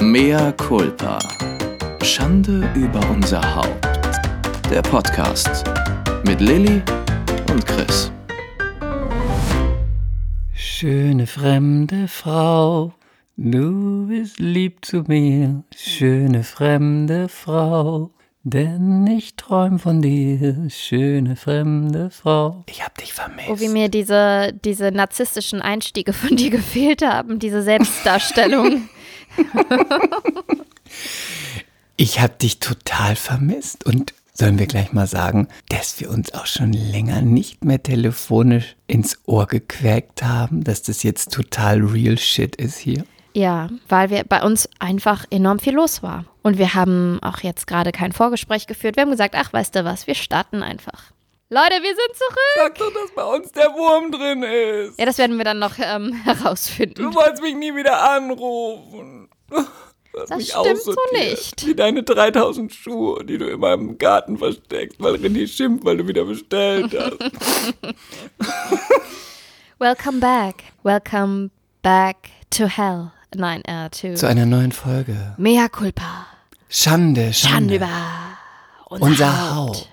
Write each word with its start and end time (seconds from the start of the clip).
Mea 0.00 0.52
culpa. 0.52 1.18
Schande 2.04 2.70
über 2.76 3.00
unser 3.10 3.42
Haupt. 3.56 3.84
Der 4.70 4.80
Podcast 4.80 5.64
mit 6.24 6.40
Lilly 6.40 6.80
und 7.50 7.66
Chris. 7.66 8.12
Schöne 10.54 11.26
fremde 11.26 12.06
Frau, 12.06 12.92
du 13.36 14.06
bist 14.06 14.38
lieb 14.38 14.84
zu 14.84 15.02
mir, 15.08 15.64
schöne 15.74 16.44
fremde 16.44 17.28
Frau, 17.28 18.12
denn 18.44 19.04
ich 19.08 19.34
träum 19.34 19.80
von 19.80 20.00
dir, 20.00 20.68
schöne 20.68 21.34
fremde 21.34 22.10
Frau. 22.10 22.62
Ich 22.68 22.84
hab 22.84 22.96
dich 22.98 23.12
vermisst. 23.12 23.48
Oh, 23.50 23.58
wie 23.58 23.68
mir 23.68 23.88
diese, 23.88 24.52
diese 24.64 24.92
narzisstischen 24.92 25.60
Einstiege 25.60 26.12
von 26.12 26.36
dir 26.36 26.50
gefehlt 26.50 27.02
haben, 27.02 27.40
diese 27.40 27.62
Selbstdarstellung. 27.62 28.88
Ich 32.00 32.20
hab 32.20 32.38
dich 32.38 32.60
total 32.60 33.16
vermisst 33.16 33.84
und 33.84 34.14
sollen 34.32 34.60
wir 34.60 34.68
gleich 34.68 34.92
mal 34.92 35.08
sagen, 35.08 35.48
dass 35.68 35.98
wir 35.98 36.10
uns 36.10 36.32
auch 36.32 36.46
schon 36.46 36.72
länger 36.72 37.22
nicht 37.22 37.64
mehr 37.64 37.82
telefonisch 37.82 38.76
ins 38.86 39.18
Ohr 39.26 39.48
gequäkt 39.48 40.22
haben, 40.22 40.62
dass 40.62 40.82
das 40.82 41.02
jetzt 41.02 41.32
total 41.32 41.82
real 41.82 42.16
shit 42.16 42.54
ist 42.54 42.78
hier? 42.78 43.04
ja, 43.38 43.68
weil 43.88 44.10
wir 44.10 44.24
bei 44.24 44.42
uns 44.42 44.68
einfach 44.80 45.24
enorm 45.30 45.60
viel 45.60 45.74
los 45.74 46.02
war. 46.02 46.24
Und 46.42 46.58
wir 46.58 46.74
haben 46.74 47.20
auch 47.22 47.38
jetzt 47.38 47.68
gerade 47.68 47.92
kein 47.92 48.12
Vorgespräch 48.12 48.66
geführt. 48.66 48.96
Wir 48.96 49.02
haben 49.02 49.12
gesagt, 49.12 49.34
ach, 49.36 49.52
weißt 49.52 49.76
du 49.76 49.84
was, 49.84 50.08
wir 50.08 50.16
starten 50.16 50.62
einfach. 50.62 51.12
Leute, 51.50 51.82
wir 51.82 51.94
sind 51.94 52.14
zurück. 52.14 52.56
Sag 52.56 52.74
doch, 52.76 52.92
dass 52.92 53.10
bei 53.14 53.24
uns 53.24 53.50
der 53.52 53.72
Wurm 53.72 54.12
drin 54.12 54.42
ist. 54.42 54.98
Ja, 55.00 55.06
das 55.06 55.16
werden 55.16 55.38
wir 55.38 55.44
dann 55.46 55.58
noch 55.58 55.78
ähm, 55.78 56.12
herausfinden. 56.24 57.02
Du 57.02 57.14
wolltest 57.14 57.42
mich 57.42 57.54
nie 57.54 57.74
wieder 57.74 58.10
anrufen. 58.10 59.30
Hast 59.50 60.30
Das 60.30 60.38
mich 60.38 60.50
stimmt 60.50 60.82
so 60.82 60.94
nicht. 61.12 61.66
Wie 61.66 61.74
deine 61.74 62.02
3000 62.02 62.74
Schuhe, 62.74 63.24
die 63.24 63.38
du 63.38 63.46
in 63.48 63.60
meinem 63.60 63.96
Garten 63.96 64.36
versteckst, 64.36 65.00
weil 65.00 65.14
René 65.14 65.46
schimpft, 65.46 65.84
weil 65.86 65.96
du 65.96 66.06
wieder 66.08 66.24
bestellt 66.24 66.94
hast. 66.98 67.18
Welcome 69.78 70.18
back. 70.20 70.64
Welcome 70.82 71.50
back 71.82 72.16
to 72.50 72.66
hell. 72.66 73.12
Nein, 73.34 73.62
äh, 73.64 73.88
to 73.90 74.14
Zu 74.14 74.26
einer 74.26 74.44
neuen 74.44 74.72
Folge. 74.72 75.34
Mea 75.38 75.68
culpa. 75.68 76.26
Schande, 76.68 77.32
Schande. 77.32 77.32
Schande 77.32 77.76
über 77.76 77.88
unser, 78.86 79.06
Unser 79.06 79.54
Haupt. 79.54 79.76
Haupt. 79.76 79.88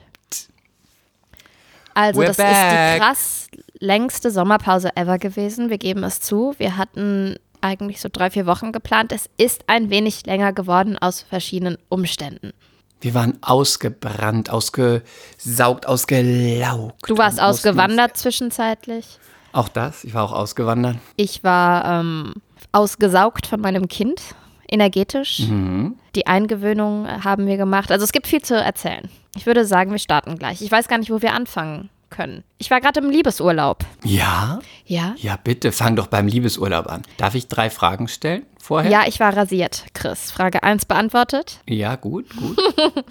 Also, 1.96 2.22
We're 2.22 2.28
das 2.28 2.38
back. 2.38 2.48
ist 2.48 2.94
die 2.96 3.00
krass 3.00 3.48
längste 3.80 4.30
Sommerpause 4.32 4.96
ever 4.96 5.18
gewesen. 5.18 5.70
Wir 5.72 5.78
geben 5.80 6.04
es 6.04 6.22
zu. 6.22 6.54
Wir 6.60 6.78
hatten 6.78 7.36
eigentlich 7.62 8.00
so 8.02 8.10
drei, 8.12 8.30
vier 8.30 8.46
Wochen 8.46 8.72
geplant. 8.72 9.12
Es 9.12 9.28
ist 9.38 9.64
ein 9.68 9.90
wenig 9.90 10.26
länger 10.28 10.54
geworden 10.54 10.98
aus 11.00 11.22
verschiedenen 11.22 11.78
Umständen. 11.90 12.52
Wir 13.02 13.14
waren 13.14 13.38
ausgebrannt, 13.42 14.50
ausgesaugt, 14.50 15.86
ausgelaugt. 15.88 16.96
Du 17.10 17.18
warst 17.18 17.42
ausgewandert 17.42 18.18
zwischenzeitlich. 18.18 19.06
uns- 19.06 19.20
Auch 19.54 19.70
das, 19.70 20.04
ich 20.04 20.14
war 20.14 20.24
auch 20.24 20.32
ausgewandert. 20.34 20.98
Ich 21.16 21.44
war 21.44 22.00
ähm, 22.02 22.34
ausgesaugt 22.72 23.48
von 23.48 23.62
meinem 23.62 23.88
Kind, 23.88 24.22
energetisch. 24.70 25.40
Mhm. 25.48 25.96
Die 26.16 26.28
Eingewöhnung 26.28 27.08
haben 27.24 27.48
wir 27.48 27.58
gemacht. 27.58 27.92
Also 27.92 28.04
es 28.04 28.12
gibt 28.12 28.28
viel 28.28 28.42
zu 28.42 28.56
erzählen. 28.56 29.10
Ich 29.36 29.46
würde 29.46 29.66
sagen, 29.66 29.92
wir 29.92 30.00
starten 30.00 30.38
gleich. 30.38 30.62
Ich 30.62 30.72
weiß 30.72 30.88
gar 30.88 30.98
nicht, 30.98 31.12
wo 31.12 31.22
wir 31.22 31.34
anfangen 31.34 31.90
können. 32.10 32.44
Ich 32.58 32.72
war 32.72 32.80
gerade 32.82 33.00
im 33.02 33.10
Liebesurlaub. 33.10 33.84
Ja? 34.04 34.60
Ja? 34.86 35.16
Ja, 35.18 35.38
bitte, 35.44 35.72
fang 35.72 35.96
doch 35.96 36.08
beim 36.08 36.28
Liebesurlaub 36.28 36.88
an. 36.88 37.02
Darf 37.18 37.36
ich 37.36 37.48
drei 37.48 37.70
Fragen 37.70 38.08
stellen 38.08 38.46
vorher? 38.62 38.90
Ja, 38.90 39.04
ich 39.08 39.20
war 39.20 39.36
rasiert, 39.36 39.86
Chris. 39.94 40.32
Frage 40.32 40.64
1 40.64 40.86
beantwortet. 40.86 41.60
Ja, 41.68 41.96
gut, 41.96 42.36
gut. 42.38 42.58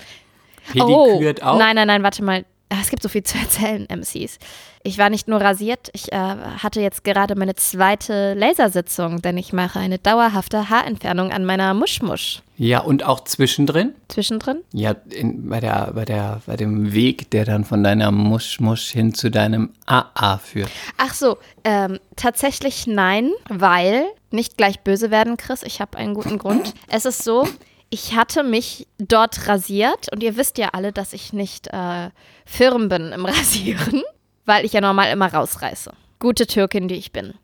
Pedikürt 0.73 1.43
auch? 1.43 1.57
Oh, 1.57 1.59
Nein, 1.59 1.77
nein, 1.77 1.87
nein, 1.87 2.03
warte 2.03 2.25
mal. 2.25 2.45
Ah, 2.71 2.77
Es 2.81 2.89
gibt 2.91 3.03
so 3.03 3.09
viel 3.09 3.23
zu 3.23 3.39
erzählen, 3.39 3.87
MCs. 3.91 4.39
Ich 4.83 4.99
war 4.99 5.09
nicht 5.11 5.29
nur 5.29 5.41
rasiert, 5.41 5.91
ich 5.93 6.13
äh, 6.13 6.17
hatte 6.17 6.81
jetzt 6.81 7.05
gerade 7.05 7.37
meine 7.37 7.55
zweite 7.55 8.35
Lasersitzung, 8.35 9.23
denn 9.23 9.39
ich 9.39 9.53
mache 9.53 9.79
eine 9.79 9.99
dauerhafte 9.99 10.69
Haarentfernung 10.71 11.31
an 11.33 11.45
meiner 11.45 11.73
Muschmusch. 11.73 12.43
Ja, 12.57 12.81
und 12.81 13.05
auch 13.05 13.25
zwischendrin? 13.25 13.95
Zwischendrin? 14.09 14.59
Ja, 14.73 14.95
in, 15.11 15.49
bei, 15.49 15.61
der, 15.61 15.93
bei, 15.95 16.05
der, 16.05 16.43
bei 16.47 16.57
dem 16.57 16.93
Weg, 16.93 17.31
der 17.31 17.45
dann 17.45 17.65
von 17.65 17.83
deiner 17.83 18.11
Musch-Musch 18.13 18.91
hin 18.91 19.15
zu 19.15 19.31
deinem 19.31 19.71
AA 19.87 20.39
führt. 20.39 20.71
Ach 20.99 21.15
so, 21.15 21.39
ähm, 21.65 21.99
tatsächlich 22.17 22.87
nein, 22.87 23.31
weil, 23.49 24.05
nicht 24.31 24.57
gleich 24.57 24.81
böse 24.81 25.11
werden, 25.11 25.37
Chris, 25.37 25.63
ich 25.63 25.81
habe 25.81 25.97
einen 25.99 26.15
guten 26.15 26.39
Grund. 26.39 26.75
Es 26.89 27.05
ist 27.07 27.25
so, 27.25 27.49
ich 27.91 28.17
hatte 28.17 28.43
mich 28.43 28.87
dort 28.99 29.49
rasiert 29.49 30.13
und 30.13 30.23
ihr 30.23 30.37
wisst 30.37 30.59
ja 30.59 30.71
alle, 30.73 30.93
dass 30.93 31.13
ich 31.13 31.33
nicht 31.33 31.69
äh, 31.69 32.11
firm 32.45 32.89
bin 32.89 33.13
im 33.13 33.25
Rasieren, 33.27 34.03
weil 34.45 34.65
ich 34.65 34.73
ja 34.73 34.81
normal 34.81 35.11
immer 35.13 35.33
rausreiße. 35.33 35.93
Gute 36.19 36.47
Türkin, 36.47 36.89
die 36.89 36.97
ich 36.97 37.13
bin. 37.13 37.35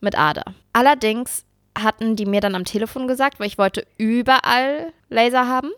Mit 0.00 0.18
Ader. 0.18 0.44
Allerdings 0.72 1.44
hatten 1.78 2.16
die 2.16 2.26
mir 2.26 2.40
dann 2.40 2.54
am 2.54 2.64
Telefon 2.64 3.08
gesagt, 3.08 3.40
weil 3.40 3.46
ich 3.46 3.58
wollte 3.58 3.86
überall 3.98 4.92
Laser 5.08 5.46
haben. 5.46 5.70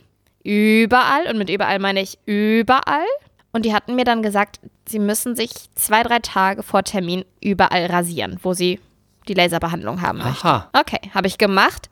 Überall. 0.42 1.28
Und 1.28 1.38
mit 1.38 1.50
überall 1.50 1.78
meine 1.78 2.00
ich 2.00 2.18
überall. 2.24 3.06
Und 3.52 3.64
die 3.64 3.74
hatten 3.74 3.96
mir 3.96 4.04
dann 4.04 4.22
gesagt, 4.22 4.60
sie 4.86 4.98
müssen 4.98 5.36
sich 5.36 5.50
zwei, 5.74 6.02
drei 6.02 6.18
Tage 6.20 6.62
vor 6.62 6.82
Termin 6.82 7.24
überall 7.40 7.86
rasieren, 7.86 8.38
wo 8.42 8.54
sie 8.54 8.80
die 9.26 9.34
Laserbehandlung 9.34 10.00
haben 10.02 10.18
möchten. 10.18 10.46
Aha. 10.46 10.70
Okay, 10.72 11.10
habe 11.14 11.26
ich 11.26 11.38
gemacht. 11.38 11.90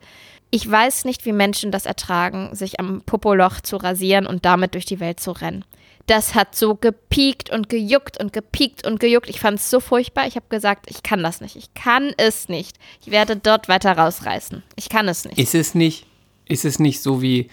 Ich 0.49 0.69
weiß 0.69 1.05
nicht, 1.05 1.25
wie 1.25 1.33
Menschen 1.33 1.71
das 1.71 1.85
ertragen, 1.85 2.55
sich 2.55 2.79
am 2.79 3.01
Popoloch 3.01 3.61
zu 3.61 3.77
rasieren 3.77 4.25
und 4.25 4.45
damit 4.45 4.73
durch 4.73 4.85
die 4.85 4.99
Welt 4.99 5.19
zu 5.19 5.31
rennen. 5.31 5.65
Das 6.05 6.35
hat 6.35 6.55
so 6.55 6.75
gepiekt 6.75 7.49
und 7.49 7.67
gejuckt 7.67 8.17
und 8.17 8.31
gepiekt 8.31 8.87
und 8.87 9.01
gejuckt. 9.01 9.29
Ich 9.29 9.41
fand 9.41 9.59
es 9.59 9.69
so 9.69 9.81
furchtbar. 9.81 10.25
Ich 10.25 10.37
habe 10.37 10.45
gesagt, 10.47 10.89
ich 10.89 11.03
kann 11.03 11.21
das 11.21 11.41
nicht. 11.41 11.57
Ich 11.57 11.73
kann 11.73 12.13
es 12.15 12.47
nicht. 12.47 12.77
Ich 13.01 13.11
werde 13.11 13.35
dort 13.35 13.67
weiter 13.67 13.91
rausreißen. 13.91 14.63
Ich 14.77 14.87
kann 14.87 15.09
es 15.09 15.25
nicht. 15.25 15.37
Ist 15.37 15.53
es 15.53 15.75
nicht, 15.75 16.05
ist 16.47 16.63
es 16.63 16.79
nicht 16.79 17.01
so 17.01 17.21
wie 17.21 17.49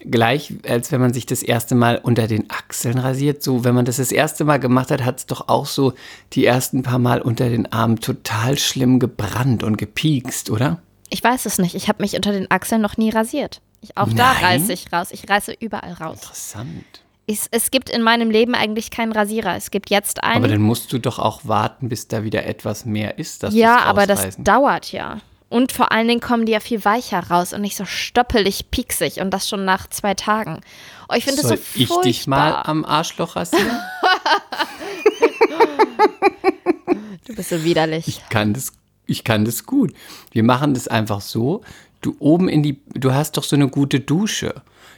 gleich, 0.00 0.54
als 0.66 0.90
wenn 0.90 1.02
man 1.02 1.12
sich 1.12 1.26
das 1.26 1.42
erste 1.42 1.74
Mal 1.74 2.00
unter 2.02 2.28
den 2.28 2.48
Achseln 2.48 2.96
rasiert? 2.96 3.42
So, 3.42 3.64
wenn 3.64 3.74
man 3.74 3.84
das 3.84 3.96
das 3.96 4.10
erste 4.10 4.44
Mal 4.44 4.58
gemacht 4.58 4.90
hat, 4.90 5.04
hat 5.04 5.18
es 5.18 5.26
doch 5.26 5.48
auch 5.48 5.66
so 5.66 5.92
die 6.32 6.46
ersten 6.46 6.82
paar 6.82 6.98
Mal 6.98 7.20
unter 7.20 7.50
den 7.50 7.70
Armen 7.72 8.00
total 8.00 8.56
schlimm 8.56 9.00
gebrannt 9.00 9.62
und 9.62 9.76
gepiekst, 9.76 10.48
oder? 10.48 10.80
Ich 11.10 11.22
weiß 11.22 11.46
es 11.46 11.58
nicht. 11.58 11.74
Ich 11.74 11.88
habe 11.88 12.02
mich 12.02 12.14
unter 12.14 12.32
den 12.32 12.50
Achseln 12.50 12.80
noch 12.82 12.96
nie 12.96 13.10
rasiert. 13.10 13.60
Ich, 13.80 13.96
auch 13.96 14.08
da 14.08 14.34
Nein? 14.34 14.44
reiße 14.44 14.72
ich 14.72 14.92
raus. 14.92 15.08
Ich 15.10 15.28
reiße 15.28 15.54
überall 15.58 15.92
raus. 15.92 16.18
Interessant. 16.22 16.84
Es, 17.26 17.46
es 17.50 17.70
gibt 17.70 17.90
in 17.90 18.02
meinem 18.02 18.30
Leben 18.30 18.54
eigentlich 18.54 18.90
keinen 18.90 19.12
Rasierer. 19.12 19.54
Es 19.56 19.70
gibt 19.70 19.90
jetzt 19.90 20.22
einen. 20.24 20.36
Aber 20.36 20.48
dann 20.48 20.62
musst 20.62 20.92
du 20.92 20.98
doch 20.98 21.18
auch 21.18 21.42
warten, 21.44 21.88
bis 21.88 22.08
da 22.08 22.24
wieder 22.24 22.46
etwas 22.46 22.84
mehr 22.84 23.18
ist. 23.18 23.42
Dass 23.42 23.54
ja, 23.54 23.78
aber 23.80 24.06
das 24.06 24.36
dauert 24.38 24.92
ja. 24.92 25.18
Und 25.50 25.72
vor 25.72 25.92
allen 25.92 26.08
Dingen 26.08 26.20
kommen 26.20 26.44
die 26.44 26.52
ja 26.52 26.60
viel 26.60 26.84
weicher 26.84 27.20
raus 27.30 27.52
und 27.54 27.62
nicht 27.62 27.76
so 27.76 27.86
stoppelig, 27.86 28.70
pieksig 28.70 29.20
und 29.20 29.30
das 29.30 29.48
schon 29.48 29.64
nach 29.64 29.88
zwei 29.88 30.12
Tagen. 30.14 30.60
Oh, 31.08 31.14
ich 31.14 31.24
finde 31.24 31.40
das 31.42 31.48
so 31.50 31.56
Soll 31.56 31.64
ich 31.74 31.86
furchtbar. 31.86 32.02
dich 32.02 32.26
mal 32.26 32.62
am 32.64 32.84
Arschloch 32.84 33.36
rasieren? 33.36 33.66
Du 37.26 37.34
bist 37.34 37.50
so 37.50 37.62
widerlich. 37.62 38.08
Ich 38.08 38.28
kann 38.30 38.54
das, 38.54 38.72
ich 39.08 39.24
kann 39.24 39.44
das 39.44 39.66
gut. 39.66 39.92
Wir 40.30 40.44
machen 40.44 40.74
das 40.74 40.86
einfach 40.86 41.20
so. 41.20 41.62
Du 42.00 42.14
oben 42.20 42.48
in 42.48 42.62
die, 42.62 42.78
du 42.94 43.12
hast 43.12 43.36
doch 43.36 43.42
so 43.42 43.56
eine 43.56 43.68
gute 43.68 43.98
Dusche. 43.98 44.54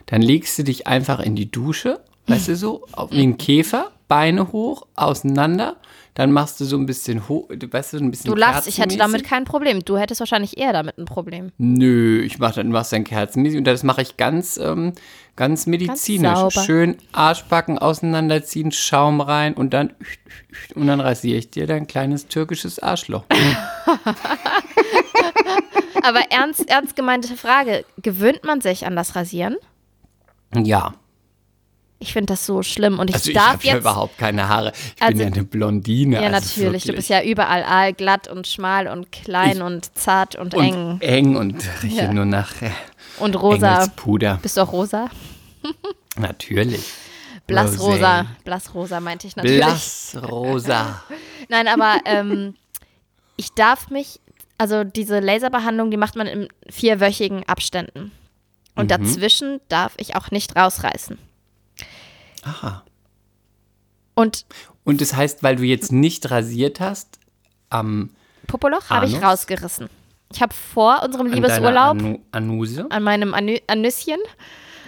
Dann 0.06 0.20
legst 0.20 0.58
du 0.58 0.64
dich 0.64 0.86
einfach 0.86 1.20
in 1.20 1.36
die 1.36 1.50
Dusche, 1.50 2.00
weißt 2.26 2.48
du 2.48 2.56
so, 2.56 2.86
wie 3.10 3.22
ein 3.22 3.38
Käfer, 3.38 3.92
Beine 4.08 4.52
hoch, 4.52 4.86
auseinander. 4.96 5.76
Dann 6.20 6.32
machst 6.32 6.60
du 6.60 6.66
so 6.66 6.76
ein 6.76 6.84
bisschen 6.84 7.30
hoch, 7.30 7.48
du 7.48 7.72
weißt 7.72 7.94
du, 7.94 7.96
ein 7.96 8.10
bisschen 8.10 8.30
Du 8.30 8.36
lachst, 8.36 8.68
ich 8.68 8.76
hätte 8.78 8.98
damit 8.98 9.24
kein 9.24 9.46
Problem. 9.46 9.82
Du 9.82 9.96
hättest 9.96 10.20
wahrscheinlich 10.20 10.58
eher 10.58 10.74
damit 10.74 10.98
ein 10.98 11.06
Problem. 11.06 11.50
Nö, 11.56 12.20
ich 12.20 12.38
mach 12.38 12.52
dann 12.52 12.68
machst 12.68 12.92
dann 12.92 13.04
kerzenmäßig 13.04 13.56
und 13.56 13.64
das 13.64 13.84
mache 13.84 14.02
ich 14.02 14.18
ganz, 14.18 14.58
ähm, 14.58 14.92
ganz 15.34 15.64
medizinisch. 15.64 16.36
sauber. 16.36 16.50
Schön 16.50 16.98
Arschbacken 17.12 17.78
auseinanderziehen, 17.78 18.70
Schaum 18.70 19.22
rein 19.22 19.54
und 19.54 19.72
dann 19.72 19.94
und 20.74 20.88
dann 20.88 21.00
rasiere 21.00 21.38
ich 21.38 21.52
dir 21.52 21.66
dein 21.66 21.86
kleines 21.86 22.28
türkisches 22.28 22.80
Arschloch. 22.80 23.24
Aber 26.02 26.20
ernst, 26.28 26.68
ernst 26.68 26.96
gemeinte 26.96 27.34
Frage: 27.34 27.86
Gewöhnt 27.96 28.44
man 28.44 28.60
sich 28.60 28.84
an 28.84 28.94
das 28.94 29.16
Rasieren? 29.16 29.56
Ja. 30.54 30.92
Ich 32.02 32.14
finde 32.14 32.32
das 32.32 32.46
so 32.46 32.62
schlimm 32.62 32.98
und 32.98 33.10
ich 33.10 33.14
Also 33.16 33.28
ich 33.30 33.36
darf 33.36 33.52
habe 33.54 33.64
ja 33.66 33.74
jetzt. 33.74 33.82
überhaupt 33.82 34.16
keine 34.16 34.48
Haare. 34.48 34.72
Ich 34.96 35.02
Also- 35.02 35.18
bin 35.18 35.20
ja 35.28 35.34
eine 35.34 35.44
Blondine. 35.44 36.16
ja, 36.16 36.28
also 36.30 36.60
natürlich. 36.62 36.84
Du 36.84 36.94
bist 36.94 37.10
ja 37.10 37.22
überall 37.22 37.62
allglatt 37.62 38.26
und 38.26 38.46
schmal 38.46 38.88
und 38.88 39.12
klein 39.12 39.58
Ich- 39.58 39.62
und 39.62 39.96
zart 39.98 40.34
und, 40.34 40.54
und 40.54 40.62
eng 40.64 40.98
eng 41.00 41.36
und 41.36 41.62
rieche 41.82 42.04
Ja. 42.04 42.12
nur 42.12 42.24
nach 42.24 42.62
äh, 42.62 42.70
und 43.18 43.34
rosa. 43.36 43.74
Engelspuder. 43.82 44.38
Bist 44.40 44.56
du 44.56 44.62
auch 44.62 44.72
rosa? 44.72 45.10
Natürlich. 46.16 46.84
Blassrosa. 47.46 48.26
Blassrosa 48.44 49.00
meinte 49.00 49.26
ich 49.26 49.36
natürlich. 49.36 49.58
Blassrosa. 49.58 51.02
Nein, 51.48 51.68
aber 51.68 51.96
ähm, 52.06 52.54
ich 53.36 53.52
darf 53.52 53.90
mich, 53.90 54.20
also 54.56 54.84
diese 54.84 55.20
Laserbehandlung, 55.20 55.90
die 55.90 55.96
macht 55.96 56.16
man 56.16 56.26
in 56.26 56.48
vierwöchigen 56.68 57.46
Abständen. 57.48 58.12
Und 58.76 58.90
dazwischen 58.90 59.60
darf 59.68 59.92
ich 59.98 60.16
auch 60.16 60.30
nicht 60.30 60.56
rausreißen. 60.56 61.18
Aha. 62.42 62.84
Und 64.14 64.46
Und 64.84 65.00
das 65.00 65.14
heißt, 65.14 65.42
weil 65.42 65.56
du 65.56 65.62
jetzt 65.62 65.92
nicht 65.92 66.30
rasiert 66.30 66.80
hast, 66.80 67.18
am 67.68 68.10
Popoloch 68.46 68.90
habe 68.90 69.06
ich 69.06 69.22
rausgerissen. 69.22 69.88
Ich 70.32 70.42
habe 70.42 70.54
vor 70.54 71.02
unserem 71.04 71.26
an 71.26 71.32
Liebesurlaub 71.32 71.98
Anu 71.98 72.18
Anuse, 72.32 72.86
an 72.90 73.02
meinem 73.02 73.34
Anü 73.34 73.58
Anüsschen, 73.66 74.18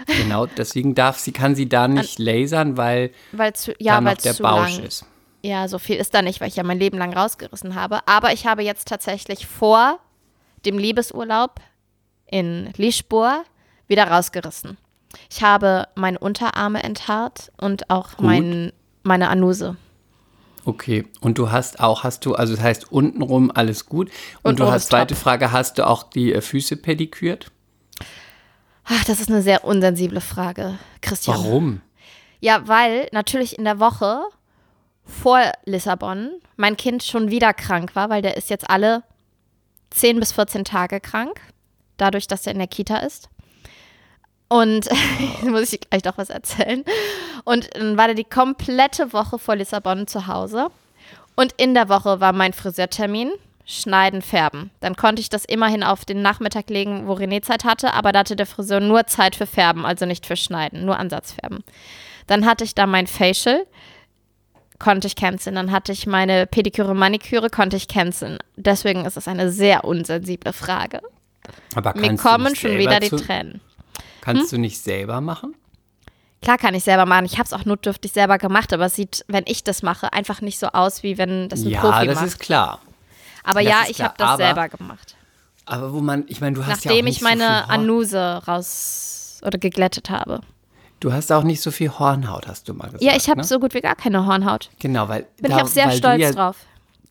genau, 0.07 0.47
deswegen 0.47 0.95
darf 0.95 1.19
sie, 1.19 1.33
kann 1.33 1.55
sie 1.55 1.69
da 1.69 1.89
nicht 1.89 2.19
lasern, 2.19 2.77
weil 2.77 3.13
weil 3.33 3.53
zu, 3.53 3.75
ja, 3.79 4.01
da 4.01 4.05
weil 4.05 4.17
der 4.17 4.35
zu 4.35 4.43
Bausch 4.43 4.77
lang. 4.77 4.87
ist. 4.87 5.07
Ja, 5.45 5.67
so 5.67 5.79
viel 5.79 5.97
ist 5.97 6.15
da 6.15 6.23
nicht, 6.23 6.41
weil 6.41 6.49
ich 6.49 6.57
ja 6.57 6.63
mein 6.63 6.79
Leben 6.79 6.99
lang 6.99 7.13
rausgerissen 7.13 7.75
habe. 7.75 8.07
Aber 8.07 8.33
ich 8.33 8.47
habe 8.47 8.63
jetzt 8.63 8.87
tatsächlich 8.87 9.47
vor 9.47 9.99
dem 10.65 10.79
Liebesurlaub 10.79 11.61
in 12.27 12.73
Lischbohr 12.77 13.43
wieder 13.89 14.05
rausgerissen. 14.09 14.79
Ich 15.31 15.43
habe 15.43 15.89
meine 15.95 16.19
Unterarme 16.19 16.83
enthaart 16.83 17.53
und 17.61 17.91
auch 17.91 18.19
mein, 18.19 18.73
meine 19.03 19.29
Anuse. 19.29 19.77
Okay, 20.65 21.07
und 21.21 21.39
du 21.39 21.51
hast 21.51 21.81
auch, 21.81 22.05
hast 22.05 22.25
du, 22.25 22.35
also 22.35 22.55
das 22.55 22.63
heißt 22.63 22.93
untenrum 22.93 23.51
alles 23.53 23.87
gut. 23.87 24.11
Und, 24.43 24.51
Und 24.51 24.61
du 24.61 24.71
hast, 24.71 24.89
zweite 24.89 25.15
top. 25.15 25.23
Frage, 25.23 25.53
hast 25.53 25.79
du 25.79 25.87
auch 25.87 26.05
die 26.05 26.33
äh, 26.33 26.41
Füße 26.41 26.77
pedikürt? 26.77 27.51
Ach, 28.85 29.05
das 29.05 29.21
ist 29.21 29.29
eine 29.29 29.43
sehr 29.43 29.65
unsensible 29.65 30.21
Frage, 30.21 30.79
Christian. 31.01 31.37
Warum? 31.37 31.81
Ja, 32.41 32.67
weil 32.67 33.09
natürlich 33.13 33.59
in 33.59 33.65
der 33.65 33.81
Woche 33.81 34.23
vor 35.05 35.41
Lissabon 35.65 36.31
mein 36.57 36.77
Kind 36.77 37.03
schon 37.03 37.31
wieder 37.31 37.55
krank 37.55 37.95
war, 37.95 38.11
weil 38.11 38.23
der 38.23 38.37
ist 38.37 38.51
jetzt 38.51 38.69
alle 38.71 39.03
10 39.91 40.21
bis 40.21 40.33
14 40.33 40.65
Tage 40.65 41.01
krank, 41.01 41.41
dadurch, 41.97 42.27
dass 42.27 42.47
er 42.47 42.53
in 42.53 42.59
der 42.59 42.69
Kita 42.69 42.99
ist. 42.99 43.29
Und 44.53 44.87
muss 45.45 45.73
ich 45.73 45.81
gleich 45.81 46.05
noch 46.05 46.19
was 46.19 46.29
erzählen. 46.29 46.85
Und 47.45 47.71
dann 47.75 47.97
war 47.97 48.07
der 48.07 48.15
die 48.15 48.25
komplette 48.25 49.15
Woche 49.15 49.39
vor 49.39 49.57
Lissabon 49.57 50.07
zu 50.07 50.27
Hause. 50.27 50.69
Und 51.35 51.53
in 51.57 51.73
der 51.73 51.89
Woche 51.89 52.21
war 52.21 52.35
mein 52.35 52.53
Friseurtermin. 52.53 53.31
Schneiden, 53.65 54.21
färben. 54.21 54.71
Dann 54.81 54.97
konnte 54.97 55.23
ich 55.23 55.31
das 55.31 55.45
immerhin 55.45 55.85
auf 55.85 56.05
den 56.05 56.21
Nachmittag 56.21 56.69
legen, 56.69 57.07
wo 57.07 57.15
René 57.15 57.43
Zeit 57.43 57.65
hatte, 57.65 57.95
aber 57.95 58.11
da 58.11 58.19
hatte 58.19 58.35
der 58.35 58.45
Friseur 58.45 58.81
nur 58.81 59.07
Zeit 59.07 59.37
für 59.37 59.47
Färben, 59.47 59.87
also 59.87 60.05
nicht 60.05 60.27
für 60.27 60.35
Schneiden, 60.35 60.85
nur 60.85 60.99
Ansatzfärben. 60.99 61.63
Dann 62.27 62.45
hatte 62.45 62.65
ich 62.65 62.75
da 62.75 62.87
mein 62.87 63.07
Facial, 63.07 63.65
konnte 64.81 65.07
ich 65.07 65.15
canceln. 65.15 65.55
Dann 65.55 65.71
hatte 65.71 65.93
ich 65.93 66.07
meine 66.07 66.47
Pediküre, 66.47 66.95
Maniküre, 66.95 67.49
konnte 67.51 67.77
ich 67.77 67.87
canceln. 67.89 68.39
Deswegen 68.57 69.07
ist 69.07 69.17
es 69.17 69.29
eine 69.29 69.51
sehr 69.51 69.85
unsensible 69.85 70.53
Frage. 70.53 71.01
Aber 71.75 71.95
Mir 71.95 72.09
kannst 72.09 72.25
du 72.25 72.29
kommen 72.29 72.57
schon 72.57 72.79
wieder 72.79 73.01
die 73.01 73.11
Tränen. 73.11 73.61
Kannst 74.23 74.45
Hm? 74.45 74.57
du 74.57 74.61
nicht 74.63 74.81
selber 74.83 75.21
machen? 75.21 75.55
Klar 76.41 76.57
kann 76.57 76.75
ich 76.75 76.83
selber 76.85 77.05
machen. 77.07 77.27
Ich 77.27 77.35
habe 77.35 77.45
es 77.45 77.53
auch 77.53 77.65
notdürftig 77.67 78.13
selber 78.13 78.39
gemacht, 78.39 78.73
aber 78.73 78.87
es 78.87 78.97
sieht, 78.97 79.25
wenn 79.29 79.45
ich 79.47 79.63
das 79.63 79.83
mache, 79.83 80.13
einfach 80.13 80.41
nicht 80.41 80.59
so 80.59 80.69
aus, 80.69 81.03
wie 81.03 81.19
wenn 81.19 81.49
das 81.51 81.61
ein 81.61 81.69
ja, 81.69 81.81
Profi 81.81 82.07
das 82.07 82.17
macht. 82.17 82.27
ist 82.27 82.39
klar. 82.41 82.81
aber 83.45 83.63
das 83.63 83.71
ja, 83.71 83.83
ich 83.89 84.01
habe 84.01 84.15
das 84.17 84.29
aber- 84.29 84.43
selber 84.45 84.69
gemacht. 84.71 85.17
Aber 85.67 85.93
wo 85.93 86.01
man, 86.01 86.25
ich 86.27 86.41
meine, 86.41 86.57
du 86.57 86.63
hast 86.67 86.85
ja 86.85 86.91
auch 86.91 86.95
Nachdem 86.97 87.05
nicht 87.05 87.19
ich 87.19 87.23
meine 87.23 87.45
so 87.45 87.73
Anuse 87.73 88.43
raus 88.49 89.41
oder 89.45 89.59
geglättet 89.59 90.11
habe. 90.11 90.41
Du 90.99 91.13
hast 91.13 91.31
auch 91.31 91.45
nicht 91.45 91.61
so 91.61 91.71
viel 91.71 91.91
Hornhaut, 91.91 92.49
hast 92.49 92.69
du 92.69 92.75
mal 92.75 92.87
gesagt. 92.87 93.03
Ja, 93.03 93.15
ich 93.17 93.29
habe 93.29 93.41
ne? 93.41 93.45
so 93.45 93.61
gut 93.61 93.73
wie 93.75 93.81
gar 93.81 93.95
keine 93.95 94.27
Hornhaut. 94.27 94.71
Genau, 94.81 95.09
weil 95.09 95.27
Bin 95.41 95.51
da, 95.51 95.59
ich 95.59 95.63
auch 95.63 95.69
sehr 95.69 95.91
stolz 95.93 96.21
ja, 96.21 96.33
drauf. 96.33 96.57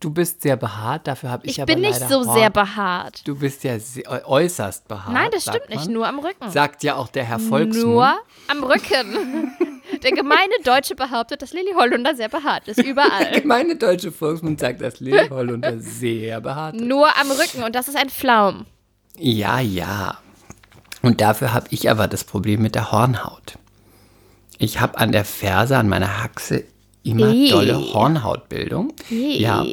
Du 0.01 0.09
bist 0.09 0.41
sehr 0.41 0.57
behaart, 0.57 1.07
dafür 1.07 1.29
habe 1.29 1.45
ich, 1.45 1.53
Ich 1.53 1.61
aber 1.61 1.73
bin 1.73 1.81
nicht 1.81 1.99
so 2.09 2.25
Horn. 2.25 2.37
sehr 2.37 2.49
behaart. 2.49 3.21
Du 3.27 3.37
bist 3.37 3.63
ja 3.63 3.77
sehr, 3.79 4.27
äußerst 4.27 4.87
behaart. 4.87 5.13
Nein, 5.13 5.29
das 5.31 5.43
stimmt 5.43 5.69
nicht. 5.69 5.87
Nur 5.89 6.07
am 6.07 6.17
Rücken. 6.17 6.49
Sagt 6.49 6.83
ja 6.83 6.95
auch 6.95 7.07
der 7.07 7.23
Herr 7.23 7.39
Volksmund. 7.39 7.85
Nur 7.85 8.19
am 8.47 8.63
Rücken. 8.63 9.53
Der 10.03 10.11
gemeine 10.13 10.53
Deutsche 10.63 10.95
behauptet, 10.95 11.41
dass 11.41 11.51
Lilly 11.51 11.73
Hollunder 11.75 12.15
sehr 12.15 12.29
behaart 12.29 12.67
ist. 12.69 12.81
Überall. 12.81 13.41
Meine 13.43 13.75
deutsche 13.75 14.11
Volksmund 14.11 14.59
sagt, 14.59 14.81
dass 14.81 15.01
Lilly 15.01 15.27
Hollunder 15.27 15.79
sehr 15.79 16.39
behaart 16.39 16.75
ist. 16.75 16.81
Nur 16.85 17.07
am 17.19 17.29
Rücken. 17.29 17.61
Und 17.63 17.75
das 17.75 17.89
ist 17.89 17.97
ein 17.97 18.09
Pflaum. 18.09 18.65
Ja, 19.17 19.59
ja. 19.59 20.17
Und 21.01 21.19
dafür 21.19 21.53
habe 21.53 21.67
ich 21.71 21.89
aber 21.89 22.07
das 22.07 22.23
Problem 22.23 22.61
mit 22.61 22.73
der 22.73 22.91
Hornhaut. 22.91 23.57
Ich 24.57 24.79
habe 24.79 24.97
an 24.97 25.11
der 25.11 25.25
Ferse, 25.25 25.77
an 25.77 25.89
meiner 25.89 26.23
Haxe 26.23 26.63
immer 27.03 27.29
Ih. 27.29 27.49
dolle 27.49 27.93
Hornhautbildung. 27.93 28.93
Ih. 29.09 29.39
Ja. 29.39 29.65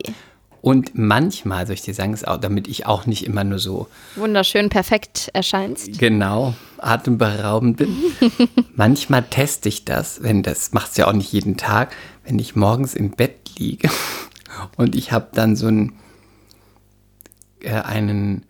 Und 0.61 0.99
manchmal, 0.99 1.67
soll 1.67 1.75
ich 1.75 1.83
dir 1.83 1.95
sagen, 1.95 2.19
auch, 2.27 2.37
damit 2.37 2.67
ich 2.67 2.85
auch 2.87 3.07
nicht 3.07 3.25
immer 3.25 3.45
nur 3.45 3.59
so 3.59 3.87
Wunderschön, 4.17 4.69
perfekt 4.69 5.31
erscheinst. 5.33 5.99
genau 5.99 6.55
atemberaubend 6.79 7.77
bin. 7.77 7.97
manchmal 8.75 9.23
teste 9.23 9.69
ich 9.69 9.85
das, 9.85 10.23
wenn 10.23 10.43
das 10.43 10.73
macht 10.73 10.91
es 10.91 10.97
ja 10.97 11.07
auch 11.07 11.13
nicht 11.13 11.33
jeden 11.33 11.57
Tag, 11.57 11.95
wenn 12.25 12.39
ich 12.39 12.57
morgens 12.57 12.95
im 12.95 13.13
Bett 13.13 13.57
liege 13.57 13.89
und 14.77 14.97
ich 14.97 15.13
habe 15.13 15.29
dann 15.33 15.55
so 15.55 15.69
einen, 15.69 15.93
äh, 17.61 17.71
einen 17.71 18.45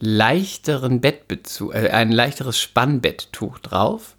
leichteren 0.00 1.00
Bettbezug, 1.00 1.74
äh, 1.74 1.90
ein 1.90 2.10
leichteres 2.10 2.58
Spannbetttuch 2.58 3.60
drauf, 3.60 4.16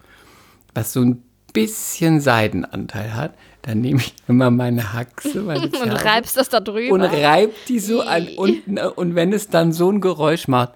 was 0.74 0.94
so 0.94 1.02
ein 1.02 1.24
bisschen 1.52 2.22
Seidenanteil 2.22 3.14
hat. 3.14 3.36
Dann 3.64 3.80
nehme 3.82 4.00
ich 4.02 4.14
immer 4.28 4.52
meine 4.52 4.94
Haxe, 4.94 5.42
meine 5.42 5.62
Und 5.82 5.92
reibst 5.92 6.38
das 6.38 6.50
da 6.50 6.60
drüber. 6.60 6.94
und 6.94 7.02
reibt 7.02 7.70
die 7.70 7.80
so 7.80 8.02
an 8.02 8.28
unten 8.38 8.78
äh, 8.78 8.88
und 8.88 9.16
wenn 9.16 9.34
es 9.34 9.48
dann 9.50 9.72
so 9.74 9.90
ein 9.92 10.00
Geräusch 10.02 10.48
macht, 10.48 10.74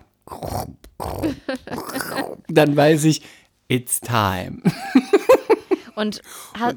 dann 2.49 2.75
weiß 2.75 3.03
ich, 3.05 3.21
it's 3.67 3.99
time. 4.01 4.61
Und 5.95 6.21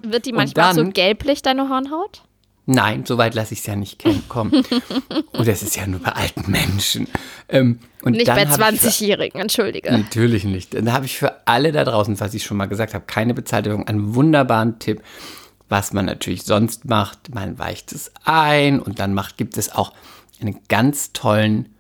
wird 0.03 0.25
die 0.25 0.33
manchmal 0.33 0.75
dann- 0.75 0.87
so 0.87 0.91
gelblich, 0.93 1.43
deine 1.43 1.69
Hornhaut? 1.69 2.23
Nein, 2.67 3.05
so 3.05 3.19
weit 3.19 3.35
lasse 3.35 3.53
ich 3.53 3.61
es 3.61 3.67
ja 3.67 3.75
nicht 3.77 4.03
kommen. 4.29 4.53
Und 5.33 5.47
das 5.49 5.63
ist 5.63 5.77
ja 5.77 5.87
nur 5.87 6.01
bei 6.01 6.13
alten 6.13 6.51
Menschen. 6.51 7.09
Ähm, 7.49 7.81
und 8.03 8.13
Nicht 8.13 8.27
bei 8.27 8.47
habe 8.47 8.75
ich 8.75 8.81
für- 8.81 8.87
20-Jährigen, 8.89 9.41
entschuldige. 9.41 9.91
Natürlich 9.93 10.45
nicht. 10.45 10.73
Dann 10.75 10.93
habe 10.93 11.05
ich 11.07 11.19
für 11.19 11.47
alle 11.47 11.73
da 11.73 11.85
draußen, 11.85 12.19
was 12.21 12.33
ich 12.33 12.45
schon 12.45 12.57
mal 12.57 12.67
gesagt 12.67 12.95
habe, 12.95 13.05
keine 13.07 13.35
bezahlte 13.35 13.71
Werbung, 13.71 13.87
einen 13.89 14.15
wunderbaren 14.15 14.79
Tipp, 14.79 15.03
was 15.71 15.93
man 15.93 16.05
natürlich 16.05 16.43
sonst 16.43 16.85
macht. 16.85 17.33
Man 17.35 17.59
weicht 17.59 17.93
es 17.93 18.13
ein 18.25 18.81
und 18.81 18.99
dann 18.99 19.15
macht, 19.15 19.39
gibt 19.39 19.57
es 19.57 19.73
auch 19.73 19.95
einen 20.41 20.59
ganz 20.69 21.13
tollen, 21.13 21.75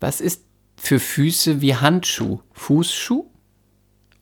was 0.00 0.20
ist 0.20 0.42
für 0.76 1.00
Füße 1.00 1.60
wie 1.60 1.76
Handschuh? 1.76 2.40
Fußschuh? 2.52 3.26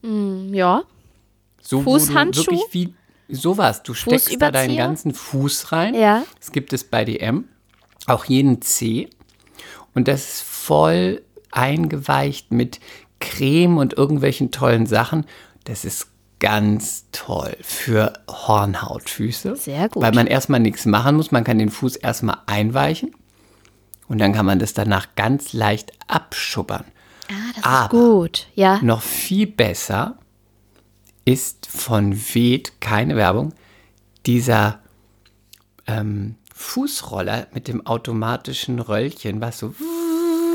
Ja. 0.01 0.83
So, 1.61 1.81
Fußhandschuh? 1.81 2.51
Wirklich 2.51 2.95
wie 3.27 3.35
sowas. 3.35 3.83
Du 3.83 3.93
steckst 3.93 4.39
da 4.39 4.51
deinen 4.51 4.77
ganzen 4.77 5.13
Fuß 5.13 5.71
rein. 5.71 5.95
Ja. 5.95 6.23
Das 6.39 6.51
gibt 6.51 6.73
es 6.73 6.83
bei 6.83 7.05
DM. 7.05 7.45
Auch 8.05 8.25
jeden 8.25 8.61
Zeh. 8.61 9.09
Und 9.93 10.07
das 10.07 10.35
ist 10.35 10.41
voll 10.43 11.23
eingeweicht 11.51 12.51
mit 12.51 12.79
Creme 13.19 13.77
und 13.77 13.93
irgendwelchen 13.93 14.51
tollen 14.51 14.85
Sachen. 14.85 15.25
Das 15.63 15.85
ist 15.85 16.07
ganz 16.39 17.05
toll 17.11 17.55
für 17.61 18.13
Hornhautfüße. 18.29 19.55
Sehr 19.55 19.89
gut. 19.89 20.03
Weil 20.03 20.13
man 20.13 20.27
erstmal 20.27 20.59
nichts 20.59 20.85
machen 20.85 21.15
muss. 21.15 21.31
Man 21.31 21.43
kann 21.43 21.59
den 21.59 21.69
Fuß 21.69 21.95
erstmal 21.97 22.37
einweichen. 22.45 23.15
Und 24.07 24.19
dann 24.19 24.33
kann 24.33 24.45
man 24.45 24.59
das 24.59 24.73
danach 24.73 25.15
ganz 25.15 25.53
leicht 25.53 25.91
abschubbern. 26.07 26.85
Ah, 27.29 27.33
das 27.55 27.63
Aber 27.63 27.83
ist 27.83 27.89
gut. 27.89 28.47
Ja. 28.55 28.79
noch 28.81 29.01
viel 29.01 29.47
besser 29.47 30.17
ist 31.25 31.65
von 31.65 32.13
Ved, 32.15 32.79
keine 32.79 33.17
Werbung, 33.17 33.53
dieser 34.25 34.79
ähm, 35.87 36.35
Fußroller 36.55 37.47
mit 37.53 37.67
dem 37.67 37.85
automatischen 37.85 38.79
Röllchen, 38.79 39.41
was 39.41 39.59
so, 39.59 39.73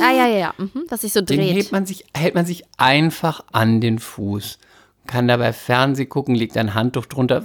Ah, 0.01 0.13
ja, 0.13 0.27
ja, 0.27 0.39
ja. 0.39 0.55
Mhm, 0.57 0.85
was 0.89 1.03
sich 1.03 1.13
so 1.13 1.21
den 1.21 1.39
dreht. 1.39 1.55
hält 1.55 1.73
man, 1.73 1.85
sich, 1.85 2.07
hält 2.17 2.35
man 2.35 2.47
sich 2.47 2.65
einfach 2.79 3.45
an 3.53 3.81
den 3.83 3.99
Fuß. 3.99 4.59
Kann 5.07 5.29
dabei 5.29 5.53
Fernseh 5.53 6.07
gucken, 6.07 6.35
legt 6.35 6.57
ein 6.57 6.75
Handtuch 6.75 7.07
drunter. 7.07 7.43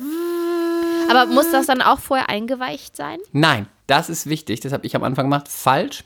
Aber 1.10 1.26
muss 1.26 1.52
das 1.52 1.68
dann 1.68 1.82
auch 1.82 2.00
vorher 2.00 2.30
eingeweicht 2.30 2.96
sein? 2.96 3.18
Nein, 3.32 3.68
das 3.88 4.10
ist 4.10 4.28
wichtig, 4.28 4.60
das 4.60 4.74
habe 4.74 4.86
ich 4.86 4.96
am 4.96 5.04
Anfang 5.04 5.26
gemacht. 5.26 5.48
Falsch, 5.48 6.04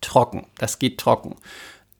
trocken. 0.00 0.46
Das 0.58 0.78
geht 0.78 0.98
trocken. 0.98 1.36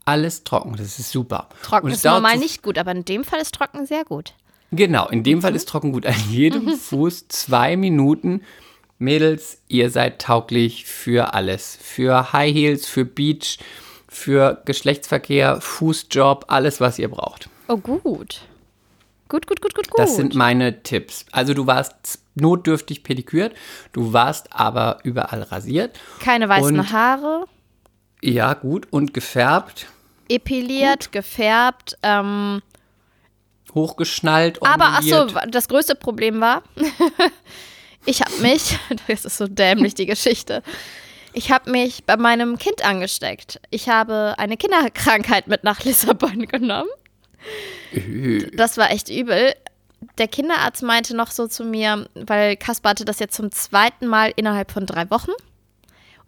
Alles 0.05 0.45
trocken, 0.45 0.75
das 0.77 0.99
ist 0.99 1.11
super. 1.11 1.49
Trocken 1.63 1.89
ist 1.91 2.05
normal 2.05 2.37
nicht 2.39 2.63
gut, 2.63 2.79
aber 2.79 2.93
in 2.93 3.05
dem 3.05 3.25
Fall 3.25 3.41
ist 3.41 3.55
trocken 3.55 3.87
sehr 3.87 4.05
gut. 4.05 4.35
Genau, 4.71 5.09
in 5.09 5.23
dem 5.23 5.41
Fall 5.43 5.51
Mhm. 5.53 5.57
ist 5.57 5.69
trocken 5.69 5.93
gut. 5.93 6.07
An 6.07 6.15
jedem 6.31 6.69
Fuß 6.77 7.29
zwei 7.29 7.77
Minuten. 7.77 8.43
Mädels, 8.99 9.59
ihr 9.69 9.91
seid 9.91 10.21
tauglich 10.21 10.85
für 10.85 11.33
alles. 11.33 11.79
Für 11.81 12.33
High 12.33 12.53
Heels, 12.53 12.87
für 12.89 13.05
Beach, 13.05 13.59
für 14.09 14.61
Geschlechtsverkehr, 14.65 15.61
Fußjob, 15.61 16.47
alles, 16.49 16.81
was 16.81 16.99
ihr 16.99 17.09
braucht. 17.09 17.49
Oh, 17.69 17.77
gut. 17.77 18.41
Gut, 19.29 19.47
gut, 19.47 19.61
gut, 19.61 19.75
gut, 19.75 19.91
gut. 19.91 19.99
Das 19.99 20.17
sind 20.17 20.35
meine 20.35 20.83
Tipps. 20.83 21.27
Also 21.33 21.55
du 21.55 21.67
warst 21.67 22.21
notdürftig 22.35 23.03
pedikürt, 23.03 23.55
du 23.93 24.13
warst 24.13 24.53
aber 24.53 24.99
überall 25.05 25.43
rasiert. 25.43 25.99
Keine 26.21 26.49
weißen 26.49 26.79
und- 26.79 26.93
Haare. 26.93 27.45
Ja, 28.23 28.55
gut. 28.55 28.89
Und 28.91 29.15
gefärbt 29.15 29.87
epiliert, 30.29 31.13
gefärbt. 31.13 31.97
Ähm, 32.03 32.63
Hochgeschnallt, 33.75 34.63
aber 34.63 34.87
ach 34.97 35.03
so, 35.03 35.27
das 35.51 35.69
größte 35.69 35.95
Problem 35.95 36.41
war, 36.41 36.63
ich 38.07 38.23
habe 38.23 38.35
mich, 38.41 38.79
das 39.09 39.27
ist 39.27 39.37
so 39.37 39.47
dämlich 39.47 39.95
die 39.95 40.07
Geschichte, 40.07 40.63
ich 41.35 41.51
habe 41.51 41.71
mich 41.71 42.05
bei 42.05 42.17
meinem 42.17 42.59
Kind 42.59 42.83
angesteckt. 42.85 43.61
Ich 43.71 43.89
habe 43.91 44.35
eine 44.39 44.57
Kinderkrankheit 44.57 45.49
mit 45.49 45.65
nach 45.65 45.85
Lissabon 45.85 46.47
genommen. 46.47 46.89
Das 48.55 48.77
war 48.77 48.91
echt 48.91 49.09
übel. 49.09 49.55
Der 50.19 50.29
Kinderarzt 50.29 50.83
meinte 50.83 51.17
noch 51.17 51.31
so 51.31 51.47
zu 51.47 51.65
mir, 51.65 52.09
weil 52.15 52.57
Kaspar 52.57 52.91
hatte 52.91 53.05
das 53.05 53.19
jetzt 53.19 53.35
zum 53.35 53.51
zweiten 53.51 54.07
Mal 54.07 54.33
innerhalb 54.37 54.71
von 54.71 54.87
drei 54.87 55.11
Wochen. 55.11 55.33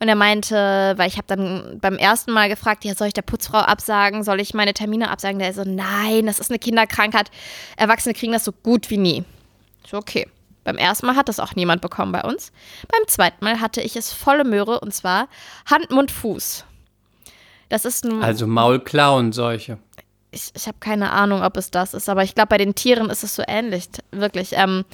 Und 0.00 0.08
er 0.08 0.14
meinte, 0.14 0.94
weil 0.96 1.08
ich 1.08 1.18
habe 1.18 1.26
dann 1.26 1.78
beim 1.80 1.96
ersten 1.96 2.32
Mal 2.32 2.48
gefragt, 2.48 2.84
ja, 2.84 2.94
soll 2.94 3.08
ich 3.08 3.12
der 3.12 3.22
Putzfrau 3.22 3.58
absagen? 3.58 4.24
Soll 4.24 4.40
ich 4.40 4.54
meine 4.54 4.72
Termine 4.72 5.10
absagen? 5.10 5.38
Der 5.38 5.52
so, 5.52 5.62
nein, 5.64 6.24
das 6.24 6.38
ist 6.38 6.50
eine 6.50 6.58
Kinderkrankheit. 6.58 7.30
Erwachsene 7.76 8.14
kriegen 8.14 8.32
das 8.32 8.44
so 8.44 8.52
gut 8.52 8.88
wie 8.88 8.96
nie. 8.96 9.24
So, 9.86 9.98
okay. 9.98 10.26
Beim 10.64 10.76
ersten 10.76 11.06
Mal 11.06 11.16
hat 11.16 11.28
das 11.28 11.38
auch 11.38 11.54
niemand 11.54 11.82
bekommen 11.82 12.12
bei 12.12 12.22
uns. 12.22 12.50
Beim 12.88 13.06
zweiten 13.08 13.44
Mal 13.44 13.60
hatte 13.60 13.82
ich 13.82 13.94
es 13.94 14.12
volle 14.12 14.44
Möhre 14.44 14.80
und 14.80 14.94
zwar 14.94 15.28
Hand, 15.70 15.90
Mund, 15.90 16.10
Fuß. 16.10 16.64
Das 17.68 17.84
ist 17.84 18.04
ein, 18.04 18.22
Also 18.22 18.46
Maulklauenseuche. 18.46 19.78
Ich, 20.30 20.50
ich 20.54 20.66
habe 20.66 20.78
keine 20.80 21.10
Ahnung, 21.10 21.42
ob 21.42 21.56
es 21.56 21.70
das 21.70 21.94
ist, 21.94 22.08
aber 22.08 22.22
ich 22.22 22.34
glaube, 22.34 22.48
bei 22.48 22.58
den 22.58 22.74
Tieren 22.74 23.10
ist 23.10 23.24
es 23.24 23.34
so 23.34 23.42
ähnlich, 23.46 23.88
wirklich. 24.12 24.52
Ähm, 24.54 24.84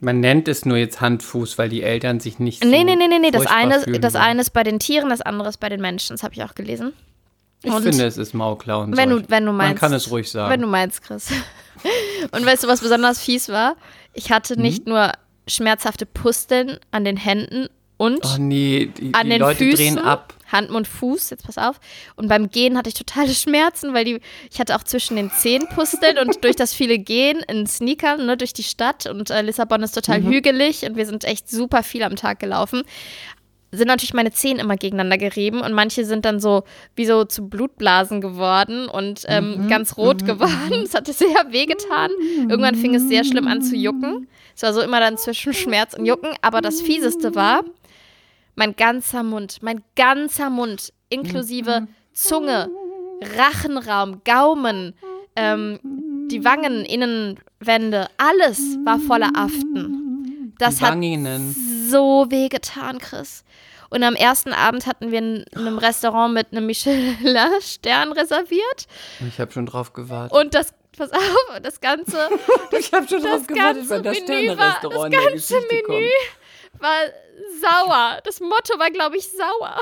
Man 0.00 0.20
nennt 0.20 0.46
es 0.48 0.64
nur 0.64 0.76
jetzt 0.76 1.00
Handfuß, 1.00 1.58
weil 1.58 1.68
die 1.68 1.82
Eltern 1.82 2.20
sich 2.20 2.38
nicht 2.38 2.62
so 2.62 2.68
nee, 2.68 2.84
nee, 2.84 2.94
nee, 2.96 3.08
nee, 3.08 3.18
nee, 3.18 3.30
das 3.30 3.46
eine, 3.46 3.80
das 3.98 4.14
eine 4.14 4.40
ist 4.40 4.50
bei 4.50 4.62
den 4.62 4.78
Tieren, 4.78 5.08
das 5.10 5.20
andere 5.20 5.48
ist 5.48 5.58
bei 5.58 5.68
den 5.68 5.80
Menschen. 5.80 6.14
Das 6.14 6.22
habe 6.22 6.34
ich 6.34 6.42
auch 6.44 6.54
gelesen. 6.54 6.92
Ich 7.64 7.72
und- 7.72 7.82
finde, 7.82 8.06
es 8.06 8.16
ist 8.16 8.34
Maulklauenseuche. 8.34 8.96
Wenn 8.96 9.10
du, 9.10 9.28
wenn 9.28 9.44
du 9.46 9.52
meinst. 9.52 9.80
Man 9.82 9.90
kann 9.90 9.92
es 9.92 10.10
ruhig 10.10 10.30
sagen. 10.30 10.52
Wenn 10.52 10.60
du 10.60 10.68
meinst, 10.68 11.02
Chris. 11.02 11.28
Und 12.30 12.46
weißt 12.46 12.64
du, 12.64 12.68
was 12.68 12.80
besonders 12.80 13.20
fies 13.20 13.48
war? 13.48 13.74
Ich 14.14 14.30
hatte 14.30 14.54
Mhm. 14.56 14.62
nicht 14.62 14.86
nur 14.86 15.12
schmerzhafte 15.48 16.06
Pusteln 16.06 16.78
an 16.92 17.04
den 17.04 17.16
Händen 17.16 17.68
und 17.98 18.20
oh 18.24 18.36
nee, 18.38 18.86
die, 18.98 19.12
an 19.12 19.24
die 19.26 19.30
den 19.32 19.40
Leute 19.40 19.58
Füßen, 19.64 19.76
drehen 19.76 19.98
ab. 19.98 20.32
Hand, 20.50 20.70
Mund, 20.70 20.88
Fuß, 20.88 21.28
jetzt 21.28 21.44
pass 21.44 21.58
auf. 21.58 21.78
Und 22.16 22.28
beim 22.28 22.48
Gehen 22.50 22.78
hatte 22.78 22.88
ich 22.88 22.94
totale 22.94 23.34
Schmerzen, 23.34 23.92
weil 23.92 24.06
die, 24.06 24.20
ich 24.50 24.58
hatte 24.58 24.74
auch 24.76 24.82
zwischen 24.82 25.16
den 25.16 25.30
Zehen 25.30 25.66
Pusteln 25.74 26.16
und 26.16 26.42
durch 26.42 26.56
das 26.56 26.72
viele 26.72 26.98
Gehen 26.98 27.40
in 27.48 27.66
Sneakern, 27.66 28.24
ne, 28.24 28.38
durch 28.38 28.54
die 28.54 28.62
Stadt 28.62 29.04
und 29.06 29.28
äh, 29.28 29.42
Lissabon 29.42 29.82
ist 29.82 29.92
total 29.92 30.20
Mhm. 30.22 30.30
hügelig 30.30 30.84
und 30.84 30.96
wir 30.96 31.04
sind 31.04 31.24
echt 31.24 31.50
super 31.50 31.82
viel 31.82 32.02
am 32.02 32.16
Tag 32.16 32.38
gelaufen. 32.40 32.82
Sind 33.70 33.88
natürlich 33.88 34.14
meine 34.14 34.30
Zehen 34.32 34.58
immer 34.58 34.76
gegeneinander 34.76 35.18
gerieben 35.18 35.60
und 35.60 35.74
manche 35.74 36.06
sind 36.06 36.24
dann 36.24 36.40
so 36.40 36.62
wie 36.96 37.04
so 37.04 37.24
zu 37.26 37.46
Blutblasen 37.50 38.22
geworden 38.22 38.88
und 38.88 39.24
ähm, 39.28 39.64
Mhm. 39.64 39.68
ganz 39.68 39.98
rot 39.98 40.24
geworden. 40.24 40.72
Es 40.84 40.94
hatte 40.94 41.12
sehr 41.12 41.28
wehgetan. 41.50 42.10
Irgendwann 42.48 42.76
fing 42.76 42.94
es 42.94 43.06
sehr 43.08 43.24
schlimm 43.24 43.46
an 43.46 43.60
zu 43.60 43.76
jucken. 43.76 44.26
Es 44.56 44.62
war 44.62 44.72
so 44.72 44.80
immer 44.80 45.00
dann 45.00 45.18
zwischen 45.18 45.52
Schmerz 45.52 45.92
und 45.92 46.06
Jucken. 46.06 46.30
Aber 46.40 46.62
das 46.62 46.80
Fieseste 46.80 47.34
war, 47.34 47.62
mein 48.58 48.74
ganzer 48.74 49.22
Mund, 49.22 49.58
mein 49.62 49.82
ganzer 49.94 50.50
Mund, 50.50 50.92
inklusive 51.08 51.86
Zunge, 52.12 52.68
Rachenraum, 53.36 54.22
Gaumen, 54.24 54.94
ähm, 55.36 55.78
die 56.28 56.44
Wangen, 56.44 56.84
Innenwände, 56.84 58.08
alles 58.18 58.58
war 58.84 58.98
voller 58.98 59.30
Aften. 59.34 60.54
Das 60.58 60.82
hat 60.82 60.98
so 61.88 62.26
wehgetan, 62.30 62.98
Chris. 62.98 63.44
Und 63.90 64.02
am 64.02 64.16
ersten 64.16 64.52
Abend 64.52 64.86
hatten 64.86 65.12
wir 65.12 65.20
in 65.20 65.44
einem 65.54 65.78
Restaurant 65.78 66.34
mit 66.34 66.50
einem 66.50 66.66
Michelin-Stern 66.66 68.12
reserviert. 68.12 68.86
Ich 69.26 69.38
habe 69.38 69.52
schon 69.52 69.66
drauf 69.66 69.92
gewartet. 69.92 70.36
Und 70.36 70.54
das, 70.54 70.74
pass 70.96 71.12
auf, 71.12 71.60
das 71.62 71.80
Ganze 71.80 72.28
ich 72.78 72.92
habe 72.92 73.06
schon 73.06 73.22
das 73.22 73.46
ganze 73.46 74.00
Menü 74.02 74.58
war, 74.58 74.78
das 74.82 75.04
in 75.04 75.10
der 75.12 75.20
ganze 75.20 75.32
Geschichte 75.32 75.82
Menü 75.88 76.10
war 76.80 77.00
sauer. 77.60 78.18
Das 78.24 78.40
Motto 78.40 78.78
war, 78.78 78.90
glaube 78.90 79.16
ich, 79.16 79.28
sauer. 79.30 79.80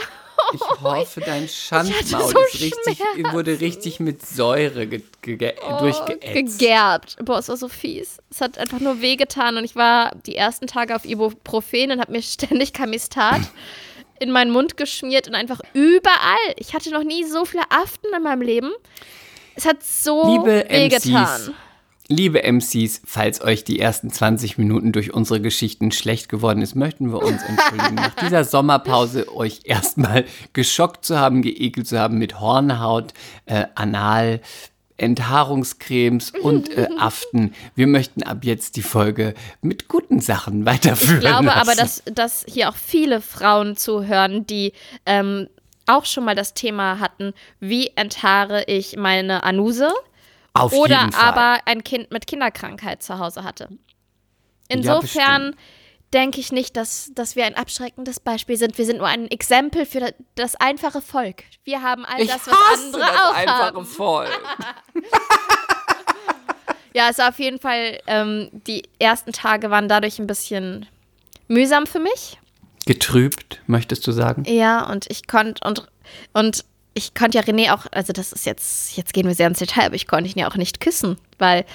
Ich 0.53 0.61
hoffe, 0.83 1.21
dein 1.21 1.49
Schandmaul 1.49 2.33
so 2.33 2.39
ist 2.41 2.61
richtig, 2.61 3.33
wurde 3.33 3.61
richtig 3.61 4.01
mit 4.01 4.25
Säure 4.25 4.87
ge 4.87 5.03
ge 5.23 5.55
Oh, 5.67 5.79
durchgeätzt. 5.81 6.59
Gegerbt. 6.59 7.17
Boah, 7.25 7.39
es 7.39 7.49
war 7.49 7.57
so 7.57 7.69
fies. 7.69 8.19
Es 8.31 8.41
hat 8.41 8.59
einfach 8.59 8.81
nur 8.81 9.01
wehgetan 9.01 9.57
und 9.57 9.65
ich 9.65 9.77
war 9.77 10.15
die 10.27 10.37
ersten 10.37 10.67
Tage 10.67 10.95
auf 10.95 11.05
Ibuprofen 11.05 11.91
und 11.93 12.01
habe 12.01 12.13
mir 12.13 12.23
ständig 12.23 12.73
Camistat 12.73 13.41
in 14.21 14.31
meinen 14.31 14.51
Mund 14.51 14.77
geschmiert 14.77 15.29
und 15.29 15.35
einfach 15.35 15.61
überall. 15.73 16.55
Ich 16.57 16.75
hatte 16.75 16.91
noch 16.91 17.03
nie 17.03 17.25
so 17.25 17.45
viele 17.45 17.65
Aften 17.71 18.09
in 18.15 18.23
meinem 18.23 18.43
Leben. 18.43 18.73
Es 19.55 19.65
hat 19.67 19.83
so 19.83 20.39
Liebe 20.45 20.67
wehgetan. 20.69 21.41
MCs, 21.43 21.51
liebe 22.09 22.43
MCs, 22.43 23.03
falls 23.05 23.41
euch 23.41 23.65
die 23.65 23.79
ersten 23.79 24.11
20 24.11 24.59
Minuten 24.59 24.93
durch 24.93 25.13
unsere 25.13 25.41
Geschichten 25.41 25.93
schlecht 25.93 26.29
geworden 26.29 26.63
ist, 26.63 26.75
möchten 26.75 27.13
wir 27.13 27.23
uns 27.23 27.43
entschuldigen. 27.43 27.95
Nach 27.97 28.15
dieser 28.15 28.45
Sommerpause 28.45 29.35
euch 29.35 29.61
erstmal 29.65 30.25
geschockt 30.53 31.05
zu 31.05 31.19
haben, 31.19 31.43
geekelt 31.43 31.89
zu 31.89 31.99
haben 31.99 32.19
mit 32.19 32.41
Hornhaut, 32.41 33.13
äh, 33.47 33.65
Anal, 33.75 34.41
Enthaarungscremes 34.99 36.31
und 36.31 36.71
äh, 36.71 36.89
Aften. 36.99 37.55
Wir 37.75 37.87
möchten 37.87 38.23
ab 38.23 38.39
jetzt 38.45 38.77
die 38.77 38.83
Folge 38.83 39.35
mit 39.61 39.89
guten 39.89 40.21
Sachen 40.21 40.65
weiterführen. 40.65 41.17
Ich 41.17 41.21
glaube 41.21 41.47
lassen. 41.47 41.61
aber, 41.61 41.75
dass, 41.75 42.03
dass 42.07 42.47
hier 42.49 42.71
auch 42.71 42.77
viele 42.77 43.21
Frauen 43.21 43.77
zuhören, 43.77 44.47
die 44.47 44.73
ähm, 45.05 45.49
auch 45.87 46.07
schon 46.07 46.25
mal 46.25 46.35
das 46.35 46.55
Thema 46.55 46.99
hatten, 46.99 47.33
wie 47.61 47.93
enthaare 47.95 48.65
ich 48.65 48.97
meine 48.97 49.43
Anuse 49.43 49.93
Auf 50.61 50.73
oder 50.73 51.11
aber 51.19 51.61
ein 51.67 51.85
Kind 51.85 52.11
mit 52.11 52.27
Kinderkrankheit 52.27 53.03
zu 53.03 53.19
Hause 53.19 53.45
hatte. 53.45 53.69
Ja, 53.71 53.77
Insofern 54.77 55.43
bestimmt. 55.53 55.57
denke 56.15 56.41
ich 56.41 56.53
nicht, 56.53 56.77
dass, 56.77 57.11
dass 57.15 57.37
wir 57.37 57.45
ein 57.45 57.55
abschreckendes 57.55 58.21
Beispiel 58.21 58.57
sind. 58.57 58.77
Wir 58.79 58.85
sind 58.87 58.99
nur 58.99 59.07
ein 59.07 59.31
Exempel 59.31 59.87
für 59.87 60.01
da- 60.01 60.11
das 60.35 60.57
einfache 60.57 61.01
Volk. 61.01 61.45
Wir 61.65 61.83
haben 61.83 62.05
all 62.05 62.21
ich 62.21 62.29
das, 62.29 62.47
was 62.47 62.55
hasse 62.55 62.85
andere 62.87 63.01
das 63.01 63.21
auch 63.21 63.35
einfache 63.35 63.63
haben. 63.75 63.87
Volk. 63.87 64.31
Ja, 66.95 67.09
es 67.11 67.19
war 67.19 67.29
auf 67.29 67.39
jeden 67.39 67.59
Fall, 67.59 67.99
ähm, 68.07 68.49
die 68.67 68.83
ersten 68.99 69.33
Tage 69.33 69.71
waren 69.71 69.87
dadurch 69.87 70.19
ein 70.19 70.27
bisschen 70.27 70.87
mühsam 71.47 71.87
für 71.87 71.99
mich. 72.01 72.39
Getrübt, 72.87 73.61
möchtest 73.67 74.07
du 74.07 74.13
sagen? 74.13 74.45
Ja, 74.47 74.89
und 74.91 75.05
ich 75.11 75.27
konnte 75.27 75.63
und, 75.69 75.87
und 76.33 76.65
ich 76.97 77.15
konnte 77.15 77.37
ja 77.37 77.45
René 77.45 77.75
auch, 77.75 77.85
also 77.93 78.15
das 78.15 78.33
ist 78.33 78.47
jetzt, 78.47 78.97
jetzt 78.97 79.13
gehen 79.13 79.27
wir 79.27 79.35
sehr 79.35 79.47
ins 79.49 79.59
Detail, 79.59 79.87
aber 79.87 79.97
ich 79.97 80.09
konnte 80.09 80.31
ihn 80.31 80.39
ja 80.39 80.49
auch 80.49 80.57
nicht 80.57 80.81
küssen, 80.81 81.19
weil 81.39 81.67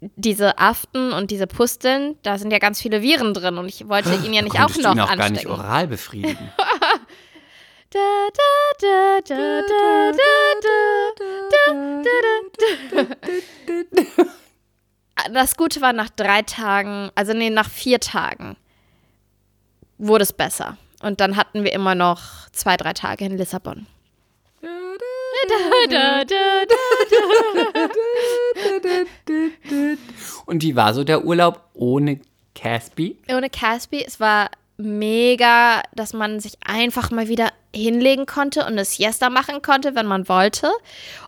diese 0.00 0.58
Aften 0.58 1.12
und 1.12 1.30
diese 1.30 1.46
Pusteln, 1.46 2.16
da 2.22 2.36
sind 2.36 2.50
ja 2.50 2.58
ganz 2.58 2.80
viele 2.80 3.00
Viren 3.00 3.32
drin 3.32 3.58
und 3.58 3.68
ich 3.68 3.88
wollte 3.88 4.12
ihn 4.12 4.32
ja 4.32 4.42
nicht 4.42 4.60
auch 4.60 4.68
noch 4.68 4.92
ihn 4.92 5.00
auch 5.00 5.08
anstecken. 5.08 5.18
gar 5.18 5.30
nicht 5.30 5.46
oral 5.46 5.86
befriedigen. 5.86 6.50
Das 15.32 15.56
Gute 15.56 15.80
war, 15.80 15.92
nach 15.92 16.08
drei 16.08 16.42
Tagen, 16.42 17.10
also 17.14 17.34
nee, 17.34 17.50
nach 17.50 17.68
vier 17.68 18.00
Tagen 18.00 18.56
wurde 19.98 20.22
es 20.22 20.32
besser. 20.32 20.76
Und 21.02 21.20
dann 21.20 21.36
hatten 21.36 21.62
wir 21.62 21.72
immer 21.72 21.94
noch 21.94 22.48
zwei, 22.52 22.76
drei 22.76 22.94
Tage 22.94 23.26
in 23.26 23.36
Lissabon. 23.36 23.86
Und 30.46 30.62
wie 30.62 30.76
war 30.76 30.94
so 30.94 31.04
der 31.04 31.24
Urlaub 31.24 31.62
ohne 31.74 32.20
Caspi? 32.54 33.18
Ohne 33.30 33.50
Caspi, 33.50 34.04
es 34.06 34.20
war 34.20 34.50
mega, 34.76 35.82
dass 35.94 36.12
man 36.12 36.40
sich 36.40 36.54
einfach 36.66 37.10
mal 37.10 37.28
wieder 37.28 37.50
hinlegen 37.74 38.26
konnte 38.26 38.60
und 38.60 38.68
eine 38.72 38.84
Siesta 38.84 39.30
machen 39.30 39.62
konnte, 39.62 39.94
wenn 39.94 40.06
man 40.06 40.28
wollte. 40.28 40.70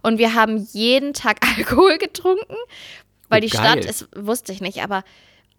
Und 0.02 0.19
wir 0.19 0.35
haben 0.35 0.57
jeden 0.73 1.12
Tag 1.12 1.38
Alkohol 1.59 1.99
getrunken, 1.99 2.57
weil 3.28 3.40
Oh, 3.40 3.47
die 3.47 3.50
geil. 3.50 3.61
Stadt 3.61 3.85
ist, 3.85 4.09
wusste 4.16 4.52
ich 4.52 4.61
nicht, 4.61 4.83
aber 4.83 5.04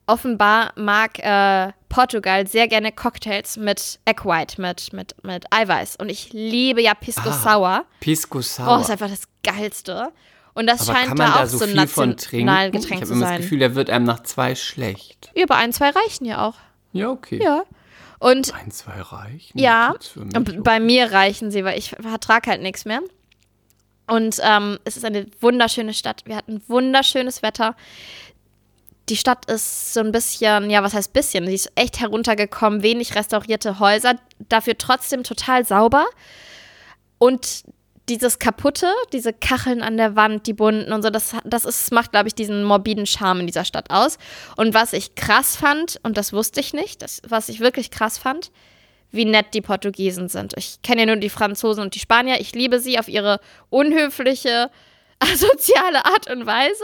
offenbar 0.08 0.74
mag 0.76 1.20
äh, 1.20 1.72
Portugal 1.90 2.48
sehr 2.48 2.68
gerne 2.68 2.92
Cocktails 2.92 3.58
mit 3.58 4.00
Egg 4.06 4.24
White, 4.26 4.60
mit, 4.62 4.92
mit, 4.94 5.16
mit 5.24 5.46
Eiweiß. 5.52 5.96
Und 5.98 6.10
ich 6.10 6.34
liebe 6.34 6.82
ja 6.82 6.94
Pisco 6.94 7.30
Ah, 7.30 7.34
Sour. 7.34 7.86
Pisco 8.00 8.40
Oh, 8.40 8.42
Sour. 8.42 8.82
ist 8.82 8.90
einfach 8.90 9.10
das 9.10 9.24
Geilste. 9.44 10.12
Und 10.56 10.68
das 10.68 10.88
Aber 10.88 11.00
scheint 11.00 11.20
da 11.20 11.26
da 11.26 11.44
auch 11.44 11.46
so 11.48 11.58
so 11.60 11.66
ein 11.66 11.72
viel 11.72 11.88
von 11.88 12.18
trinken? 12.18 12.50
Ich 12.76 12.92
habe 12.92 13.06
zu 13.06 13.14
immer 13.14 13.26
sein. 13.26 13.34
das 13.36 13.38
Gefühl, 13.38 13.60
der 13.60 13.76
wird 13.76 13.90
einem 13.90 14.06
nach 14.06 14.22
zwei 14.24 14.56
schlecht. 14.56 15.32
Über 15.36 15.56
ein, 15.56 15.74
zwei 15.74 15.90
reichen 15.90 16.26
ja 16.26 16.46
auch. 16.48 16.56
Ja, 16.92 17.10
okay. 17.10 17.42
Ja. 17.44 17.64
Und 18.20 18.54
Ein, 18.54 18.72
zwei 18.72 19.02
reichen. 19.02 19.58
Ja, 19.58 19.96
und 20.16 20.64
bei 20.64 20.80
mir 20.80 21.12
reichen 21.12 21.52
sie, 21.52 21.66
weil 21.66 21.78
ich 21.78 21.90
vertrage 22.00 22.50
halt 22.52 22.62
nichts 22.62 22.86
mehr. 22.86 23.02
Und 24.08 24.38
ähm, 24.44 24.80
es 24.86 24.96
ist 24.96 25.04
eine 25.06 25.26
wunderschöne 25.42 25.94
Stadt. 25.94 26.22
Wir 26.26 26.36
hatten 26.38 26.62
wunderschönes 26.68 27.42
Wetter. 27.42 27.76
Die 29.10 29.18
Stadt 29.18 29.46
ist 29.52 29.94
so 29.94 30.00
ein 30.00 30.12
bisschen, 30.12 30.70
ja, 30.70 30.82
was 30.82 30.94
heißt 30.94 31.12
bisschen? 31.12 31.46
Sie 31.46 31.56
ist 31.56 31.72
echt 31.76 32.00
heruntergekommen, 32.00 32.84
wenig 32.84 33.16
restaurierte 33.16 33.80
Häuser, 33.80 34.16
dafür 34.50 34.78
trotzdem 34.78 35.24
total 35.24 35.66
sauber. 35.66 36.06
Und 37.18 37.64
dieses 38.10 38.40
kaputte, 38.40 38.92
diese 39.14 39.32
Kacheln 39.34 39.82
an 39.82 39.98
der 39.98 40.16
Wand, 40.16 40.48
die 40.48 40.54
bunten 40.54 40.92
und 40.92 41.04
so, 41.04 41.10
das, 41.10 41.36
das 41.46 41.66
ist, 41.66 41.92
macht, 41.92 42.12
glaube 42.12 42.28
ich, 42.28 42.36
diesen 42.36 42.64
morbiden 42.64 43.06
Charme 43.06 43.42
in 43.42 43.48
dieser 43.48 43.66
Stadt 43.66 43.90
aus. 43.92 44.18
Und 44.58 44.74
was 44.74 44.94
ich 44.94 45.16
krass 45.16 45.56
fand, 45.56 46.00
und 46.04 46.18
das 46.18 46.34
wusste 46.34 46.60
ich 46.60 46.74
nicht, 46.74 47.02
das, 47.02 47.22
was 47.28 47.50
ich 47.50 47.60
wirklich 47.60 47.92
krass 47.92 48.18
fand, 48.18 48.52
wie 49.12 49.26
nett 49.26 49.54
die 49.54 49.62
Portugiesen 49.62 50.28
sind. 50.28 50.54
Ich 50.58 50.82
kenne 50.82 51.02
ja 51.02 51.06
nur 51.06 51.16
die 51.18 51.30
Franzosen 51.30 51.84
und 51.84 51.96
die 51.96 52.00
Spanier. 52.00 52.42
Ich 52.42 52.54
liebe 52.54 52.80
sie 52.80 53.00
auf 53.00 53.08
ihre 53.08 53.40
unhöfliche, 53.70 54.70
asoziale 55.20 56.04
Art 56.06 56.30
und 56.30 56.46
Weise. 56.46 56.84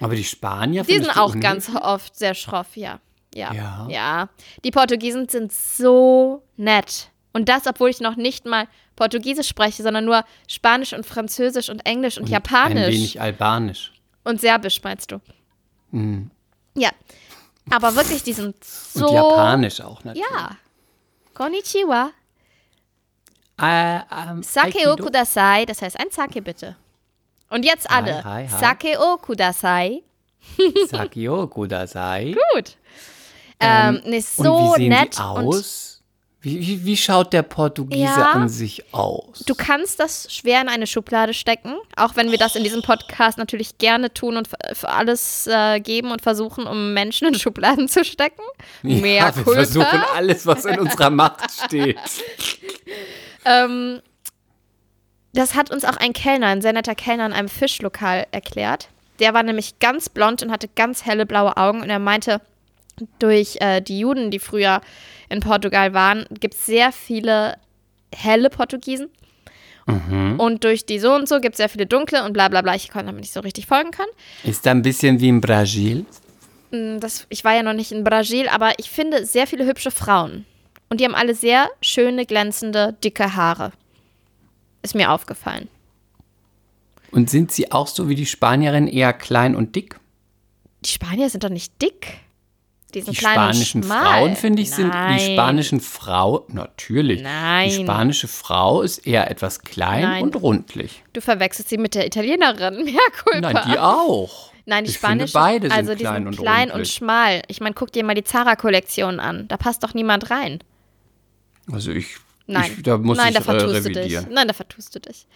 Aber 0.00 0.14
die 0.14 0.24
Spanier 0.24 0.84
Die 0.84 0.98
sind 0.98 1.16
auch 1.16 1.38
ganz 1.38 1.70
oft 1.74 2.16
sehr 2.16 2.34
schroff, 2.34 2.76
ja. 2.76 3.00
Ja. 3.34 3.52
Ja. 3.52 3.86
Ja. 3.90 4.28
Die 4.64 4.70
Portugiesen 4.70 5.28
sind 5.28 5.52
so 5.52 6.42
nett. 6.56 7.10
Und 7.32 7.48
das, 7.48 7.66
obwohl 7.66 7.90
ich 7.90 8.00
noch 8.00 8.16
nicht 8.16 8.46
mal 8.46 8.66
Portugiesisch 8.96 9.48
spreche, 9.48 9.82
sondern 9.82 10.04
nur 10.04 10.24
Spanisch 10.48 10.92
und 10.92 11.06
Französisch 11.06 11.68
und 11.68 11.84
Englisch 11.86 12.18
und, 12.18 12.24
Ein 12.24 12.32
Japanisch. 12.32 12.94
wenig 12.94 13.20
albanisch. 13.20 13.92
Und 14.24 14.40
Serbisch, 14.40 14.82
meinst 14.82 15.12
du? 15.12 15.20
Mhm. 15.90 16.30
Ja. 16.74 16.90
Aber 17.70 17.94
wirklich, 17.94 18.22
die 18.22 18.32
sind 18.32 18.62
so. 18.64 19.06
Und 19.08 19.14
Japanisch 19.14 19.80
auch 19.80 20.02
natürlich. 20.04 20.26
Ja. 20.30 20.50
Konnichiwa. 21.34 22.10
Äh, 23.60 23.96
ähm, 23.96 24.42
Sake 24.42 24.90
o 24.92 24.96
kudasai, 24.96 25.64
das 25.66 25.82
heißt 25.82 25.98
ein 25.98 26.10
Sake 26.10 26.40
bitte. 26.42 26.76
Und 27.50 27.64
jetzt 27.64 27.88
Hi, 27.88 27.94
alle. 27.96 28.24
hi, 28.24 28.46
hi. 28.48 28.60
Sake 28.60 28.98
o 29.00 29.16
kudasai. 29.18 30.02
Sakio 30.90 31.46
Kudasai. 31.46 32.34
Gut. 32.54 32.76
Ähm, 33.60 34.00
nee, 34.06 34.16
Und 34.16 34.24
so 34.24 34.72
wie 34.76 34.80
sehen 34.82 34.88
nett. 34.90 35.18
die 35.18 35.22
Und 35.22 35.46
aus? 35.46 36.02
Wie, 36.40 36.60
wie, 36.60 36.84
wie 36.84 36.96
schaut 36.96 37.32
der 37.32 37.42
Portugiese 37.42 38.04
Ja. 38.04 38.30
an 38.32 38.48
sich 38.48 38.94
aus? 38.94 39.40
Du 39.46 39.54
kannst 39.56 39.98
das 39.98 40.32
schwer 40.32 40.60
in 40.62 40.68
eine 40.68 40.86
Schublade 40.86 41.34
stecken, 41.34 41.74
auch 41.96 42.14
wenn 42.14 42.30
wir 42.30 42.38
das 42.38 42.54
in 42.54 42.62
diesem 42.62 42.80
Podcast 42.82 43.36
natürlich 43.38 43.76
gerne 43.78 44.14
tun 44.14 44.36
und 44.36 44.48
für- 44.72 44.88
alles 44.88 45.48
äh, 45.48 45.80
geben 45.80 46.12
und 46.12 46.22
versuchen, 46.22 46.66
um 46.68 46.94
Menschen 46.94 47.26
in 47.26 47.34
Schubladen 47.34 47.88
zu 47.88 48.04
stecken. 48.04 48.42
Mehr 48.82 49.14
ja, 49.26 49.36
wir 49.36 49.44
versuchen 49.44 50.02
alles, 50.14 50.46
was 50.46 50.64
in 50.64 50.78
unserer 50.78 51.10
Macht 51.10 51.50
steht. 51.66 51.98
Ähm, 53.44 54.00
das 55.38 55.54
hat 55.54 55.70
uns 55.70 55.84
auch 55.84 55.96
ein 55.96 56.12
Kellner, 56.12 56.48
ein 56.48 56.62
sehr 56.62 56.72
netter 56.72 56.96
Kellner 56.96 57.26
in 57.26 57.32
einem 57.32 57.48
Fischlokal 57.48 58.26
erklärt. 58.32 58.88
Der 59.20 59.34
war 59.34 59.44
nämlich 59.44 59.78
ganz 59.78 60.08
blond 60.08 60.42
und 60.42 60.50
hatte 60.50 60.68
ganz 60.74 61.06
helle 61.06 61.26
blaue 61.26 61.56
Augen 61.56 61.80
und 61.80 61.90
er 61.90 62.00
meinte, 62.00 62.40
durch 63.20 63.56
äh, 63.60 63.80
die 63.80 64.00
Juden, 64.00 64.32
die 64.32 64.40
früher 64.40 64.80
in 65.28 65.38
Portugal 65.38 65.94
waren, 65.94 66.26
gibt 66.40 66.54
es 66.54 66.66
sehr 66.66 66.90
viele 66.90 67.56
helle 68.12 68.50
Portugiesen. 68.50 69.10
Und 70.38 70.64
durch 70.64 70.84
die 70.84 70.98
so 70.98 71.14
und 71.14 71.28
so 71.28 71.40
gibt 71.40 71.54
es 71.54 71.58
sehr 71.58 71.68
viele 71.68 71.86
dunkle 71.86 72.24
und 72.24 72.32
bla 72.32 72.48
bla 72.48 72.60
bla. 72.60 72.74
Ich 72.74 72.90
konnte 72.90 73.06
damit 73.06 73.20
nicht 73.20 73.32
so 73.32 73.40
richtig 73.40 73.66
folgen 73.66 73.92
können. 73.92 74.10
Ist 74.44 74.66
da 74.66 74.72
ein 74.72 74.82
bisschen 74.82 75.20
wie 75.20 75.28
in 75.28 75.40
Brasil? 75.40 76.04
Mm, 76.72 76.98
Das, 76.98 77.26
ich 77.30 77.44
war 77.44 77.54
ja 77.54 77.62
noch 77.62 77.72
nicht 77.72 77.92
in 77.92 78.04
Brasil, 78.04 78.48
aber 78.48 78.72
ich 78.78 78.90
finde 78.90 79.24
sehr 79.24 79.46
viele 79.46 79.66
hübsche 79.66 79.90
Frauen. 79.90 80.44
Und 80.90 81.00
die 81.00 81.04
haben 81.04 81.14
alle 81.14 81.34
sehr 81.34 81.70
schöne, 81.80 82.26
glänzende, 82.26 82.96
dicke 83.02 83.36
Haare. 83.36 83.72
Ist 84.88 84.94
mir 84.94 85.10
aufgefallen. 85.12 85.68
Und 87.10 87.28
sind 87.28 87.52
sie 87.52 87.72
auch 87.72 87.86
so 87.88 88.08
wie 88.08 88.14
die 88.14 88.24
Spanierin 88.24 88.86
eher 88.88 89.12
klein 89.12 89.54
und 89.54 89.76
dick? 89.76 90.00
Die 90.82 90.88
Spanier 90.88 91.28
sind 91.28 91.44
doch 91.44 91.50
nicht 91.50 91.74
dick. 91.82 92.20
Die 92.94 93.02
Die 93.02 93.14
spanischen 93.14 93.82
und. 93.82 93.90
Frauen, 93.90 94.34
finde 94.34 94.62
ich, 94.62 94.70
sind 94.70 94.88
Nein. 94.88 95.18
die 95.18 95.32
spanischen 95.34 95.80
Frau, 95.80 96.46
natürlich. 96.48 97.20
Nein. 97.20 97.68
Die 97.68 97.82
spanische 97.82 98.28
Frau 98.28 98.80
ist 98.80 99.06
eher 99.06 99.30
etwas 99.30 99.60
klein 99.60 100.04
Nein. 100.04 100.22
und 100.22 100.36
rundlich. 100.36 101.04
Du 101.12 101.20
verwechselst 101.20 101.68
sie 101.68 101.76
mit 101.76 101.94
der 101.94 102.06
Italienerin. 102.06 102.86
Ja, 102.88 103.00
cool. 103.26 103.42
Nein, 103.42 103.58
die 103.70 103.78
auch. 103.78 104.52
Nein, 104.64 104.84
die 104.84 104.90
ich 104.90 104.96
spanischen, 104.96 105.34
beide 105.34 105.68
sind 105.68 105.76
also 105.76 105.92
die 105.94 105.98
klein 106.04 106.22
sind 106.22 106.28
und 106.28 106.36
klein 106.38 106.68
und 106.68 106.76
rundlich. 106.76 106.94
schmal. 106.94 107.42
Ich 107.48 107.60
meine, 107.60 107.74
guck 107.74 107.92
dir 107.92 108.04
mal 108.04 108.14
die 108.14 108.24
Zara-Kollektion 108.24 109.20
an. 109.20 109.48
Da 109.48 109.58
passt 109.58 109.82
doch 109.84 109.92
niemand 109.92 110.30
rein. 110.30 110.60
Also 111.70 111.90
ich, 111.90 112.16
Nein, 112.48 112.74
ich 112.76 112.82
da 112.82 112.98
muss 112.98 113.16
Nein, 113.16 113.28
ich 113.28 113.34
da 113.34 113.40
äh, 113.40 113.44
vertust 113.44 113.86
du 113.86 113.92
dich. 113.92 114.20
Nein, 114.28 114.48
da 114.48 114.54
vertust 114.54 114.94
du 114.94 115.00
dich. 115.00 115.26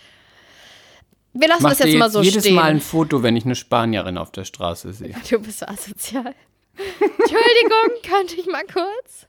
Wir 1.34 1.48
lassen 1.48 1.62
Mach 1.62 1.70
das 1.70 1.78
jetzt 1.78 1.88
jetzt 1.88 1.98
mal 1.98 2.10
so 2.10 2.20
jedes 2.20 2.42
stehen. 2.42 2.56
Mal 2.56 2.70
ein 2.70 2.80
Foto, 2.80 3.22
wenn 3.22 3.36
ich 3.36 3.44
eine 3.44 3.54
Spanierin 3.54 4.18
auf 4.18 4.32
der 4.32 4.44
Straße 4.44 4.92
sehe. 4.92 5.14
Du 5.30 5.38
bist 5.38 5.60
so 5.60 5.66
asozial. 5.66 6.34
Entschuldigung, 6.76 8.02
könnte 8.02 8.34
ich 8.36 8.46
mal 8.46 8.64
kurz 8.64 9.26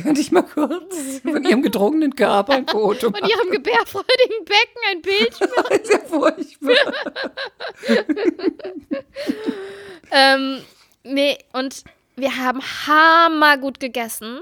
Könnte 0.00 0.20
ich 0.20 0.32
mal 0.32 0.42
kurz 0.42 1.20
von 1.20 1.44
ihrem 1.44 1.62
gedrungenen 1.62 2.16
Körper 2.16 2.54
ein 2.54 2.66
Foto 2.66 3.10
von 3.10 3.28
ihrem 3.28 3.50
gebärfreudigen 3.50 4.44
Becken 4.44 4.82
ein 4.90 5.02
Bild 5.02 5.40
machen? 5.56 5.80
ist 5.80 5.92
ja 5.92 5.98
furchtbar. 5.98 6.92
ähm, 10.10 10.62
nee, 11.04 11.36
und 11.52 11.84
wir 12.16 12.36
haben 12.36 12.60
hammergut 12.86 13.80
gegessen. 13.80 14.40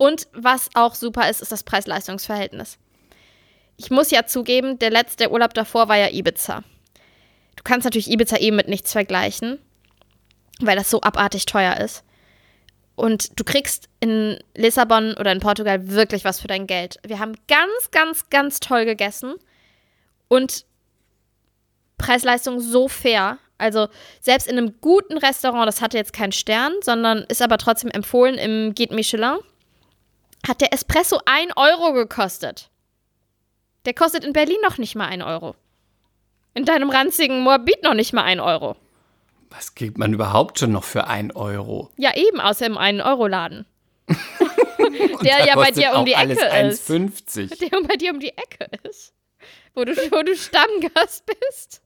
Und 0.00 0.28
was 0.32 0.70
auch 0.72 0.94
super 0.94 1.28
ist, 1.28 1.42
ist 1.42 1.52
das 1.52 1.62
Preis-Leistungs-Verhältnis. 1.62 2.78
Ich 3.76 3.90
muss 3.90 4.10
ja 4.10 4.24
zugeben, 4.24 4.78
der 4.78 4.88
letzte 4.88 5.30
Urlaub 5.30 5.52
davor 5.52 5.90
war 5.90 5.98
ja 5.98 6.08
Ibiza. 6.08 6.62
Du 7.56 7.62
kannst 7.64 7.84
natürlich 7.84 8.10
Ibiza 8.10 8.38
eben 8.38 8.56
mit 8.56 8.66
nichts 8.66 8.92
vergleichen, 8.92 9.58
weil 10.58 10.78
das 10.78 10.88
so 10.88 11.02
abartig 11.02 11.44
teuer 11.44 11.76
ist. 11.76 12.02
Und 12.96 13.38
du 13.38 13.44
kriegst 13.44 13.90
in 14.00 14.38
Lissabon 14.56 15.16
oder 15.18 15.32
in 15.32 15.40
Portugal 15.40 15.90
wirklich 15.90 16.24
was 16.24 16.40
für 16.40 16.48
dein 16.48 16.66
Geld. 16.66 16.96
Wir 17.06 17.18
haben 17.18 17.34
ganz, 17.46 17.90
ganz, 17.90 18.30
ganz 18.30 18.58
toll 18.58 18.86
gegessen 18.86 19.34
und 20.28 20.64
Preis-Leistung 21.98 22.60
so 22.60 22.88
fair. 22.88 23.36
Also 23.58 23.88
selbst 24.22 24.48
in 24.48 24.56
einem 24.56 24.80
guten 24.80 25.18
Restaurant, 25.18 25.68
das 25.68 25.82
hatte 25.82 25.98
jetzt 25.98 26.14
keinen 26.14 26.32
Stern, 26.32 26.72
sondern 26.80 27.26
ist 27.28 27.42
aber 27.42 27.58
trotzdem 27.58 27.90
empfohlen 27.90 28.36
im 28.36 28.74
Guide 28.74 28.94
Michelin, 28.94 29.36
hat 30.46 30.60
der 30.60 30.72
Espresso 30.72 31.20
1 31.24 31.52
Euro 31.56 31.92
gekostet. 31.92 32.70
Der 33.84 33.94
kostet 33.94 34.24
in 34.24 34.32
Berlin 34.32 34.58
noch 34.62 34.78
nicht 34.78 34.94
mal 34.94 35.06
1 35.06 35.22
Euro. 35.24 35.54
In 36.54 36.64
deinem 36.64 36.90
ranzigen 36.90 37.40
Moabit 37.40 37.82
noch 37.82 37.94
nicht 37.94 38.12
mal 38.12 38.24
1 38.24 38.40
Euro. 38.40 38.76
Was 39.50 39.74
gibt 39.74 39.98
man 39.98 40.12
überhaupt 40.12 40.58
schon 40.58 40.72
noch 40.72 40.84
für 40.84 41.06
ein 41.06 41.32
Euro? 41.32 41.90
Ja, 41.96 42.16
eben, 42.16 42.40
außer 42.40 42.66
im 42.66 42.78
1-Euro-Laden. 42.78 43.66
der 45.22 45.46
ja 45.46 45.54
bei 45.56 45.70
dir 45.70 45.92
um 45.94 46.04
die 46.04 46.12
Ecke 46.12 46.32
ist. 46.32 46.88
1,50. 46.88 47.58
Der 47.58 47.80
bei 47.82 47.96
dir 47.96 48.12
um 48.12 48.20
die 48.20 48.30
Ecke 48.30 48.70
ist. 48.88 49.12
Wo 49.74 49.84
du, 49.84 49.92
wo 49.92 50.22
du 50.22 50.36
Stammgast 50.36 51.24
bist. 51.26 51.82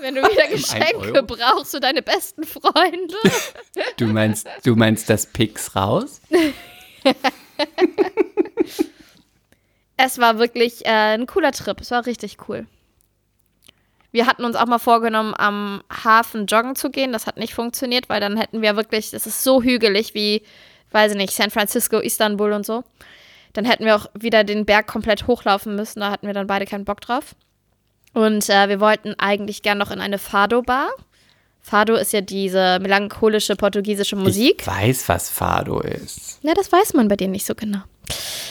Wenn 0.00 0.14
du 0.14 0.22
wieder 0.22 0.46
Geschenke 0.50 1.22
brauchst 1.22 1.72
für 1.72 1.80
deine 1.80 2.02
besten 2.02 2.44
Freunde. 2.44 3.16
Du 3.96 4.06
meinst, 4.06 4.46
du 4.64 4.76
meinst 4.76 5.10
das 5.10 5.26
Pix 5.26 5.74
raus? 5.76 6.20
Es 9.96 10.18
war 10.18 10.38
wirklich 10.38 10.84
äh, 10.84 11.14
ein 11.14 11.26
cooler 11.26 11.52
Trip. 11.52 11.80
Es 11.80 11.90
war 11.90 12.06
richtig 12.06 12.36
cool. 12.48 12.66
Wir 14.12 14.26
hatten 14.26 14.44
uns 14.44 14.56
auch 14.56 14.66
mal 14.66 14.78
vorgenommen, 14.78 15.34
am 15.36 15.82
Hafen 15.90 16.46
joggen 16.46 16.74
zu 16.74 16.90
gehen. 16.90 17.12
Das 17.12 17.26
hat 17.26 17.36
nicht 17.36 17.54
funktioniert, 17.54 18.08
weil 18.08 18.20
dann 18.20 18.36
hätten 18.36 18.62
wir 18.62 18.76
wirklich, 18.76 19.10
das 19.10 19.26
ist 19.26 19.42
so 19.42 19.62
hügelig 19.62 20.14
wie, 20.14 20.42
weiß 20.90 21.12
ich 21.12 21.18
nicht, 21.18 21.32
San 21.32 21.50
Francisco, 21.50 21.98
Istanbul 21.98 22.52
und 22.52 22.64
so. 22.64 22.84
Dann 23.52 23.64
hätten 23.64 23.84
wir 23.84 23.96
auch 23.96 24.06
wieder 24.14 24.44
den 24.44 24.64
Berg 24.64 24.86
komplett 24.86 25.26
hochlaufen 25.26 25.76
müssen. 25.76 26.00
Da 26.00 26.10
hatten 26.10 26.26
wir 26.26 26.34
dann 26.34 26.46
beide 26.46 26.66
keinen 26.66 26.84
Bock 26.84 27.00
drauf. 27.00 27.34
Und 28.12 28.48
äh, 28.48 28.68
wir 28.68 28.80
wollten 28.80 29.14
eigentlich 29.18 29.62
gern 29.62 29.78
noch 29.78 29.90
in 29.90 30.00
eine 30.00 30.18
Fado-Bar. 30.18 30.90
Fado 31.60 31.96
ist 31.96 32.12
ja 32.12 32.20
diese 32.20 32.78
melancholische 32.80 33.56
portugiesische 33.56 34.14
Musik. 34.14 34.58
Ich 34.60 34.66
weiß, 34.66 35.08
was 35.08 35.30
Fado 35.30 35.80
ist. 35.80 36.38
Na, 36.42 36.54
das 36.54 36.70
weiß 36.70 36.94
man 36.94 37.08
bei 37.08 37.16
dir 37.16 37.28
nicht 37.28 37.44
so 37.44 37.54
genau. 37.56 37.80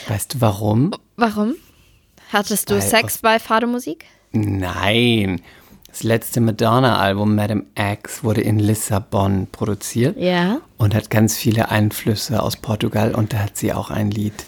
Weißt 0.08 0.36
du 0.36 0.42
warum? 0.42 0.92
Warum? 1.18 1.56
Hattest 2.32 2.70
du 2.70 2.76
Weil 2.76 2.82
Sex 2.82 3.20
bei 3.20 3.40
Fado-Musik? 3.40 4.06
Nein. 4.32 5.42
Das 5.88 6.04
letzte 6.04 6.42
Madonna-Album, 6.42 7.36
Madame 7.36 7.64
X, 7.76 8.24
wurde 8.24 8.42
in 8.42 8.60
Lissabon 8.60 9.48
produziert 9.52 10.18
Ja. 10.18 10.60
und 10.78 10.94
hat 10.94 11.10
ganz 11.10 11.38
viele 11.38 11.70
Einflüsse 11.70 12.44
aus 12.44 12.58
Portugal. 12.58 13.16
Und 13.16 13.32
da 13.34 13.38
hat 13.40 13.56
sie 13.56 13.72
auch 13.72 13.92
ein 13.92 14.12
Lied 14.12 14.46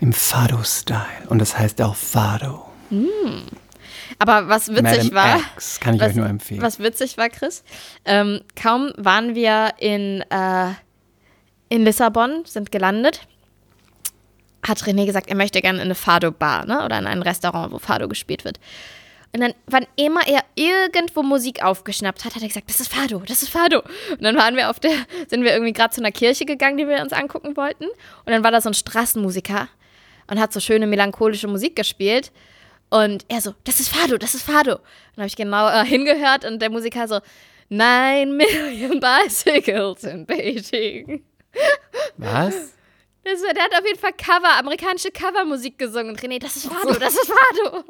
im 0.00 0.12
Fado-Style. 0.12 1.28
Und 1.28 1.38
das 1.38 1.56
heißt 1.56 1.80
auch 1.80 1.94
Fado. 1.94 2.64
Aber 4.18 4.48
was 4.48 4.68
witzig 4.68 4.82
Madame 4.82 5.14
war, 5.14 5.40
X, 5.54 5.78
kann 5.80 5.94
ich 5.94 6.00
was, 6.00 6.08
euch 6.10 6.16
nur 6.16 6.26
empfehlen. 6.26 6.62
was 6.62 6.78
witzig 6.80 7.16
war, 7.18 7.28
Chris, 7.28 7.62
ähm, 8.04 8.40
kaum 8.60 8.92
waren 8.96 9.34
wir 9.34 9.74
in, 9.78 10.22
äh, 10.30 10.70
in 11.68 11.84
Lissabon, 11.84 12.42
sind 12.46 12.70
gelandet, 12.72 13.26
hat 14.66 14.78
René 14.82 15.06
gesagt, 15.06 15.28
er 15.28 15.36
möchte 15.36 15.60
gerne 15.60 15.78
in 15.78 15.84
eine 15.84 15.94
Fado-Bar, 15.94 16.66
ne? 16.66 16.84
Oder 16.84 16.98
in 16.98 17.06
ein 17.06 17.22
Restaurant, 17.22 17.72
wo 17.72 17.78
Fado 17.78 18.08
gespielt 18.08 18.44
wird. 18.44 18.58
Und 19.32 19.40
dann, 19.40 19.52
wann 19.66 19.86
immer 19.96 20.20
er 20.28 20.44
irgendwo 20.54 21.22
Musik 21.24 21.64
aufgeschnappt 21.64 22.24
hat, 22.24 22.36
hat 22.36 22.42
er 22.42 22.48
gesagt, 22.48 22.70
das 22.70 22.78
ist 22.78 22.92
Fado, 22.92 23.18
das 23.26 23.42
ist 23.42 23.48
Fado. 23.48 23.80
Und 24.10 24.22
dann 24.22 24.36
waren 24.36 24.54
wir 24.56 24.70
auf 24.70 24.78
der, 24.78 24.92
sind 25.28 25.42
wir 25.42 25.52
irgendwie 25.52 25.72
gerade 25.72 25.92
zu 25.92 26.00
einer 26.00 26.12
Kirche 26.12 26.44
gegangen, 26.44 26.76
die 26.76 26.86
wir 26.86 27.02
uns 27.02 27.12
angucken 27.12 27.56
wollten. 27.56 27.86
Und 27.86 28.32
dann 28.32 28.44
war 28.44 28.52
da 28.52 28.60
so 28.60 28.70
ein 28.70 28.74
Straßenmusiker 28.74 29.68
und 30.28 30.40
hat 30.40 30.52
so 30.52 30.60
schöne 30.60 30.86
melancholische 30.86 31.48
Musik 31.48 31.74
gespielt. 31.74 32.30
Und 32.90 33.24
er 33.28 33.40
so, 33.40 33.54
das 33.64 33.80
ist 33.80 33.88
Fado, 33.88 34.18
das 34.18 34.34
ist 34.34 34.44
Fado. 34.44 34.76
Dann 34.76 35.22
habe 35.22 35.26
ich 35.26 35.36
genau 35.36 35.68
äh, 35.68 35.84
hingehört 35.84 36.44
und 36.44 36.62
der 36.62 36.70
Musiker 36.70 37.08
so, 37.08 37.18
Nine 37.68 38.26
Million 38.26 39.00
Bicycles 39.00 40.04
in 40.04 40.26
Beijing. 40.26 41.24
Was? 42.18 42.74
Das, 43.24 43.40
der 43.40 43.62
hat 43.62 43.72
auf 43.72 43.86
jeden 43.86 43.98
Fall 43.98 44.12
Cover, 44.12 44.58
amerikanische 44.58 45.10
Covermusik 45.10 45.78
gesungen. 45.78 46.10
Und 46.10 46.20
René, 46.20 46.38
das 46.38 46.56
ist 46.56 46.66
Fado, 46.66 46.92
das 46.98 47.14
ist 47.14 47.26
Fado. 47.26 47.80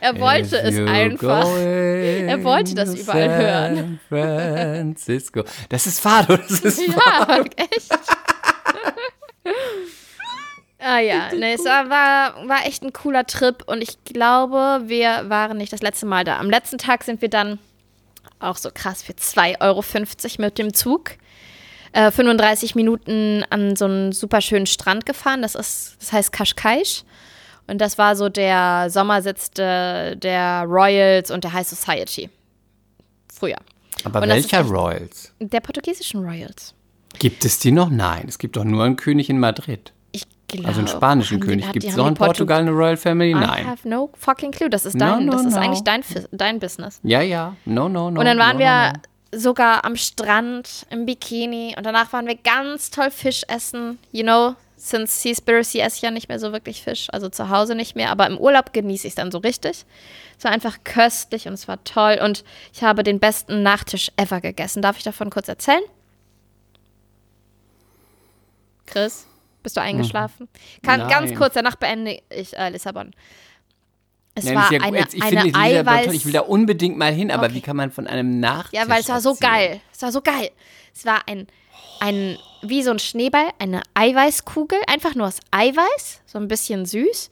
er 0.00 0.20
wollte 0.20 0.58
es 0.58 0.78
einfach. 0.78 1.48
Er 1.56 2.44
wollte 2.44 2.74
das 2.74 2.94
überall 2.94 3.76
San 3.76 4.00
Francisco. 4.08 5.44
Das 5.70 5.86
ist 5.86 6.00
Fado, 6.00 6.36
das 6.36 6.50
ist 6.50 6.82
Fado. 6.92 7.44
Ja, 7.56 7.64
echt. 7.64 7.90
ah 10.78 10.98
ja, 11.00 11.34
ne, 11.34 11.52
es 11.52 11.64
war, 11.64 11.90
war, 11.90 12.48
war 12.48 12.66
echt 12.66 12.82
ein 12.82 12.92
cooler 12.92 13.26
Trip 13.26 13.62
und 13.66 13.82
ich 13.82 14.02
glaube, 14.04 14.84
wir 14.86 15.28
waren 15.28 15.58
nicht 15.58 15.72
das 15.72 15.82
letzte 15.82 16.06
Mal 16.06 16.24
da. 16.24 16.38
Am 16.38 16.48
letzten 16.48 16.78
Tag 16.78 17.04
sind 17.04 17.20
wir 17.20 17.28
dann 17.28 17.58
auch 18.40 18.56
so 18.56 18.70
krass 18.72 19.02
für 19.02 19.12
2,50 19.12 19.60
Euro 19.60 19.84
mit 20.38 20.58
dem 20.58 20.74
Zug. 20.74 21.16
Äh, 21.94 22.10
35 22.10 22.74
Minuten 22.74 23.44
an 23.50 23.76
so 23.76 23.84
einen 23.84 24.10
super 24.12 24.40
schönen 24.40 24.66
Strand 24.66 25.06
gefahren. 25.06 25.42
Das 25.42 25.54
ist, 25.54 25.96
das 26.00 26.12
heißt 26.12 26.32
Kashkaish. 26.32 27.04
Und 27.68 27.80
das 27.80 27.96
war 27.98 28.16
so 28.16 28.28
der 28.28 28.90
Sommersitz 28.90 29.50
de, 29.52 30.16
der 30.16 30.64
Royals 30.66 31.30
und 31.30 31.44
der 31.44 31.52
High 31.52 31.66
Society. 31.66 32.28
Früher. 33.32 33.56
Aber 34.04 34.20
Und 34.22 34.28
welcher 34.28 34.62
Royals? 34.62 35.32
Der 35.40 35.60
portugiesischen 35.60 36.24
Royals. 36.24 36.74
Gibt 37.18 37.44
es 37.44 37.60
die 37.60 37.70
noch? 37.70 37.90
Nein, 37.90 38.24
es 38.28 38.38
gibt 38.38 38.56
doch 38.56 38.64
nur 38.64 38.84
einen 38.84 38.96
König 38.96 39.30
in 39.30 39.38
Madrid. 39.38 39.92
Ich 40.12 40.24
glaube. 40.48 40.66
Also 40.68 40.80
einen 40.80 40.88
spanischen 40.88 41.38
König. 41.40 41.70
Gibt 41.72 41.84
es 41.86 41.96
noch 41.96 42.06
in 42.08 42.14
Portu- 42.14 42.26
Portugal 42.26 42.60
eine 42.60 42.72
Royal 42.72 42.96
Family? 42.96 43.30
I 43.30 43.34
Nein. 43.34 43.66
have 43.66 43.88
no 43.88 44.10
fucking 44.18 44.50
clue. 44.50 44.68
Das 44.68 44.84
ist 44.84 44.94
No, 44.94 45.06
dein, 45.06 45.26
no, 45.26 45.32
das 45.32 45.44
ist 45.46 45.54
no. 45.54 45.60
eigentlich 45.60 45.84
dein, 45.84 46.02
dein 46.32 46.58
Business. 46.58 46.98
Ja, 47.04 47.22
ja. 47.22 47.56
No, 47.64 47.88
no, 47.88 48.10
no. 48.10 48.18
Und 48.20 48.26
dann 48.26 48.38
waren 48.38 48.56
no, 48.56 48.58
wir 48.64 48.86
no, 48.88 48.92
no. 48.94 49.00
Sogar 49.36 49.84
am 49.84 49.96
Strand 49.96 50.86
im 50.90 51.06
Bikini 51.06 51.74
und 51.76 51.84
danach 51.84 52.12
waren 52.12 52.26
wir 52.26 52.36
ganz 52.36 52.90
toll 52.90 53.10
Fisch 53.10 53.42
essen. 53.48 53.98
You 54.12 54.22
know, 54.22 54.54
since 54.76 55.20
Seaspiracy 55.20 55.80
esse 55.80 55.96
ich 55.96 56.02
ja 56.02 56.10
nicht 56.10 56.28
mehr 56.28 56.38
so 56.38 56.52
wirklich 56.52 56.82
Fisch, 56.82 57.08
also 57.10 57.28
zu 57.28 57.48
Hause 57.48 57.74
nicht 57.74 57.96
mehr, 57.96 58.10
aber 58.10 58.26
im 58.26 58.38
Urlaub 58.38 58.72
genieße 58.72 59.06
ich 59.06 59.12
es 59.12 59.14
dann 59.14 59.30
so 59.30 59.38
richtig. 59.38 59.84
Es 60.38 60.44
war 60.44 60.50
einfach 60.50 60.78
köstlich 60.84 61.46
und 61.46 61.54
es 61.54 61.68
war 61.68 61.82
toll 61.84 62.18
und 62.22 62.44
ich 62.72 62.82
habe 62.82 63.02
den 63.02 63.20
besten 63.20 63.62
Nachtisch 63.62 64.10
ever 64.16 64.40
gegessen. 64.40 64.82
Darf 64.82 64.96
ich 64.98 65.04
davon 65.04 65.30
kurz 65.30 65.48
erzählen? 65.48 65.82
Chris, 68.86 69.26
bist 69.62 69.76
du 69.76 69.80
eingeschlafen? 69.80 70.48
Kann, 70.82 71.08
ganz 71.08 71.34
kurz, 71.34 71.54
danach 71.54 71.76
beende 71.76 72.20
ich 72.28 72.56
äh, 72.56 72.68
Lissabon. 72.68 73.12
Es 74.34 74.44
Nein, 74.44 74.56
war 74.56 74.72
ja, 74.72 74.80
eine, 74.80 75.06
ich 75.12 75.22
eine 75.22 75.40
finde 75.42 75.58
Eiweiß... 75.58 76.06
toll. 76.06 76.14
Ich 76.14 76.24
will 76.26 76.32
da 76.32 76.40
unbedingt 76.40 76.96
mal 76.98 77.12
hin, 77.12 77.30
aber 77.30 77.44
Okay. 77.46 77.54
wie 77.54 77.60
kann 77.60 77.76
man 77.76 77.90
von 77.92 78.06
einem 78.06 78.40
Nachtisch 78.40 78.78
Ja, 78.78 78.88
weil 78.88 79.00
es 79.00 79.08
war 79.08 79.20
so 79.20 79.30
erzählen? 79.30 79.50
geil. 79.52 79.80
Es 79.92 80.02
war 80.02 80.10
so 80.12 80.20
geil. 80.22 80.50
Es 80.92 81.04
war 81.06 81.22
ein, 81.28 81.46
ein, 82.00 82.36
wie 82.62 82.82
so 82.82 82.90
ein 82.90 82.98
Schneeball, 82.98 83.48
eine 83.58 83.82
Eiweißkugel, 83.94 84.78
einfach 84.88 85.14
nur 85.14 85.28
aus 85.28 85.38
Eiweiß, 85.52 86.22
so 86.26 86.38
ein 86.38 86.48
bisschen 86.48 86.84
süß. 86.84 87.30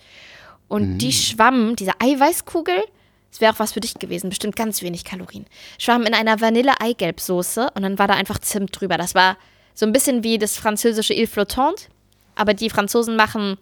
Und 0.68 0.98
die 0.98 1.12
schwammen, 1.12 1.76
diese 1.76 1.92
Eiweißkugel, 2.00 2.82
das 3.30 3.40
wäre 3.40 3.52
auch 3.52 3.58
was 3.58 3.72
für 3.72 3.80
dich 3.80 3.94
gewesen, 3.94 4.30
bestimmt 4.30 4.56
ganz 4.56 4.80
wenig 4.82 5.04
Kalorien, 5.04 5.46
schwammen 5.78 6.06
in 6.06 6.14
einer 6.14 6.40
Vanille-Eigelbsoße 6.40 7.70
und 7.74 7.82
dann 7.82 7.98
war 7.98 8.06
da 8.08 8.14
einfach 8.14 8.38
Zimt 8.38 8.78
drüber. 8.80 8.96
Das 8.96 9.14
war 9.14 9.36
so 9.74 9.86
ein 9.86 9.92
bisschen 9.92 10.22
wie 10.22 10.38
das 10.38 10.56
französische 10.56 11.14
Il 11.14 11.26
Flottant, 11.26 11.88
aber 12.36 12.54
die 12.54 12.70
Franzosen 12.70 13.16
machen 13.16 13.58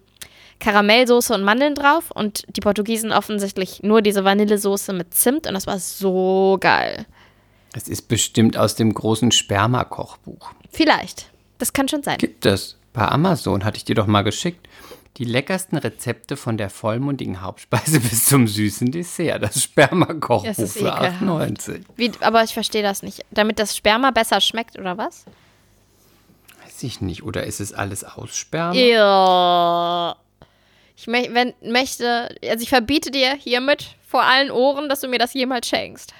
Karamellsoße 0.61 1.33
und 1.33 1.43
Mandeln 1.43 1.75
drauf 1.75 2.11
und 2.11 2.45
die 2.55 2.61
Portugiesen 2.61 3.11
offensichtlich 3.11 3.83
nur 3.83 4.01
diese 4.01 4.23
Vanillesoße 4.23 4.93
mit 4.93 5.13
Zimt 5.13 5.47
und 5.47 5.53
das 5.53 5.67
war 5.67 5.79
so 5.79 6.57
geil. 6.61 7.05
Es 7.73 7.87
ist 7.87 8.07
bestimmt 8.07 8.57
aus 8.57 8.75
dem 8.75 8.93
großen 8.93 9.31
Sperma-Kochbuch. 9.31 10.51
Vielleicht. 10.71 11.29
Das 11.57 11.73
kann 11.73 11.87
schon 11.87 12.03
sein. 12.03 12.17
Gibt 12.17 12.45
es. 12.45 12.77
Bei 12.93 13.07
Amazon 13.07 13.63
hatte 13.63 13.77
ich 13.77 13.85
dir 13.85 13.95
doch 13.95 14.07
mal 14.07 14.23
geschickt. 14.23 14.67
Die 15.17 15.25
leckersten 15.25 15.77
Rezepte 15.77 16.37
von 16.37 16.57
der 16.57 16.69
vollmundigen 16.69 17.41
Hauptspeise 17.41 17.99
bis 18.09 18.25
zum 18.25 18.47
süßen 18.47 18.91
Dessert. 18.91 19.43
Das 19.43 19.61
Sperma-Kochbuch 19.63 20.47
Das 20.47 20.59
ist 20.59 20.73
für 20.73 20.87
ekelhaft. 20.87 21.21
8,90. 21.21 21.81
Wie, 21.95 22.11
aber 22.21 22.43
ich 22.43 22.53
verstehe 22.53 22.83
das 22.83 23.03
nicht. 23.03 23.25
Damit 23.31 23.59
das 23.59 23.75
Sperma 23.75 24.11
besser 24.11 24.41
schmeckt, 24.41 24.77
oder 24.77 24.97
was? 24.97 25.25
Weiß 26.63 26.83
ich 26.83 27.01
nicht. 27.01 27.23
Oder 27.23 27.45
ist 27.45 27.59
es 27.61 27.73
alles 27.73 28.03
aus 28.03 28.35
Sperma? 28.35 28.73
Ja. 28.73 30.15
Ich 31.01 31.07
wenn, 31.07 31.53
möchte, 31.63 32.35
also 32.47 32.61
ich 32.63 32.69
verbiete 32.69 33.09
dir 33.11 33.33
hiermit 33.35 33.95
vor 34.07 34.21
allen 34.23 34.51
Ohren, 34.51 34.87
dass 34.87 34.99
du 35.01 35.07
mir 35.07 35.17
das 35.19 35.33
jemals 35.33 35.67
schenkst. 35.67 36.13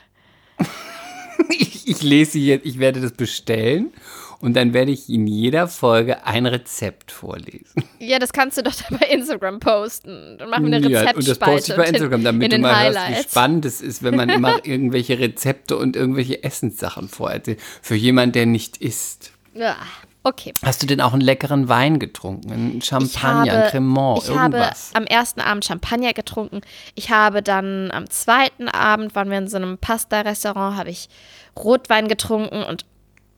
Ich, 1.49 1.87
ich 1.87 2.01
lese 2.01 2.39
jetzt, 2.39 2.65
ich 2.65 2.79
werde 2.79 2.99
das 3.01 3.11
bestellen 3.13 3.91
und 4.39 4.55
dann 4.55 4.73
werde 4.73 4.91
ich 4.91 5.07
in 5.09 5.27
jeder 5.27 5.67
Folge 5.67 6.25
ein 6.25 6.45
Rezept 6.47 7.11
vorlesen. 7.11 7.83
Ja, 7.99 8.17
das 8.17 8.33
kannst 8.33 8.57
du 8.57 8.63
doch 8.63 8.73
dann 8.73 8.97
bei 8.99 9.05
Instagram 9.07 9.59
posten. 9.59 10.37
Dann 10.39 10.49
machen 10.49 10.65
wir 10.71 10.77
eine 10.77 10.89
Ja, 10.89 11.01
Rezeptspalte. 11.01 11.17
und 11.19 11.27
das 11.29 11.39
poste 11.39 11.71
ich 11.73 11.77
bei 11.77 11.83
in- 11.83 11.89
Instagram, 11.95 12.23
damit 12.23 12.53
in 12.53 12.61
du 12.61 12.67
mal 12.67 12.83
hörst, 12.85 12.97
wie 12.97 13.01
Highlights. 13.01 13.31
spannend 13.31 13.65
es 13.65 13.81
ist, 13.81 14.01
wenn 14.03 14.15
man 14.15 14.29
immer 14.29 14.65
irgendwelche 14.65 15.19
Rezepte 15.19 15.77
und 15.77 15.95
irgendwelche 15.95 16.43
Essenssachen 16.43 17.07
vorerzählt. 17.07 17.59
Für 17.83 17.95
jemanden, 17.95 18.33
der 18.33 18.45
nicht 18.47 18.77
isst. 18.77 19.31
Ja, 19.53 19.75
okay. 20.23 20.53
Hast 20.63 20.81
du 20.81 20.87
denn 20.87 21.01
auch 21.01 21.13
einen 21.13 21.21
leckeren 21.21 21.67
Wein 21.69 21.99
getrunken? 21.99 22.51
Einen 22.51 22.77
Ich 22.79 22.85
Champagner, 22.85 23.51
habe, 23.51 23.63
ein 23.65 23.69
Cremant, 23.71 24.23
ich 24.23 24.29
habe 24.29 24.57
irgendwas? 24.57 24.91
am 24.93 25.05
ersten 25.05 25.41
Abend 25.41 25.65
Champagner 25.65 26.13
getrunken. 26.13 26.61
Ich 26.95 27.09
habe 27.09 27.41
dann 27.41 27.91
am 27.91 28.09
zweiten 28.09 28.67
Abend, 28.69 29.15
waren 29.15 29.29
wir 29.29 29.37
in 29.37 29.47
so 29.47 29.57
einem 29.57 29.77
Pasta-Restaurant, 29.77 30.77
habe 30.77 30.89
ich 30.89 31.09
Rotwein 31.57 32.07
getrunken 32.07 32.63
und 32.63 32.85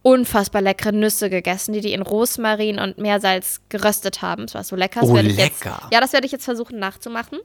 unfassbar 0.02 0.62
leckere 0.62 0.92
Nüsse 0.92 1.30
gegessen, 1.30 1.72
die 1.74 1.80
die 1.82 1.94
in 1.94 2.02
Rosmarin 2.02 2.78
und 2.80 2.98
Meersalz 2.98 3.62
geröstet 3.70 4.22
haben. 4.22 4.44
Es 4.44 4.54
war 4.54 4.64
so 4.64 4.76
lecker. 4.76 5.00
Das 5.02 5.10
Oh, 5.10 5.16
ich 5.16 5.38
Jetzt, 5.38 5.64
lecker. 5.64 5.82
ja, 5.92 6.02
das 6.02 6.12
werde 6.14 6.26
ich 6.26 6.32
jetzt 6.34 6.44
versuchen 6.46 6.78
nachzumachen. 6.78 7.40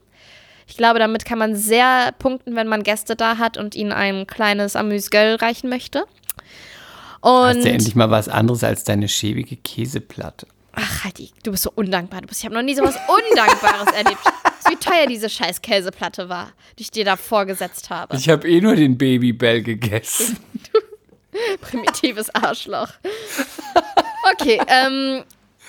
Ich 0.67 0.77
glaube, 0.77 0.99
damit 0.99 1.25
kann 1.25 1.39
man 1.39 1.55
sehr 1.57 2.13
punkten, 2.19 2.57
wenn 2.57 2.67
man 2.67 2.83
Gäste 2.83 3.17
da 3.17 3.39
hat 3.39 3.57
und 3.57 3.75
ihnen 3.75 3.93
ein 3.93 4.27
kleines 4.27 4.77
Amüsgöl 4.77 5.37
reichen 5.37 5.71
möchte. 5.71 6.05
Und 7.21 7.31
Hast 7.33 7.65
du 7.65 7.71
endlich 7.71 7.95
mal 7.95 8.11
was 8.11 8.29
anderes 8.29 8.63
als 8.65 8.85
deine 8.85 9.09
schäbige 9.09 9.57
Käseplatte? 9.57 10.47
Ach, 10.73 11.05
halt 11.05 11.19
du 11.43 11.51
bist 11.51 11.65
so 11.65 11.73
undankbar. 11.75 12.21
Du 12.21 12.29
bist, 12.29 12.41
ich 12.41 12.45
habe 12.45 12.55
noch 12.55 12.63
nie 12.63 12.75
so 12.75 12.83
was 12.83 12.97
Undankbares 13.09 13.93
erlebt. 13.95 14.21
Wie 14.69 14.77
teuer 14.77 15.07
diese 15.07 15.29
scheiß 15.29 15.61
Käseplatte 15.61 16.29
war, 16.29 16.53
die 16.79 16.83
ich 16.83 16.91
dir 16.91 17.05
da 17.05 17.17
vorgesetzt 17.17 17.91
habe. 17.91 18.17
Ich 18.17 18.29
habe 18.29 18.49
eh 18.49 18.61
nur 18.61 18.77
den 18.77 18.97
Babybell 18.97 19.63
gegessen. 19.63 20.37
Primitives 21.61 22.33
Arschloch. 22.35 22.91
Okay, 24.33 24.61
ähm, 24.69 25.25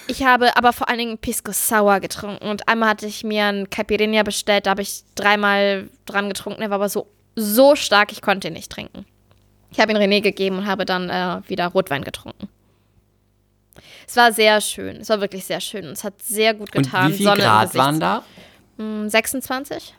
ich 0.07 0.23
habe 0.23 0.55
aber 0.57 0.73
vor 0.73 0.89
allen 0.89 0.99
Dingen 0.99 1.17
Pisco 1.17 1.51
Sour 1.51 1.99
getrunken. 1.99 2.47
Und 2.47 2.67
einmal 2.67 2.89
hatte 2.89 3.07
ich 3.07 3.23
mir 3.23 3.45
einen 3.45 3.69
Caipirinha 3.69 4.23
bestellt, 4.23 4.65
da 4.65 4.71
habe 4.71 4.81
ich 4.81 5.03
dreimal 5.15 5.89
dran 6.05 6.27
getrunken. 6.27 6.59
Der 6.59 6.69
war 6.69 6.75
aber 6.75 6.89
so, 6.89 7.07
so 7.35 7.75
stark, 7.75 8.11
ich 8.11 8.21
konnte 8.21 8.49
ihn 8.49 8.53
nicht 8.53 8.71
trinken. 8.71 9.05
Ich 9.71 9.79
habe 9.79 9.91
ihn 9.91 9.97
René 9.97 10.21
gegeben 10.21 10.57
und 10.59 10.65
habe 10.67 10.85
dann 10.85 11.09
äh, 11.09 11.41
wieder 11.47 11.67
Rotwein 11.67 12.03
getrunken. 12.03 12.49
Es 14.07 14.15
war 14.17 14.31
sehr 14.31 14.59
schön. 14.61 14.97
Es 14.97 15.09
war 15.09 15.21
wirklich 15.21 15.45
sehr 15.45 15.61
schön. 15.61 15.85
Und 15.85 15.91
es 15.93 16.03
hat 16.03 16.21
sehr 16.21 16.53
gut 16.55 16.75
Und 16.75 16.83
getan. 16.83 17.11
wie 17.11 17.17
viel 17.17 17.25
Sonne 17.25 17.43
Grad 17.43 17.75
waren 17.75 17.99
da? 17.99 18.23
26. 18.77 19.93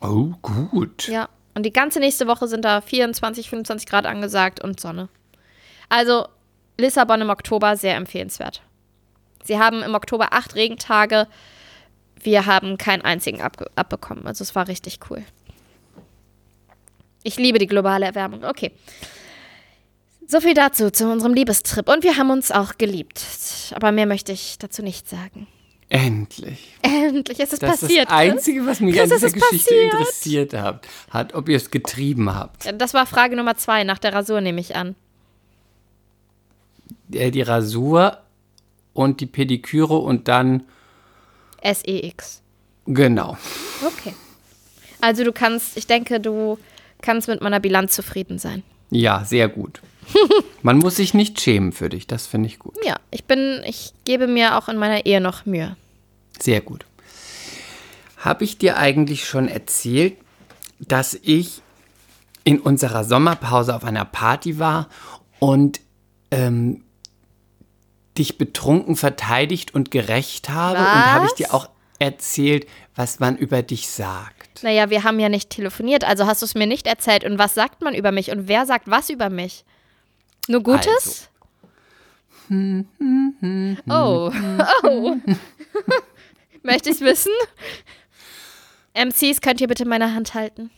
Oh, 0.00 0.28
gut. 0.42 1.08
Ja. 1.08 1.28
Und 1.54 1.64
die 1.64 1.72
ganze 1.72 1.98
nächste 1.98 2.28
Woche 2.28 2.46
sind 2.46 2.64
da 2.64 2.80
24, 2.80 3.50
25 3.50 3.88
Grad 3.88 4.06
angesagt 4.06 4.62
und 4.62 4.78
Sonne. 4.78 5.08
Also 5.88 6.28
Lissabon 6.78 7.20
im 7.20 7.30
Oktober 7.30 7.76
sehr 7.76 7.96
empfehlenswert. 7.96 8.62
Sie 9.42 9.58
haben 9.58 9.82
im 9.82 9.94
Oktober 9.94 10.32
acht 10.32 10.54
Regentage. 10.54 11.26
Wir 12.22 12.46
haben 12.46 12.78
keinen 12.78 13.02
einzigen 13.02 13.40
abbekommen. 13.40 14.26
Also 14.26 14.42
es 14.42 14.54
war 14.54 14.68
richtig 14.68 15.00
cool. 15.10 15.24
Ich 17.22 17.36
liebe 17.36 17.58
die 17.58 17.66
globale 17.66 18.06
Erwärmung. 18.06 18.44
Okay. 18.44 18.72
So 20.26 20.40
viel 20.40 20.54
dazu, 20.54 20.90
zu 20.90 21.10
unserem 21.10 21.32
Liebestrip. 21.34 21.88
Und 21.88 22.04
wir 22.04 22.16
haben 22.16 22.30
uns 22.30 22.50
auch 22.50 22.76
geliebt. 22.78 23.22
Aber 23.74 23.92
mehr 23.92 24.06
möchte 24.06 24.32
ich 24.32 24.58
dazu 24.58 24.82
nicht 24.82 25.08
sagen. 25.08 25.46
Endlich. 25.90 26.76
Endlich 26.82 27.40
ist 27.40 27.54
es 27.54 27.60
Das 27.60 27.80
passiert. 27.80 28.02
ist 28.04 28.10
das 28.10 28.18
Einzige, 28.18 28.66
was 28.66 28.80
mich 28.80 28.94
Chris, 28.94 29.04
an 29.10 29.16
dieser 29.16 29.26
es 29.26 29.32
ist 29.32 29.40
Geschichte 29.42 29.70
passiert. 29.74 29.92
interessiert 29.94 30.52
hat, 30.54 30.86
hat, 31.10 31.34
ob 31.34 31.48
ihr 31.48 31.56
es 31.56 31.70
getrieben 31.70 32.34
habt. 32.34 32.70
Das 32.78 32.92
war 32.92 33.06
Frage 33.06 33.36
Nummer 33.36 33.56
zwei, 33.56 33.84
nach 33.84 33.98
der 33.98 34.12
Rasur 34.12 34.42
nehme 34.42 34.60
ich 34.60 34.76
an. 34.76 34.94
Äh, 37.10 37.30
Die 37.30 37.40
Rasur 37.40 38.18
und 38.92 39.20
die 39.20 39.26
Pediküre 39.26 39.96
und 39.96 40.28
dann, 40.28 40.64
SEX. 41.62 42.42
genau. 42.84 43.38
Okay. 43.84 44.14
Also 45.00 45.24
du 45.24 45.32
kannst, 45.32 45.76
ich 45.78 45.86
denke, 45.86 46.20
du 46.20 46.58
kannst 47.02 47.28
mit 47.28 47.40
meiner 47.40 47.60
Bilanz 47.60 47.94
zufrieden 47.94 48.38
sein. 48.38 48.62
Ja, 48.90 49.24
sehr 49.24 49.48
gut. 49.48 49.80
Man 50.62 50.78
muss 50.78 50.96
sich 50.96 51.14
nicht 51.14 51.40
schämen 51.40 51.72
für 51.72 51.88
dich, 51.88 52.06
das 52.06 52.26
finde 52.26 52.48
ich 52.48 52.58
gut. 52.58 52.74
Ja, 52.84 52.96
ich 53.10 53.24
bin, 53.24 53.62
ich 53.66 53.92
gebe 54.04 54.26
mir 54.26 54.56
auch 54.56 54.68
in 54.68 54.76
meiner 54.76 55.06
Ehe 55.06 55.20
noch 55.20 55.46
Mühe. 55.46 55.76
Sehr 56.40 56.60
gut. 56.60 56.84
Habe 58.16 58.44
ich 58.44 58.58
dir 58.58 58.76
eigentlich 58.76 59.26
schon 59.26 59.48
erzählt, 59.48 60.16
dass 60.80 61.14
ich 61.14 61.62
in 62.44 62.60
unserer 62.60 63.04
Sommerpause 63.04 63.74
auf 63.74 63.84
einer 63.84 64.04
Party 64.04 64.58
war 64.58 64.88
und 65.38 65.80
ähm, 66.30 66.82
dich 68.16 68.38
betrunken 68.38 68.96
verteidigt 68.96 69.74
und 69.74 69.90
gerecht 69.90 70.48
habe? 70.48 70.78
Und 70.78 70.86
habe 70.86 71.26
ich 71.26 71.32
Was? 71.32 71.36
dir 71.36 71.54
auch 71.54 71.68
erzählt, 71.98 72.66
was 72.94 73.20
man 73.20 73.36
über 73.36 73.62
dich 73.62 73.88
sagt? 73.88 74.37
Naja, 74.62 74.90
wir 74.90 75.04
haben 75.04 75.18
ja 75.20 75.28
nicht 75.28 75.50
telefoniert, 75.50 76.04
also 76.04 76.26
hast 76.26 76.42
du 76.42 76.46
es 76.46 76.54
mir 76.54 76.66
nicht 76.66 76.86
erzählt. 76.86 77.24
Und 77.24 77.38
was 77.38 77.54
sagt 77.54 77.82
man 77.82 77.94
über 77.94 78.12
mich? 78.12 78.30
Und 78.30 78.48
wer 78.48 78.66
sagt 78.66 78.90
was 78.90 79.10
über 79.10 79.30
mich? 79.30 79.64
Nur 80.48 80.62
Gutes? 80.62 81.28
Oh, 82.50 84.32
oh. 84.82 85.16
Möchte 86.62 86.90
ich 86.90 87.00
wissen? 87.00 87.32
MCs, 88.94 89.40
könnt 89.40 89.60
ihr 89.60 89.68
bitte 89.68 89.84
meine 89.84 90.14
Hand 90.14 90.34
halten? 90.34 90.70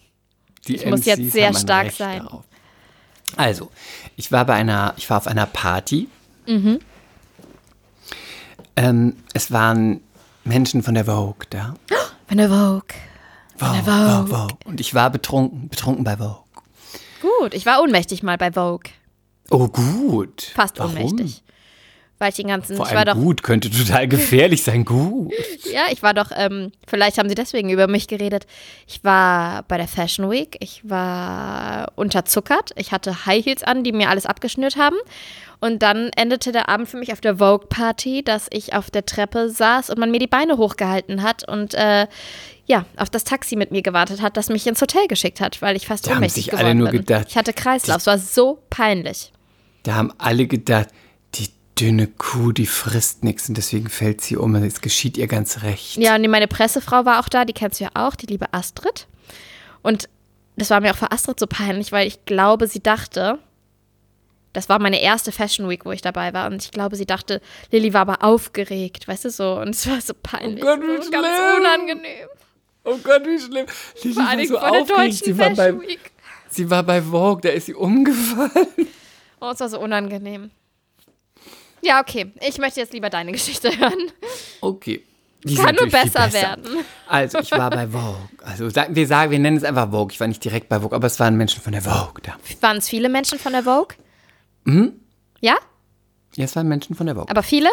Die 0.67 0.77
Ich 0.77 0.87
muss 0.87 1.05
jetzt 1.07 1.31
sehr 1.31 1.55
stark 1.55 1.87
Recht 1.87 1.97
sein. 1.97 2.19
darauf. 2.19 2.45
Also, 3.37 3.71
ich 4.17 4.33
war 4.33 4.45
bei 4.45 4.55
einer, 4.55 4.95
ich 4.97 5.09
war 5.09 5.17
auf 5.17 5.27
einer 5.27 5.47
Party. 5.47 6.09
Mhm. 6.47 6.81
Ähm, 8.77 9.17
es 9.33 9.53
waren 9.53 10.01
Menschen 10.45 10.83
von 10.83 10.95
der 10.95 11.05
Vogue 11.05 11.47
da. 11.51 11.75
Von 12.29 12.39
der 12.39 12.49
Vogue. 12.49 12.95
Vogue, 13.61 13.83
Vogue. 13.85 14.17
Vogue, 14.17 14.27
Vogue. 14.27 14.57
Und 14.65 14.81
ich 14.81 14.95
war 14.95 15.11
betrunken, 15.11 15.69
betrunken 15.69 16.05
bei 16.05 16.17
Vogue. 16.17 16.45
Gut, 17.21 17.55
ich 17.55 17.67
war 17.67 17.83
ohnmächtig 17.83 18.23
mal 18.23 18.39
bei 18.39 18.53
Vogue. 18.53 18.91
Oh, 19.51 19.69
gut. 19.69 20.53
Fast 20.55 20.79
Warum? 20.79 20.97
ohnmächtig. 20.97 21.43
Weil 22.19 22.31
ich 22.31 22.37
den 22.37 22.49
ganzen, 22.49 22.77
Vor 22.77 22.87
ich 22.87 22.93
war 22.93 23.07
allem 23.07 23.15
doch, 23.17 23.23
gut, 23.23 23.43
könnte 23.43 23.71
total 23.71 24.07
gefährlich 24.07 24.63
sein. 24.63 24.85
Gut. 24.85 25.33
ja, 25.73 25.85
ich 25.91 26.03
war 26.03 26.13
doch, 26.13 26.31
ähm, 26.37 26.71
vielleicht 26.87 27.17
haben 27.17 27.31
sie 27.31 27.35
deswegen 27.35 27.71
über 27.71 27.87
mich 27.87 28.09
geredet. 28.09 28.47
Ich 28.87 29.03
war 29.05 29.63
bei 29.63 29.79
der 29.79 29.89
Fashion 29.89 30.31
Week, 30.31 30.59
ich 30.61 30.83
war 30.85 31.93
unterzuckert, 31.97 32.73
ich 32.77 32.93
hatte 32.93 33.25
High 33.25 33.45
Heels 33.45 33.63
an, 33.63 33.85
die 33.85 33.93
mir 33.93 34.11
alles 34.11 34.27
abgeschnürt 34.27 34.77
haben. 34.77 34.97
Und 35.61 35.83
dann 35.83 36.11
endete 36.15 36.53
der 36.53 36.69
Abend 36.69 36.89
für 36.89 36.99
mich 36.99 37.13
auf 37.13 37.23
der 37.23 37.37
Vogue 37.37 37.67
Party, 37.69 38.23
dass 38.23 38.49
ich 38.51 38.75
auf 38.75 38.91
der 38.91 39.07
Treppe 39.07 39.49
saß 39.49 39.89
und 39.89 39.99
man 39.99 40.11
mir 40.11 40.21
die 40.21 40.27
Beine 40.27 40.59
hochgehalten 40.59 41.23
hat 41.23 41.49
und 41.49 41.75
äh, 41.75 42.07
ja, 42.71 42.87
auf 42.97 43.11
das 43.11 43.25
Taxi 43.25 43.57
mit 43.57 43.73
mir 43.73 43.83
gewartet 43.83 44.23
hat, 44.23 44.37
das 44.37 44.49
mich 44.49 44.65
ins 44.65 44.81
Hotel 44.81 45.09
geschickt 45.09 45.41
hat, 45.41 45.61
weil 45.61 45.75
ich 45.75 45.89
fast 45.89 46.07
Da 46.07 46.11
haben 46.11 46.19
ohnmächtig 46.19 46.45
sich 46.45 46.51
geworden 46.53 46.67
alle 46.67 46.75
nur 46.77 46.89
bin. 46.91 47.01
gedacht, 47.01 47.27
ich 47.29 47.37
hatte 47.37 47.53
Kreislauf, 47.53 47.97
es 47.97 48.07
war 48.07 48.17
so 48.17 48.63
peinlich. 48.71 49.33
Da 49.83 49.95
haben 49.97 50.13
alle 50.19 50.47
gedacht, 50.47 50.87
die 51.35 51.49
dünne 51.77 52.07
Kuh, 52.07 52.53
die 52.53 52.67
frisst 52.67 53.25
nichts 53.25 53.49
und 53.49 53.57
deswegen 53.59 53.89
fällt 53.89 54.21
sie 54.21 54.37
um. 54.37 54.55
Es 54.55 54.81
geschieht 54.81 55.19
ihr 55.19 55.27
ganz 55.27 55.63
recht. 55.63 55.97
Ja, 55.97 56.15
und 56.15 56.23
meine 56.29 56.47
Pressefrau 56.47 57.05
war 57.05 57.19
auch 57.19 57.29
da, 57.29 57.45
die 57.45 57.53
kennst 57.53 57.81
du 57.81 57.85
ja 57.85 57.91
auch, 57.95 58.15
die 58.15 58.27
liebe 58.27 58.55
Astrid. 58.55 59.09
Und 59.83 60.09
das 60.57 60.71
war 60.71 60.81
mir 60.81 60.93
auch 60.93 60.97
für 60.97 61.11
Astrid 61.11 61.41
so 61.41 61.49
peinlich, 61.49 61.91
weil 61.91 62.07
ich 62.07 62.25
glaube, 62.25 62.69
sie 62.69 62.81
dachte, 62.81 63.41
das 64.53 64.69
war 64.69 64.79
meine 64.79 65.01
erste 65.01 65.33
Fashion 65.33 65.69
Week, 65.69 65.85
wo 65.85 65.91
ich 65.91 66.03
dabei 66.03 66.33
war. 66.35 66.47
Und 66.47 66.63
ich 66.63 66.71
glaube, 66.71 66.95
sie 66.95 67.07
dachte, 67.07 67.41
Lilly 67.73 67.95
war 67.95 68.03
aber 68.03 68.23
aufgeregt, 68.23 69.09
weißt 69.09 69.25
du 69.25 69.31
so. 69.31 69.59
Und 69.59 69.71
es 69.71 69.89
war 69.89 70.01
so 70.01 70.13
peinlich. 70.23 70.63
Oh 70.63 70.67
Gott, 70.67 70.81
wie 70.83 71.03
so 71.03 71.11
ganz 71.11 71.27
unangenehm. 71.59 72.29
Oh 72.85 72.97
Gott, 73.03 73.25
wie 73.27 73.39
schlimm. 73.39 73.67
Lili 74.03 74.15
Vor 74.15 74.27
allem 74.29 74.47
so 74.47 74.59
von 74.59 74.73
der 74.73 74.85
deutschen 74.85 75.25
Sie 75.25 75.39
war, 75.39 75.51
bei, 75.51 75.81
Week. 75.81 76.11
sie 76.49 76.71
war 76.71 76.83
bei 76.83 77.03
Vogue, 77.03 77.41
da 77.43 77.51
ist 77.51 77.67
sie 77.67 77.75
umgefallen. 77.75 78.67
Oh, 79.41 79.51
es 79.53 79.61
war 79.61 79.69
so 79.69 79.81
unangenehm. 79.81 80.51
Ja, 81.83 82.01
okay. 82.01 82.33
Ich 82.47 82.59
möchte 82.59 82.81
jetzt 82.81 82.93
lieber 82.93 83.11
deine 83.11 83.33
Geschichte 83.33 83.71
hören. 83.79 84.11
Okay. 84.61 85.03
Die 85.45 85.55
Kann 85.55 85.75
nur 85.75 85.89
viel 85.91 85.93
besser 86.03 86.31
werden. 86.35 86.67
Also, 87.09 87.39
ich 87.39 87.51
war 87.53 87.71
bei 87.71 87.87
Vogue. 87.89 88.29
Also, 88.45 88.67
wir 88.71 89.07
sagen, 89.07 89.31
wir 89.31 89.39
nennen 89.39 89.57
es 89.57 89.65
einfach 89.65 89.91
Vogue. 89.91 90.13
Ich 90.13 90.21
war 90.21 90.27
nicht 90.29 90.45
direkt 90.45 90.69
bei 90.69 90.81
Vogue, 90.81 90.95
aber 90.95 91.07
es 91.07 91.19
waren 91.19 91.37
Menschen 91.37 91.63
von 91.63 91.73
der 91.73 91.81
Vogue 91.81 92.21
da. 92.23 92.37
Waren 92.61 92.77
es 92.77 92.89
viele 92.89 93.09
Menschen 93.09 93.39
von 93.39 93.53
der 93.53 93.63
Vogue? 93.63 93.97
Mhm. 94.65 94.93
Ja? 95.41 95.57
Ja, 96.37 96.45
es 96.45 96.55
waren 96.57 96.69
Menschen 96.69 96.95
von 96.95 97.07
der 97.07 97.15
Vogue. 97.15 97.31
Aber 97.31 97.43
viele? 97.43 97.71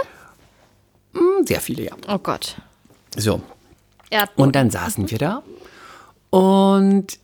Hm, 1.13 1.45
Sehr 1.45 1.59
viele, 1.59 1.83
ja. 1.83 1.91
Oh 2.07 2.17
Gott. 2.19 2.55
So. 3.17 3.41
Erdboden. 4.09 4.43
Und 4.43 4.55
dann 4.55 4.69
saßen 4.69 5.09
wir 5.11 5.17
da 5.17 5.43
und 6.29 7.19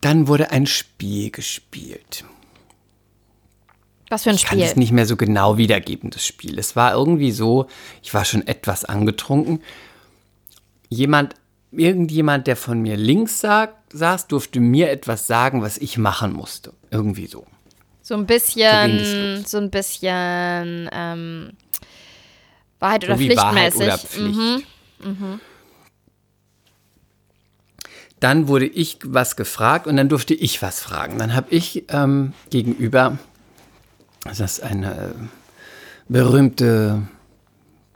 dann 0.00 0.26
wurde 0.26 0.50
ein 0.50 0.66
Spiel 0.66 1.30
gespielt. 1.30 2.24
Was 4.08 4.24
für 4.24 4.30
ein 4.30 4.36
Ich 4.36 4.44
kann 4.44 4.58
Spiel. 4.58 4.68
es 4.68 4.76
nicht 4.76 4.92
mehr 4.92 5.06
so 5.06 5.16
genau 5.16 5.56
wiedergeben, 5.56 6.10
das 6.10 6.26
Spiel. 6.26 6.58
Es 6.58 6.76
war 6.76 6.92
irgendwie 6.92 7.32
so, 7.32 7.66
ich 8.02 8.12
war 8.12 8.24
schon 8.24 8.46
etwas 8.46 8.84
angetrunken. 8.84 9.62
Jemand, 10.90 11.34
irgendjemand, 11.70 12.46
der 12.46 12.56
von 12.56 12.82
mir 12.82 12.96
links 12.96 13.40
sagt, 13.40 13.92
saß, 13.94 14.26
durfte 14.26 14.60
mir 14.60 14.90
etwas 14.90 15.26
sagen, 15.26 15.62
was 15.62 15.78
ich 15.78 15.96
machen 15.96 16.32
musste. 16.34 16.74
Irgendwie 16.90 17.26
so. 17.26 17.46
So 18.02 18.14
ein 18.14 18.26
bisschen, 18.26 18.98
los. 19.38 19.50
so 19.50 19.58
ein 19.58 19.70
bisschen 19.70 20.90
ähm, 20.92 21.52
Wahrheit 22.80 23.04
oder 23.04 23.16
so 23.16 23.24
Pflichtmäßig. 23.24 23.40
Wahrheit 23.40 23.76
oder 23.76 23.98
Pflicht. 23.98 24.66
Mhm. 25.04 25.40
Dann 28.22 28.46
wurde 28.48 28.66
ich 28.66 28.98
was 29.04 29.36
gefragt 29.36 29.86
und 29.86 29.96
dann 29.96 30.08
durfte 30.08 30.32
ich 30.34 30.62
was 30.62 30.80
fragen. 30.80 31.18
Dann 31.18 31.34
habe 31.34 31.48
ich 31.50 31.84
ähm, 31.88 32.32
gegenüber, 32.50 33.18
das 34.24 34.38
ist 34.40 34.62
eine 34.62 34.92
äh, 34.92 35.08
berühmte 36.08 37.02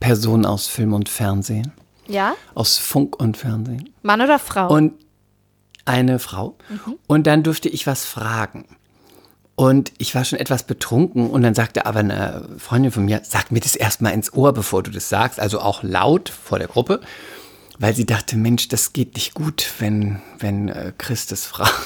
Person 0.01 0.45
aus 0.45 0.67
Film 0.67 0.93
und 0.93 1.09
Fernsehen, 1.09 1.73
Ja? 2.09 2.35
aus 2.55 2.77
Funk 2.79 3.17
und 3.21 3.37
Fernsehen 3.37 3.91
Mann 4.03 4.21
oder 4.21 4.39
Frau? 4.39 4.69
und 4.69 4.95
eine 5.85 6.19
Frau. 6.19 6.57
Und 7.07 7.27
dann 7.29 7.43
durfte 7.45 7.69
ich 7.69 7.87
was 7.87 8.05
fragen. 8.05 8.65
Und 9.55 9.93
ich 9.99 10.15
war 10.17 10.25
schon 10.25 10.39
etwas 10.41 10.65
betrunken 10.65 11.31
und 11.31 11.43
dann 11.43 11.55
sagte 11.55 11.87
aber 11.87 12.01
eine 12.01 12.49
Freundin 12.59 12.91
von 12.91 13.05
mir, 13.05 13.21
sag 13.25 13.53
mir 13.53 13.61
das 13.61 13.77
erstmal 13.77 14.13
ins 14.13 14.33
Ohr, 14.35 14.53
bevor 14.53 14.83
du 14.83 14.91
das 14.91 15.09
sagst, 15.09 15.39
also 15.41 15.61
auch 15.61 15.83
laut 15.85 16.29
vor 16.29 16.59
der 16.59 16.69
Gruppe, 16.69 17.01
weil 17.79 17.95
sie 17.95 18.07
dachte, 18.07 18.37
Mensch, 18.37 18.69
das 18.69 18.93
geht 18.93 19.15
nicht 19.15 19.35
gut, 19.35 19.67
wenn, 19.79 20.21
wenn 20.39 20.69
äh, 20.69 20.93
Chris 20.99 21.27
das 21.27 21.45
fragt. 21.47 21.75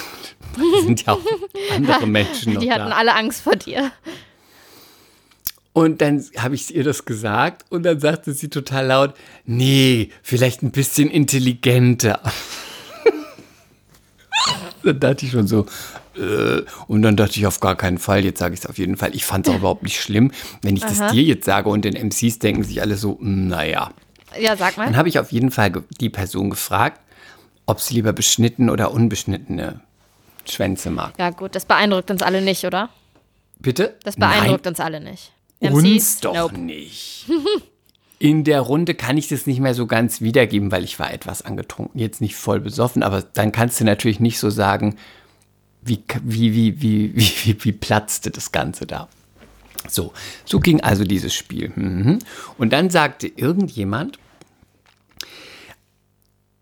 Es 0.78 0.84
sind 0.84 1.06
ja 1.06 1.12
auch 1.12 1.20
andere 1.76 2.08
Menschen 2.08 2.54
noch 2.54 2.60
Die 2.60 2.72
hatten 2.72 2.90
da. 2.90 2.96
alle 2.96 3.14
Angst 3.14 3.42
vor 3.42 3.54
dir. 3.54 3.92
Und 5.72 6.00
dann 6.00 6.24
habe 6.36 6.56
ich 6.56 6.74
ihr 6.74 6.82
das 6.82 7.04
gesagt 7.04 7.64
und 7.70 7.84
dann 7.84 8.00
sagte 8.00 8.32
sie 8.32 8.48
total 8.48 8.86
laut, 8.86 9.14
nee, 9.44 10.10
vielleicht 10.24 10.62
ein 10.64 10.72
bisschen 10.72 11.08
intelligenter. 11.08 12.20
dann 14.82 14.98
dachte 14.98 15.26
ich 15.26 15.30
schon 15.32 15.46
so, 15.46 15.66
äh, 16.16 16.62
und 16.88 17.02
dann 17.02 17.16
dachte 17.16 17.38
ich 17.38 17.46
auf 17.46 17.60
gar 17.60 17.76
keinen 17.76 17.98
Fall, 17.98 18.24
jetzt 18.24 18.40
sage 18.40 18.54
ich 18.54 18.60
es 18.60 18.66
auf 18.66 18.78
jeden 18.78 18.96
Fall. 18.96 19.14
Ich 19.14 19.24
fand 19.24 19.46
es 19.46 19.52
auch 19.54 19.58
überhaupt 19.58 19.84
nicht 19.84 20.00
schlimm, 20.00 20.32
wenn 20.62 20.74
ich 20.76 20.82
das 20.82 21.12
dir 21.12 21.22
jetzt 21.22 21.44
sage 21.44 21.68
und 21.68 21.84
den 21.84 21.94
MCs 21.94 22.40
denken 22.40 22.64
sich 22.64 22.80
alle 22.82 22.96
so, 22.96 23.18
"Mm, 23.20 23.46
naja. 23.48 23.92
Ja, 24.38 24.56
sag 24.56 24.76
Dann 24.76 24.92
mal. 24.92 24.96
habe 24.96 25.08
ich 25.08 25.18
auf 25.18 25.32
jeden 25.32 25.50
Fall 25.50 25.72
die 26.00 26.10
Person 26.10 26.50
gefragt, 26.50 27.00
ob 27.66 27.80
sie 27.80 27.94
lieber 27.94 28.12
beschnitten 28.12 28.70
oder 28.70 28.92
unbeschnittene 28.92 29.80
Schwänze 30.48 30.90
mag. 30.90 31.14
Ja, 31.18 31.30
gut, 31.30 31.54
das 31.54 31.64
beeindruckt 31.64 32.10
uns 32.10 32.22
alle 32.22 32.40
nicht, 32.42 32.64
oder? 32.64 32.88
Bitte? 33.58 33.96
Das 34.04 34.16
beeindruckt 34.16 34.66
uns 34.66 34.80
alle 34.80 35.00
nicht. 35.00 35.32
Uns 35.60 36.20
doch 36.20 36.34
Nope. 36.34 36.58
nicht. 36.58 37.26
In 38.18 38.44
der 38.44 38.60
Runde 38.60 38.94
kann 38.94 39.16
ich 39.16 39.28
das 39.28 39.46
nicht 39.46 39.60
mehr 39.60 39.74
so 39.74 39.86
ganz 39.86 40.20
wiedergeben, 40.20 40.70
weil 40.72 40.84
ich 40.84 40.98
war 40.98 41.10
etwas 41.12 41.42
angetrunken, 41.42 41.98
jetzt 41.98 42.20
nicht 42.20 42.36
voll 42.36 42.60
besoffen, 42.60 43.02
aber 43.02 43.22
dann 43.22 43.50
kannst 43.50 43.80
du 43.80 43.84
natürlich 43.84 44.20
nicht 44.20 44.38
so 44.38 44.50
sagen, 44.50 44.96
wie, 45.82 46.02
wie, 46.22 46.54
wie, 46.54 46.82
wie, 46.82 47.14
wie, 47.16 47.32
wie, 47.44 47.64
wie 47.64 47.72
platzte 47.72 48.30
das 48.30 48.52
Ganze 48.52 48.86
da. 48.86 49.08
So, 49.88 50.12
so 50.44 50.60
ging 50.60 50.80
also 50.82 51.04
dieses 51.04 51.34
Spiel. 51.34 51.72
Mhm. 51.74 52.18
Und 52.58 52.72
dann 52.72 52.90
sagte 52.90 53.26
irgendjemand, 53.28 54.18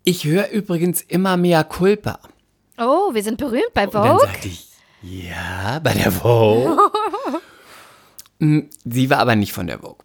ich 0.03 0.23
höre 0.25 0.49
übrigens 0.49 1.01
immer 1.01 1.37
mehr 1.37 1.63
Culpa. 1.63 2.19
Oh, 2.77 3.13
wir 3.13 3.23
sind 3.23 3.37
berühmt 3.37 3.73
bei 3.73 3.85
Und 3.85 3.93
dann 3.95 4.03
Vogue. 4.07 4.19
sagte 4.27 4.47
ich, 4.47 4.67
ja, 5.01 5.79
bei 5.79 5.93
der 5.93 6.11
Vogue. 6.11 6.77
Mm, 8.41 8.69
Sie 8.85 9.09
war 9.09 9.17
aber 9.19 9.35
nicht 9.35 9.51
von 9.51 9.67
der 9.67 9.79
Vogue. 9.79 9.97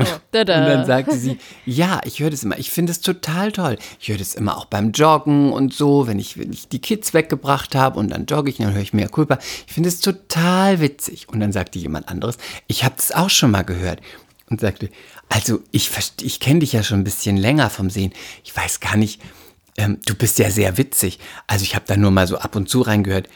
Ah. 0.00 0.20
Oh. 0.32 0.38
Und 0.38 0.48
dann 0.48 0.86
sagte 0.86 1.16
sie, 1.16 1.38
ja, 1.66 2.00
ich 2.04 2.20
höre 2.20 2.30
das 2.30 2.42
immer. 2.42 2.58
Ich 2.58 2.70
finde 2.70 2.92
es 2.92 3.00
total 3.00 3.52
toll. 3.52 3.78
Ich 3.98 4.08
höre 4.08 4.18
das 4.18 4.34
immer 4.34 4.56
auch 4.56 4.64
beim 4.64 4.92
Joggen 4.92 5.52
und 5.52 5.74
so, 5.74 6.06
wenn 6.06 6.18
ich, 6.18 6.38
wenn 6.38 6.52
ich 6.52 6.68
die 6.68 6.80
Kids 6.80 7.14
weggebracht 7.14 7.74
habe 7.74 7.98
und 7.98 8.10
dann 8.10 8.26
jogge 8.26 8.50
ich, 8.50 8.58
dann 8.58 8.72
höre 8.72 8.82
ich 8.82 8.92
mehr 8.92 9.08
Culpa. 9.08 9.38
Ich 9.66 9.72
finde 9.72 9.88
es 9.88 10.00
total 10.00 10.80
witzig. 10.80 11.28
Und 11.28 11.40
dann 11.40 11.52
sagte 11.52 11.78
jemand 11.78 12.08
anderes, 12.08 12.36
ich 12.66 12.84
habe 12.84 12.94
das 12.96 13.12
auch 13.12 13.30
schon 13.30 13.50
mal 13.50 13.62
gehört. 13.62 14.00
Und 14.48 14.60
sagte, 14.60 14.90
also 15.28 15.60
ich, 15.70 15.90
ich 16.22 16.40
kenne 16.40 16.58
dich 16.58 16.72
ja 16.72 16.82
schon 16.82 17.00
ein 17.00 17.04
bisschen 17.04 17.36
länger 17.36 17.70
vom 17.70 17.88
Sehen. 17.88 18.12
Ich 18.42 18.56
weiß 18.56 18.80
gar 18.80 18.96
nicht, 18.96 19.20
ähm, 19.76 19.98
du 20.04 20.14
bist 20.14 20.38
ja 20.38 20.50
sehr 20.50 20.76
witzig. 20.76 21.20
Also 21.46 21.62
ich 21.62 21.74
habe 21.74 21.84
da 21.86 21.96
nur 21.96 22.10
mal 22.10 22.26
so 22.26 22.38
ab 22.38 22.56
und 22.56 22.68
zu 22.68 22.80
reingehört. 22.80 23.28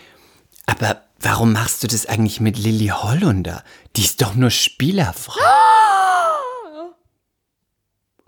Aber 0.67 1.03
warum 1.21 1.53
machst 1.53 1.83
du 1.83 1.87
das 1.87 2.07
eigentlich 2.07 2.41
mit 2.41 2.59
Lilly 2.59 2.89
Hollunder? 2.89 3.63
Die 3.97 4.03
ist 4.03 4.23
doch 4.23 4.35
nur 4.35 4.51
Spielerfrau. 4.51 5.41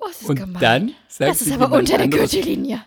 das 0.08 0.22
ist 0.22 0.28
Und 0.28 0.36
gemein. 0.36 0.60
dann 0.60 0.94
sagt 1.08 1.30
das 1.30 1.42
ist 1.42 1.52
aber 1.52 1.76
unter 1.76 1.98
der 1.98 2.08
Gürtellinie. 2.08 2.84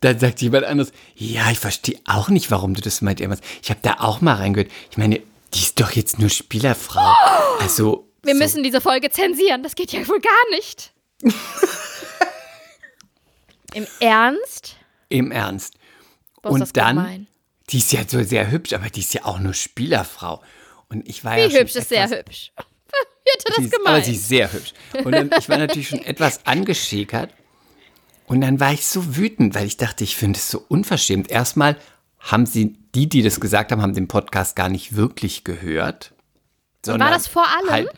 Dann 0.00 0.18
sagt 0.18 0.42
jemand 0.42 0.64
anderes, 0.64 0.92
ja, 1.14 1.50
ich 1.50 1.58
verstehe 1.58 1.98
auch 2.04 2.28
nicht, 2.28 2.50
warum 2.50 2.74
du 2.74 2.82
das 2.82 3.00
meint. 3.00 3.20
Irgendwas. 3.20 3.44
Ich 3.62 3.70
habe 3.70 3.80
da 3.82 3.94
auch 4.00 4.20
mal 4.20 4.34
reingehört. 4.34 4.70
Ich 4.90 4.98
meine, 4.98 5.20
die 5.54 5.60
ist 5.60 5.80
doch 5.80 5.92
jetzt 5.92 6.18
nur 6.18 6.28
Spielerfrau. 6.28 7.14
Also. 7.60 8.08
Wir 8.22 8.34
so, 8.34 8.38
müssen 8.38 8.62
diese 8.62 8.80
Folge 8.80 9.10
zensieren. 9.10 9.62
Das 9.62 9.74
geht 9.74 9.92
ja 9.92 10.06
wohl 10.08 10.20
gar 10.20 10.50
nicht. 10.50 10.92
Im 13.74 13.86
Ernst? 14.00 14.76
Im 15.08 15.30
Ernst. 15.30 15.74
Boah, 16.42 16.58
das 16.58 16.68
Und 16.68 16.76
dann, 16.76 16.96
gemein. 16.96 17.26
die 17.70 17.78
ist 17.78 17.92
ja 17.92 18.00
so 18.06 18.22
sehr 18.22 18.50
hübsch, 18.50 18.72
aber 18.72 18.88
die 18.90 19.00
ist 19.00 19.14
ja 19.14 19.24
auch 19.24 19.38
nur 19.38 19.54
Spielerfrau. 19.54 20.42
Und 20.88 21.08
ich 21.08 21.24
war 21.24 21.36
Wie 21.36 21.40
ja 21.40 21.48
hübsch 21.60 21.74
ist 21.74 21.88
sehr 21.88 22.08
hübsch. 22.08 22.52
Wie 23.24 23.30
hätte 23.30 23.44
das 23.46 23.56
sie 23.56 23.64
ist, 23.64 23.72
gemeint? 23.72 23.96
aber 23.96 24.04
sie 24.04 24.12
ist 24.12 24.28
sehr 24.28 24.52
hübsch. 24.52 24.72
Und 25.04 25.12
dann, 25.12 25.30
ich 25.38 25.48
war 25.48 25.58
natürlich 25.58 25.88
schon 25.88 26.04
etwas 26.04 26.44
angeschäkert. 26.46 27.32
Und 28.26 28.40
dann 28.40 28.60
war 28.60 28.72
ich 28.72 28.86
so 28.86 29.16
wütend, 29.16 29.54
weil 29.54 29.66
ich 29.66 29.76
dachte, 29.76 30.04
ich 30.04 30.16
finde 30.16 30.38
es 30.38 30.50
so 30.50 30.64
unverschämt. 30.68 31.30
Erstmal 31.30 31.76
haben 32.18 32.46
sie, 32.46 32.76
die, 32.94 33.08
die 33.08 33.22
das 33.22 33.40
gesagt 33.40 33.70
haben, 33.70 33.82
haben 33.82 33.94
den 33.94 34.08
Podcast 34.08 34.56
gar 34.56 34.68
nicht 34.68 34.96
wirklich 34.96 35.44
gehört. 35.44 36.12
sondern 36.84 37.10
das 37.10 37.26
vor 37.26 37.44
allem? 37.46 37.70
Halt, 37.70 37.88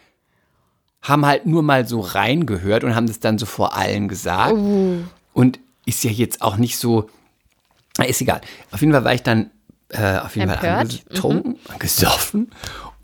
haben 1.03 1.27
halt 1.27 1.47
nur 1.47 1.63
mal 1.63 1.87
so 1.87 2.01
reingehört 2.01 2.83
und 2.83 2.95
haben 2.95 3.07
das 3.07 3.21
dann 3.21 3.39
so 3.39 3.47
vor 3.47 3.77
allen 3.77 4.09
gesagt. 4.09 4.55
Oh. 4.55 4.99
Und 5.33 5.61
ist 5.85 6.03
ja 6.03 6.11
jetzt 6.11 6.43
auch 6.43 6.57
nicht 6.57 6.79
so, 6.79 7.09
ist 8.05 8.21
egal. 8.21 8.41
Auf 8.73 8.81
jeden 8.81 8.93
Fall 8.93 9.05
war 9.05 9.15
ich 9.15 9.23
dann 9.23 9.51
äh, 9.91 10.19
auf 10.19 10.35
jeden 10.35 10.49
Fall 10.51 10.57
Empört? 10.57 10.65
Mhm. 10.67 10.81
angetrunken, 10.81 11.59
gesoffen. 11.79 12.51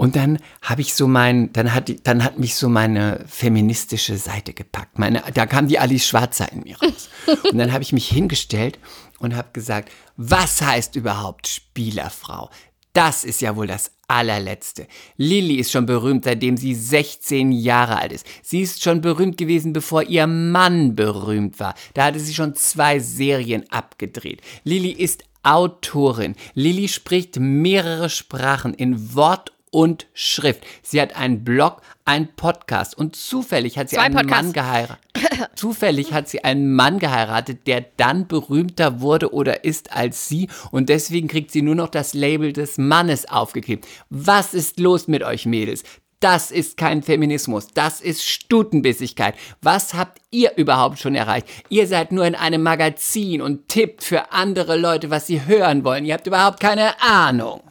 Und 0.03 0.17
dann 0.17 0.41
habe 0.63 0.81
ich 0.81 0.95
so 0.95 1.07
mein, 1.07 1.53
dann 1.53 1.73
hat, 1.73 1.89
dann 2.03 2.25
hat 2.25 2.37
mich 2.37 2.57
so 2.57 2.69
meine 2.69 3.25
feministische 3.29 4.17
Seite 4.17 4.53
gepackt. 4.53 4.99
Meine, 4.99 5.23
da 5.33 5.47
kam 5.47 5.69
die 5.69 5.79
Alice 5.79 6.05
Schwarzer 6.05 6.51
in 6.51 6.65
mir 6.65 6.77
raus. 6.77 7.09
und 7.45 7.57
dann 7.57 7.73
habe 7.73 7.85
ich 7.85 7.93
mich 7.93 8.09
hingestellt 8.09 8.81
und 9.21 9.37
habe 9.37 9.51
gesagt, 9.53 9.93
was 10.17 10.61
heißt 10.61 10.97
überhaupt 10.97 11.47
Spielerfrau? 11.47 12.51
Das 12.95 13.23
ist 13.23 13.43
ja 13.43 13.55
wohl 13.55 13.69
das 13.69 13.93
allerletzte. 14.09 14.89
Lilly 15.19 15.55
ist 15.55 15.71
schon 15.71 15.87
berühmt, 15.87 16.25
seitdem 16.25 16.57
sie 16.57 16.75
16 16.75 17.53
Jahre 17.53 18.01
alt 18.01 18.11
ist. 18.11 18.27
Sie 18.43 18.61
ist 18.61 18.83
schon 18.83 19.03
berühmt 19.03 19.39
gewesen, 19.39 19.73
bevor 19.73 20.03
ihr 20.03 20.27
Mann 20.27 20.97
berühmt 20.97 21.61
war. 21.61 21.77
Da 21.95 22.07
hatte 22.07 22.19
sie 22.19 22.35
schon 22.35 22.57
zwei 22.57 22.99
Serien 22.99 23.71
abgedreht. 23.71 24.41
Lilly 24.65 24.91
ist 24.91 25.23
Autorin. 25.45 26.37
Lilly 26.55 26.89
spricht 26.89 27.39
mehrere 27.39 28.11
Sprachen 28.11 28.75
in 28.75 29.15
Wort 29.15 29.52
und 29.73 30.07
Schrift. 30.15 30.65
Sie 30.83 31.01
hat 31.01 31.17
einen 31.17 31.43
Blog, 31.43 31.81
einen 32.05 32.29
Podcast 32.37 32.97
und 32.97 33.17
zufällig 33.17 33.79
hat 33.79 33.89
sie 33.89 33.97
Zwei 33.97 34.03
einen 34.03 34.15
Podcasts. 34.15 34.45
Mann 34.45 34.53
geheiratet. 34.53 34.99
Zufällig 35.57 36.13
hat 36.13 36.29
sie 36.29 36.45
einen 36.45 36.75
Mann 36.75 36.99
geheiratet, 36.99 37.67
der 37.67 37.85
dann 37.97 38.29
berühmter 38.29 39.01
wurde 39.01 39.33
oder 39.33 39.65
ist 39.65 39.93
als 39.93 40.29
sie 40.29 40.49
und 40.71 40.89
deswegen 40.89 41.27
kriegt 41.27 41.51
sie 41.51 41.63
nur 41.63 41.75
noch 41.75 41.89
das 41.89 42.15
Label 42.15 42.53
des 42.53 42.79
Mannes 42.79 43.29
aufgeklebt. 43.29 43.89
Was 44.11 44.55
ist 44.55 44.79
los 44.79 45.09
mit 45.09 45.23
euch 45.25 45.47
Mädels? 45.47 45.83
Das 46.21 46.53
ist 46.53 46.77
kein 46.77 47.03
Feminismus, 47.03 47.67
das 47.75 48.01
ist 48.01 48.25
Stutenbissigkeit. 48.25 49.35
Was 49.61 49.95
habt 49.95 50.21
ihr 50.31 50.57
überhaupt 50.57 51.01
schon 51.01 51.17
erreicht? 51.17 51.49
Ihr 51.69 51.89
seid 51.89 52.13
nur 52.13 52.25
in 52.25 52.37
einem 52.37 52.63
Magazin 52.63 53.43
und 53.43 53.69
tippt 53.69 54.05
für 54.05 54.31
andere 54.31 54.77
Leute, 54.77 55.11
was 55.11 55.27
sie 55.27 55.47
hören 55.47 55.83
wollen. 55.83 56.05
Ihr 56.05 56.15
habt 56.15 56.29
überhaupt 56.29 56.61
keine 56.61 57.03
Ahnung. 57.03 57.63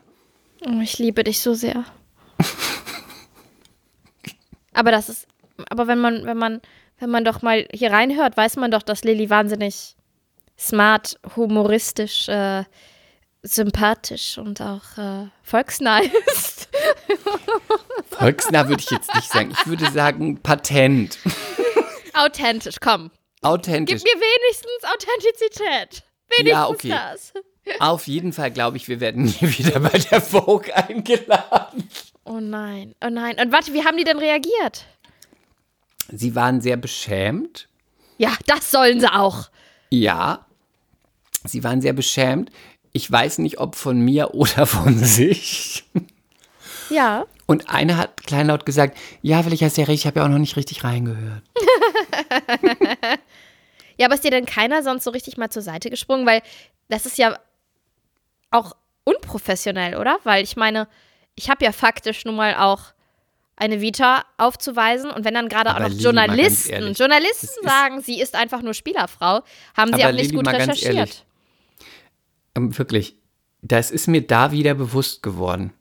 Oh, 0.66 0.80
ich 0.82 1.00
liebe 1.00 1.24
dich 1.24 1.40
so 1.40 1.54
sehr. 1.54 1.86
aber 4.74 4.92
das 4.92 5.10
ist, 5.10 5.28
aber 5.70 5.88
wenn 5.88 6.00
man, 6.00 6.26
wenn 6.26 6.38
man, 6.38 6.62
wenn 7.00 7.10
man 7.10 7.26
doch 7.26 7.42
mal 7.42 7.68
hier 7.74 7.92
reinhört, 7.92 8.38
weiß 8.38 8.58
man 8.58 8.72
doch, 8.72 8.84
dass 8.84 9.04
Lilly 9.04 9.30
wahnsinnig 9.30 9.96
smart, 10.58 11.20
humoristisch, 11.36 12.30
äh, 12.30 12.64
sympathisch 13.44 14.38
und 14.38 14.62
auch 14.62 14.98
äh, 14.98 15.28
volksnah 15.42 16.02
ist. 16.28 16.70
Volksnah 18.12 18.68
würde 18.68 18.84
ich 18.84 18.92
jetzt 18.92 19.14
nicht 19.16 19.32
sagen. 19.32 19.52
Ich 19.52 19.66
würde 19.66 19.90
sagen 19.90 20.42
Patent. 20.42 21.18
Authentisch, 22.14 22.76
komm. 22.80 23.10
Authentisch. 23.42 24.04
Gib 24.04 24.14
mir 24.14 24.22
wenigstens 24.22 24.84
Authentizität. 24.84 26.04
Wenigstens 26.38 26.52
Ja, 26.52 26.68
okay. 26.70 26.90
das. 26.90 27.34
Auf 27.80 28.08
jeden 28.08 28.34
Fall 28.34 28.52
glaube 28.52 28.78
ich, 28.78 28.88
wir 28.88 29.00
werden 29.00 29.24
nie 29.26 29.42
wieder 29.42 29.80
bei 29.80 29.98
der 29.98 30.22
Vogue 30.22 30.76
eingeladen. 30.76 31.90
Oh 32.24 32.40
nein, 32.40 32.96
oh 33.04 33.10
nein. 33.10 33.38
Und 33.40 33.52
warte, 33.52 33.74
wie 33.74 33.84
haben 33.86 33.98
die 33.98 34.04
denn 34.04 34.18
reagiert? 34.18 34.86
Sie 36.10 36.36
waren 36.36 36.62
sehr 36.62 36.78
beschämt. 36.78 37.68
Ja, 38.18 38.36
das 38.48 38.72
sollen 38.72 39.00
sie 39.00 39.12
auch. 39.12 39.50
Ja, 39.90 40.46
sie 41.44 41.64
waren 41.64 41.82
sehr 41.82 41.94
beschämt. 41.94 42.52
Ich 42.94 43.10
weiß 43.10 43.38
nicht, 43.40 43.60
ob 43.60 43.76
von 43.76 44.00
mir 44.00 44.34
oder 44.34 44.66
von 44.66 44.98
sich. 44.98 45.86
Ja. 46.90 47.26
Und 47.46 47.70
eine 47.70 47.98
hat 47.98 48.24
kleinlaut 48.24 48.66
gesagt, 48.66 48.98
ja, 49.22 49.44
weil 49.46 49.54
ich 49.54 49.62
ja 49.62 49.68
recht, 49.68 49.90
ich 49.90 50.08
habe 50.08 50.20
ja 50.20 50.26
auch 50.26 50.30
noch 50.30 50.38
nicht 50.38 50.58
richtig 50.58 50.84
reingehört. 50.84 51.44
Ja, 53.98 54.08
aber 54.08 54.16
ist 54.16 54.24
dir 54.24 54.32
denn 54.32 54.48
keiner 54.48 54.82
sonst 54.82 55.04
so 55.04 55.12
richtig 55.12 55.38
mal 55.38 55.52
zur 55.52 55.62
Seite 55.62 55.92
gesprungen? 55.92 56.26
Weil 56.26 56.42
das 56.90 57.06
ist 57.06 57.20
ja 57.20 57.38
auch 58.52 58.76
unprofessionell, 59.04 59.96
oder? 59.98 60.20
Weil 60.24 60.44
ich 60.44 60.56
meine, 60.56 60.88
ich 61.36 61.50
habe 61.50 61.66
ja 61.66 61.72
faktisch 61.72 62.26
nun 62.26 62.36
mal 62.36 62.56
auch 62.56 62.94
eine 63.56 63.82
Vita 63.82 64.24
aufzuweisen 64.38 65.12
und 65.12 65.24
wenn 65.26 65.34
dann 65.34 65.48
gerade 65.50 65.76
auch 65.76 65.80
noch 65.80 65.90
Lili, 65.90 66.02
Journalisten, 66.04 66.72
ehrlich, 66.74 66.98
Journalisten 66.98 67.64
sagen, 67.64 68.02
sie 68.02 68.20
ist 68.20 68.36
einfach 68.36 68.62
nur 68.62 68.74
Spielerfrau, 68.74 69.42
haben 69.78 69.94
sie 69.94 70.04
auch 70.06 70.12
nicht 70.12 70.32
Lili, 70.32 70.36
gut 70.38 70.48
recherchiert. 70.48 70.96
ehrlich. 70.96 71.26
Ähm, 72.56 72.78
wirklich, 72.78 73.16
das 73.62 73.92
ist 73.92 74.08
mir 74.08 74.22
da 74.26 74.52
wieder 74.52 74.74
bewusst 74.74 75.22
geworden. 75.22 75.74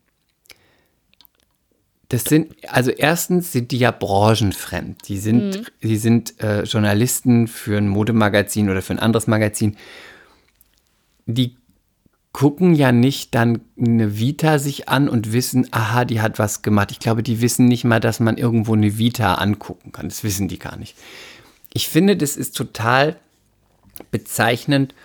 Das 2.09 2.25
sind, 2.25 2.53
also 2.69 2.91
erstens 2.91 3.51
sind 3.53 3.71
die 3.71 3.77
ja 3.79 3.91
branchenfremd. 3.91 5.07
Die 5.07 5.17
sind, 5.17 5.55
Mhm. 5.57 5.65
die 5.81 5.97
sind 5.97 6.39
äh, 6.43 6.63
Journalisten 6.63 7.47
für 7.47 7.77
ein 7.77 7.87
Modemagazin 7.87 8.69
oder 8.69 8.81
für 8.81 8.93
ein 8.93 8.99
anderes 8.99 9.27
Magazin. 9.27 9.77
Die 11.25 11.55
gucken 12.33 12.73
ja 12.75 12.91
nicht 12.91 13.35
dann 13.35 13.61
eine 13.77 14.17
Vita 14.17 14.57
sich 14.57 14.87
an 14.87 15.09
und 15.09 15.33
wissen, 15.33 15.67
aha, 15.71 16.05
die 16.05 16.21
hat 16.21 16.39
was 16.39 16.61
gemacht. 16.61 16.91
Ich 16.91 16.99
glaube, 16.99 17.23
die 17.23 17.41
wissen 17.41 17.65
nicht 17.65 17.83
mal, 17.83 17.99
dass 17.99 18.19
man 18.19 18.37
irgendwo 18.37 18.73
eine 18.73 18.97
Vita 18.97 19.35
angucken 19.35 19.91
kann. 19.91 20.07
Das 20.07 20.23
wissen 20.23 20.47
die 20.47 20.59
gar 20.59 20.77
nicht. 20.77 20.95
Ich 21.73 21.89
finde, 21.89 22.15
das 22.15 22.37
ist 22.37 22.55
total 22.55 23.17
bezeichnend 24.11 24.95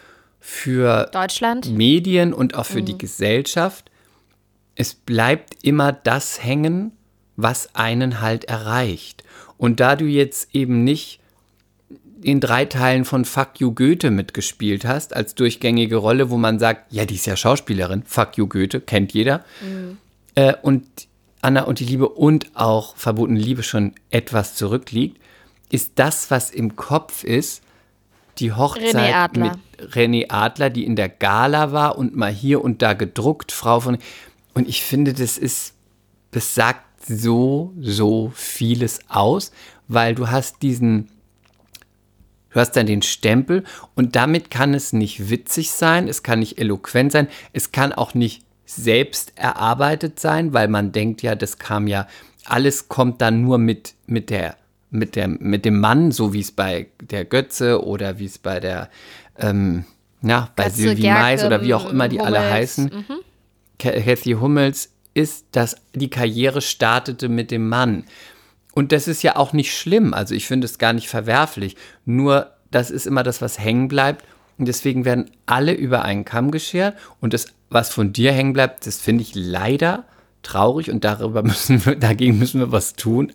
für 0.40 1.08
Deutschland? 1.12 1.70
Medien 1.72 2.32
und 2.32 2.54
auch 2.54 2.66
für 2.66 2.80
Mhm. 2.80 2.86
die 2.86 2.98
Gesellschaft. 2.98 3.90
Es 4.76 4.94
bleibt 4.94 5.56
immer 5.62 5.92
das 5.92 6.42
hängen, 6.42 6.92
was 7.36 7.74
einen 7.74 8.20
halt 8.20 8.44
erreicht. 8.44 9.24
Und 9.58 9.80
da 9.80 9.96
du 9.96 10.04
jetzt 10.04 10.54
eben 10.54 10.84
nicht 10.84 11.20
in 12.22 12.40
drei 12.40 12.64
Teilen 12.64 13.04
von 13.04 13.24
Fuck 13.24 13.58
You 13.60 13.72
Goethe 13.72 14.10
mitgespielt 14.10 14.84
hast, 14.84 15.14
als 15.14 15.34
durchgängige 15.34 15.96
Rolle, 15.96 16.30
wo 16.30 16.36
man 16.36 16.58
sagt, 16.58 16.92
ja, 16.92 17.04
die 17.04 17.14
ist 17.14 17.26
ja 17.26 17.36
Schauspielerin, 17.36 18.02
Fuck 18.04 18.36
You 18.38 18.46
Goethe, 18.46 18.80
kennt 18.80 19.12
jeder. 19.12 19.44
Äh, 20.34 20.54
und 20.62 20.84
Anna 21.42 21.62
und 21.62 21.78
die 21.80 21.84
Liebe 21.84 22.08
und 22.08 22.50
auch 22.54 22.96
Verbotene 22.96 23.38
Liebe 23.38 23.62
schon 23.62 23.94
etwas 24.10 24.54
zurückliegt, 24.54 25.18
ist 25.70 25.92
das, 25.96 26.30
was 26.30 26.50
im 26.50 26.76
Kopf 26.76 27.24
ist, 27.24 27.62
die 28.38 28.52
Hochzeit 28.52 29.34
René 29.34 29.38
mit 29.38 29.92
René 29.92 30.26
Adler, 30.28 30.70
die 30.70 30.84
in 30.84 30.96
der 30.96 31.08
Gala 31.08 31.72
war 31.72 31.98
und 31.98 32.16
mal 32.16 32.32
hier 32.32 32.62
und 32.62 32.82
da 32.82 32.92
gedruckt, 32.92 33.52
Frau 33.52 33.80
von. 33.80 33.98
Und 34.54 34.68
ich 34.68 34.82
finde, 34.82 35.12
das 35.12 35.38
ist, 35.38 35.74
das 36.32 36.54
sagt 36.54 36.84
so, 37.06 37.72
so 37.80 38.32
vieles 38.34 39.00
aus, 39.08 39.52
weil 39.88 40.14
du 40.14 40.28
hast 40.28 40.62
diesen, 40.62 41.08
du 42.56 42.60
hast 42.60 42.72
dann 42.72 42.86
den 42.86 43.02
Stempel 43.02 43.64
und 43.94 44.16
damit 44.16 44.50
kann 44.50 44.72
es 44.72 44.94
nicht 44.94 45.28
witzig 45.28 45.70
sein, 45.72 46.08
es 46.08 46.22
kann 46.22 46.38
nicht 46.38 46.58
eloquent 46.58 47.12
sein, 47.12 47.28
es 47.52 47.70
kann 47.70 47.92
auch 47.92 48.14
nicht 48.14 48.44
selbst 48.64 49.32
erarbeitet 49.36 50.18
sein, 50.18 50.54
weil 50.54 50.66
man 50.66 50.90
denkt 50.90 51.20
ja, 51.20 51.34
das 51.34 51.58
kam 51.58 51.86
ja, 51.86 52.08
alles 52.46 52.88
kommt 52.88 53.20
dann 53.20 53.42
nur 53.42 53.58
mit, 53.58 53.92
mit 54.06 54.30
der 54.30 54.56
mit, 54.88 55.16
der, 55.16 55.28
mit 55.28 55.66
dem 55.66 55.80
Mann, 55.80 56.12
so 56.12 56.32
wie 56.32 56.40
es 56.40 56.52
bei 56.52 56.86
der 57.00 57.26
Götze 57.26 57.84
oder 57.84 58.18
wie 58.18 58.24
es 58.24 58.38
bei 58.38 58.58
der, 58.60 58.88
ähm, 59.36 59.84
ja, 60.22 60.48
bei 60.56 60.64
Götze, 60.64 60.76
Sylvie 60.76 61.02
Gerke, 61.02 61.20
Mais 61.20 61.44
oder 61.44 61.62
wie 61.62 61.74
auch 61.74 61.90
immer 61.90 62.08
die 62.08 62.20
alle 62.20 62.38
Hummels, 62.38 62.52
heißen, 62.52 62.90
Ca- 63.78 64.00
Kathy 64.00 64.32
Hummels, 64.40 64.92
ist, 65.12 65.44
dass 65.52 65.76
die 65.94 66.08
Karriere 66.08 66.62
startete 66.62 67.28
mit 67.28 67.50
dem 67.50 67.68
Mann. 67.68 68.04
Und 68.76 68.92
das 68.92 69.08
ist 69.08 69.22
ja 69.22 69.36
auch 69.36 69.54
nicht 69.54 69.74
schlimm. 69.74 70.12
Also 70.12 70.34
ich 70.34 70.46
finde 70.46 70.66
es 70.66 70.76
gar 70.76 70.92
nicht 70.92 71.08
verwerflich. 71.08 71.76
Nur 72.04 72.52
das 72.70 72.90
ist 72.90 73.06
immer 73.06 73.22
das, 73.22 73.40
was 73.40 73.58
hängen 73.58 73.88
bleibt. 73.88 74.22
Und 74.58 74.68
deswegen 74.68 75.06
werden 75.06 75.30
alle 75.46 75.72
über 75.72 76.02
einen 76.02 76.26
Kamm 76.26 76.50
geschert. 76.50 76.94
Und 77.18 77.32
das, 77.32 77.46
was 77.70 77.88
von 77.88 78.12
dir 78.12 78.32
hängen 78.32 78.52
bleibt, 78.52 78.86
das 78.86 78.98
finde 78.98 79.22
ich 79.22 79.34
leider 79.34 80.04
traurig. 80.42 80.90
Und 80.90 81.04
darüber 81.04 81.42
müssen 81.42 81.86
wir, 81.86 81.96
dagegen 81.96 82.38
müssen 82.38 82.60
wir 82.60 82.70
was 82.70 82.92
tun. 82.92 83.32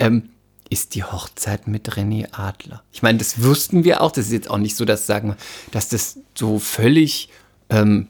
Ähm, 0.00 0.30
ist 0.68 0.96
die 0.96 1.04
Hochzeit 1.04 1.68
mit 1.68 1.88
René 1.92 2.26
Adler. 2.32 2.82
Ich 2.90 3.04
meine, 3.04 3.18
das 3.18 3.40
wussten 3.44 3.84
wir 3.84 4.00
auch. 4.00 4.10
Das 4.10 4.26
ist 4.26 4.32
jetzt 4.32 4.50
auch 4.50 4.58
nicht 4.58 4.74
so, 4.74 4.84
dass 4.84 5.06
sagen, 5.06 5.36
dass 5.70 5.90
das 5.90 6.18
so 6.34 6.58
völlig, 6.58 7.28
ähm, 7.68 8.08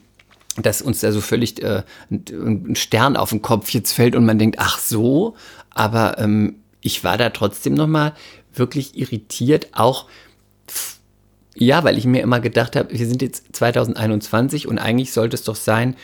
dass 0.57 0.81
uns 0.81 1.01
da 1.01 1.11
so 1.11 1.21
völlig 1.21 1.61
äh, 1.61 1.83
ein, 2.09 2.75
Stern 2.75 3.15
auf 3.15 3.29
den 3.29 3.43
Kopf 3.43 3.69
jetzt 3.69 3.91
fällt 3.91 4.15
und 4.15 4.25
man 4.25 4.39
denkt, 4.39 4.55
ach 4.57 4.79
so. 4.79 5.35
Aber 5.69 6.17
ähm, 6.17 6.55
ich 6.83 7.03
war 7.03 7.17
da 7.17 7.29
trotzdem 7.29 7.73
noch 7.73 7.87
mal 7.87 8.13
wirklich 8.53 8.97
irritiert, 8.97 9.69
auch 9.73 10.07
ja, 11.55 11.83
weil 11.83 11.97
ich 11.97 12.05
mir 12.05 12.21
immer 12.21 12.39
gedacht 12.39 12.75
habe, 12.75 12.97
wir 12.97 13.05
sind 13.05 13.21
jetzt 13.21 13.55
2021 13.55 14.67
und 14.67 14.79
eigentlich 14.79 15.13
sollte 15.13 15.35
es 15.35 15.43
doch 15.43 15.55
sein, 15.55 15.95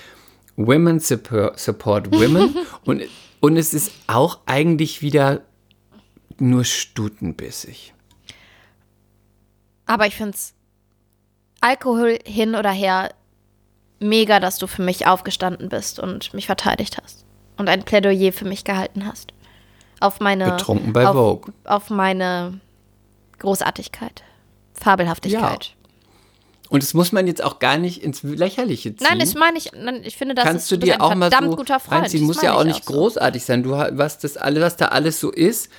Women 0.56 1.00
support, 1.00 1.60
support 1.60 2.12
Women. 2.12 2.56
und, 2.86 3.02
und 3.40 3.58
es 3.58 3.74
ist 3.74 3.92
auch 4.08 4.40
eigentlich 4.46 5.02
wieder 5.02 5.42
nur 6.38 6.66
stutenbissig. 6.66 7.94
Aber 9.86 10.06
ich 10.06 10.16
finde 10.16 10.36
es 10.36 10.54
Alkohol 11.62 12.20
hin 12.26 12.56
oder 12.56 12.72
her 12.72 13.14
mega, 14.00 14.40
dass 14.40 14.58
du 14.58 14.68
für 14.68 14.84
mich 14.84 15.08
aufgestanden 15.08 15.70
bist 15.70 16.00
und 16.00 16.34
mich 16.34 16.46
verteidigt 16.46 16.98
hast. 17.02 17.26
Und 17.58 17.70
ein 17.70 17.84
Plädoyer 17.84 18.32
für 18.32 18.46
mich 18.46 18.64
gehalten 18.64 19.06
hast. 19.06 19.34
Auf 20.00 20.20
meine. 20.20 20.52
Betrunken 20.52 20.93
bei 20.93 21.08
auf, 21.08 21.16
Vogue. 21.16 21.54
Auf 21.66 21.89
meine 21.89 22.60
Großartigkeit. 23.39 24.24
Fabelhaftigkeit. 24.74 25.66
Ja. 25.66 25.80
Und 26.70 26.84
das 26.84 26.93
muss 26.93 27.12
man 27.12 27.26
jetzt 27.26 27.43
auch 27.43 27.58
gar 27.58 27.78
nicht 27.78 28.04
ins 28.04 28.22
Lächerliche 28.22 28.95
ziehen. 28.95 29.08
Nein, 29.10 29.20
das 29.20 29.34
meine 29.34 29.58
ich, 29.58 29.72
ich 30.04 30.16
finde, 30.16 30.36
das 30.36 30.45
Kannst 30.45 30.72
ist 30.72 30.72
du 30.72 30.78
dir 30.86 30.95
ein 30.95 31.02
auch 31.02 31.16
mal 31.16 31.32
verdammt 31.32 31.52
so 31.52 31.58
guter 31.58 31.80
Freund. 31.80 32.06
Das 32.06 32.14
Muss 32.22 32.41
ja 32.43 32.54
auch 32.54 32.62
ich 32.62 32.68
nicht 32.68 32.86
so. 32.86 32.93
großartig 32.93 33.43
sein. 33.43 33.64
Du, 33.64 33.72
was, 33.72 34.20
das 34.20 34.38
alle, 34.38 34.62
was 34.62 34.78
da 34.78 34.89
alles 34.89 35.20
so 35.20 35.32
ist, 35.32 35.72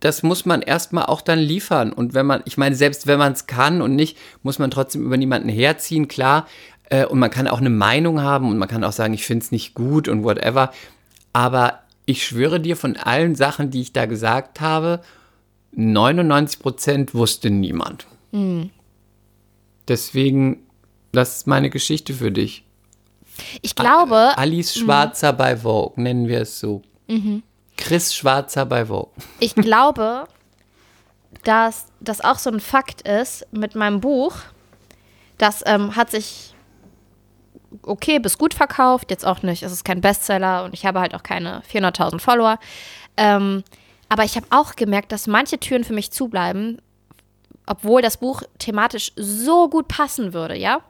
das 0.00 0.24
muss 0.24 0.44
man 0.44 0.62
erstmal 0.62 1.06
auch 1.06 1.20
dann 1.20 1.38
liefern. 1.38 1.92
Und 1.92 2.12
wenn 2.12 2.26
man, 2.26 2.42
ich 2.44 2.58
meine, 2.58 2.74
selbst 2.74 3.06
wenn 3.06 3.18
man 3.20 3.32
es 3.32 3.46
kann 3.46 3.80
und 3.80 3.94
nicht, 3.94 4.18
muss 4.42 4.58
man 4.58 4.70
trotzdem 4.70 5.02
über 5.04 5.16
niemanden 5.16 5.48
herziehen, 5.48 6.08
klar. 6.08 6.48
Äh, 6.90 7.06
und 7.06 7.20
man 7.20 7.30
kann 7.30 7.46
auch 7.46 7.60
eine 7.60 7.70
Meinung 7.70 8.20
haben 8.20 8.50
und 8.50 8.58
man 8.58 8.68
kann 8.68 8.82
auch 8.82 8.92
sagen, 8.92 9.14
ich 9.14 9.24
finde 9.24 9.44
es 9.44 9.52
nicht 9.52 9.74
gut 9.74 10.08
und 10.08 10.24
whatever. 10.24 10.72
Aber 11.32 11.80
ich 12.06 12.24
schwöre 12.24 12.60
dir, 12.60 12.76
von 12.76 12.96
allen 12.96 13.34
Sachen, 13.34 13.70
die 13.70 13.82
ich 13.82 13.92
da 13.92 14.06
gesagt 14.06 14.60
habe, 14.60 15.00
99 15.72 16.60
Prozent 16.60 17.14
wusste 17.14 17.50
niemand. 17.50 18.06
Hm. 18.32 18.70
Deswegen, 19.88 20.66
das 21.12 21.38
ist 21.38 21.46
meine 21.46 21.68
Geschichte 21.68 22.14
für 22.14 22.32
dich. 22.32 22.64
Ich 23.60 23.74
glaube, 23.74 24.32
Alice 24.38 24.74
Schwarzer 24.74 25.32
bei 25.32 25.58
Vogue, 25.58 26.02
nennen 26.02 26.26
wir 26.26 26.40
es 26.40 26.58
so. 26.58 26.82
Chris 27.76 28.14
Schwarzer 28.14 28.64
bei 28.64 28.86
Vogue. 28.86 29.12
ich 29.38 29.54
glaube, 29.54 30.26
dass 31.44 31.86
das 32.00 32.22
auch 32.22 32.38
so 32.38 32.50
ein 32.50 32.60
Fakt 32.60 33.02
ist 33.02 33.46
mit 33.52 33.74
meinem 33.74 34.00
Buch. 34.00 34.36
Das 35.38 35.62
ähm, 35.66 35.94
hat 35.96 36.10
sich 36.10 36.55
okay 37.82 38.18
bis 38.18 38.38
gut 38.38 38.54
verkauft, 38.54 39.10
jetzt 39.10 39.26
auch 39.26 39.42
nicht. 39.42 39.62
Es 39.62 39.72
ist 39.72 39.84
kein 39.84 40.00
Bestseller 40.00 40.64
und 40.64 40.74
ich 40.74 40.86
habe 40.86 41.00
halt 41.00 41.14
auch 41.14 41.22
keine 41.22 41.62
400.000 41.72 42.20
Follower. 42.20 42.58
Ähm, 43.16 43.64
aber 44.08 44.24
ich 44.24 44.36
habe 44.36 44.46
auch 44.50 44.76
gemerkt, 44.76 45.12
dass 45.12 45.26
manche 45.26 45.58
Türen 45.58 45.84
für 45.84 45.92
mich 45.92 46.10
zubleiben, 46.10 46.80
obwohl 47.66 48.02
das 48.02 48.18
Buch 48.18 48.42
thematisch 48.58 49.12
so 49.16 49.68
gut 49.68 49.88
passen 49.88 50.32
würde, 50.32 50.56
ja, 50.56 50.80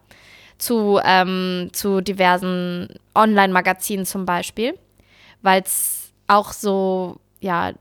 zu, 0.58 1.00
ähm, 1.04 1.70
zu 1.72 2.00
diversen 2.00 2.88
Online-Magazinen 3.14 4.06
zum 4.06 4.26
Beispiel, 4.26 4.78
weil 5.42 5.62
es 5.62 6.12
auch 6.26 6.52
so, 6.52 7.18
ja, 7.40 7.72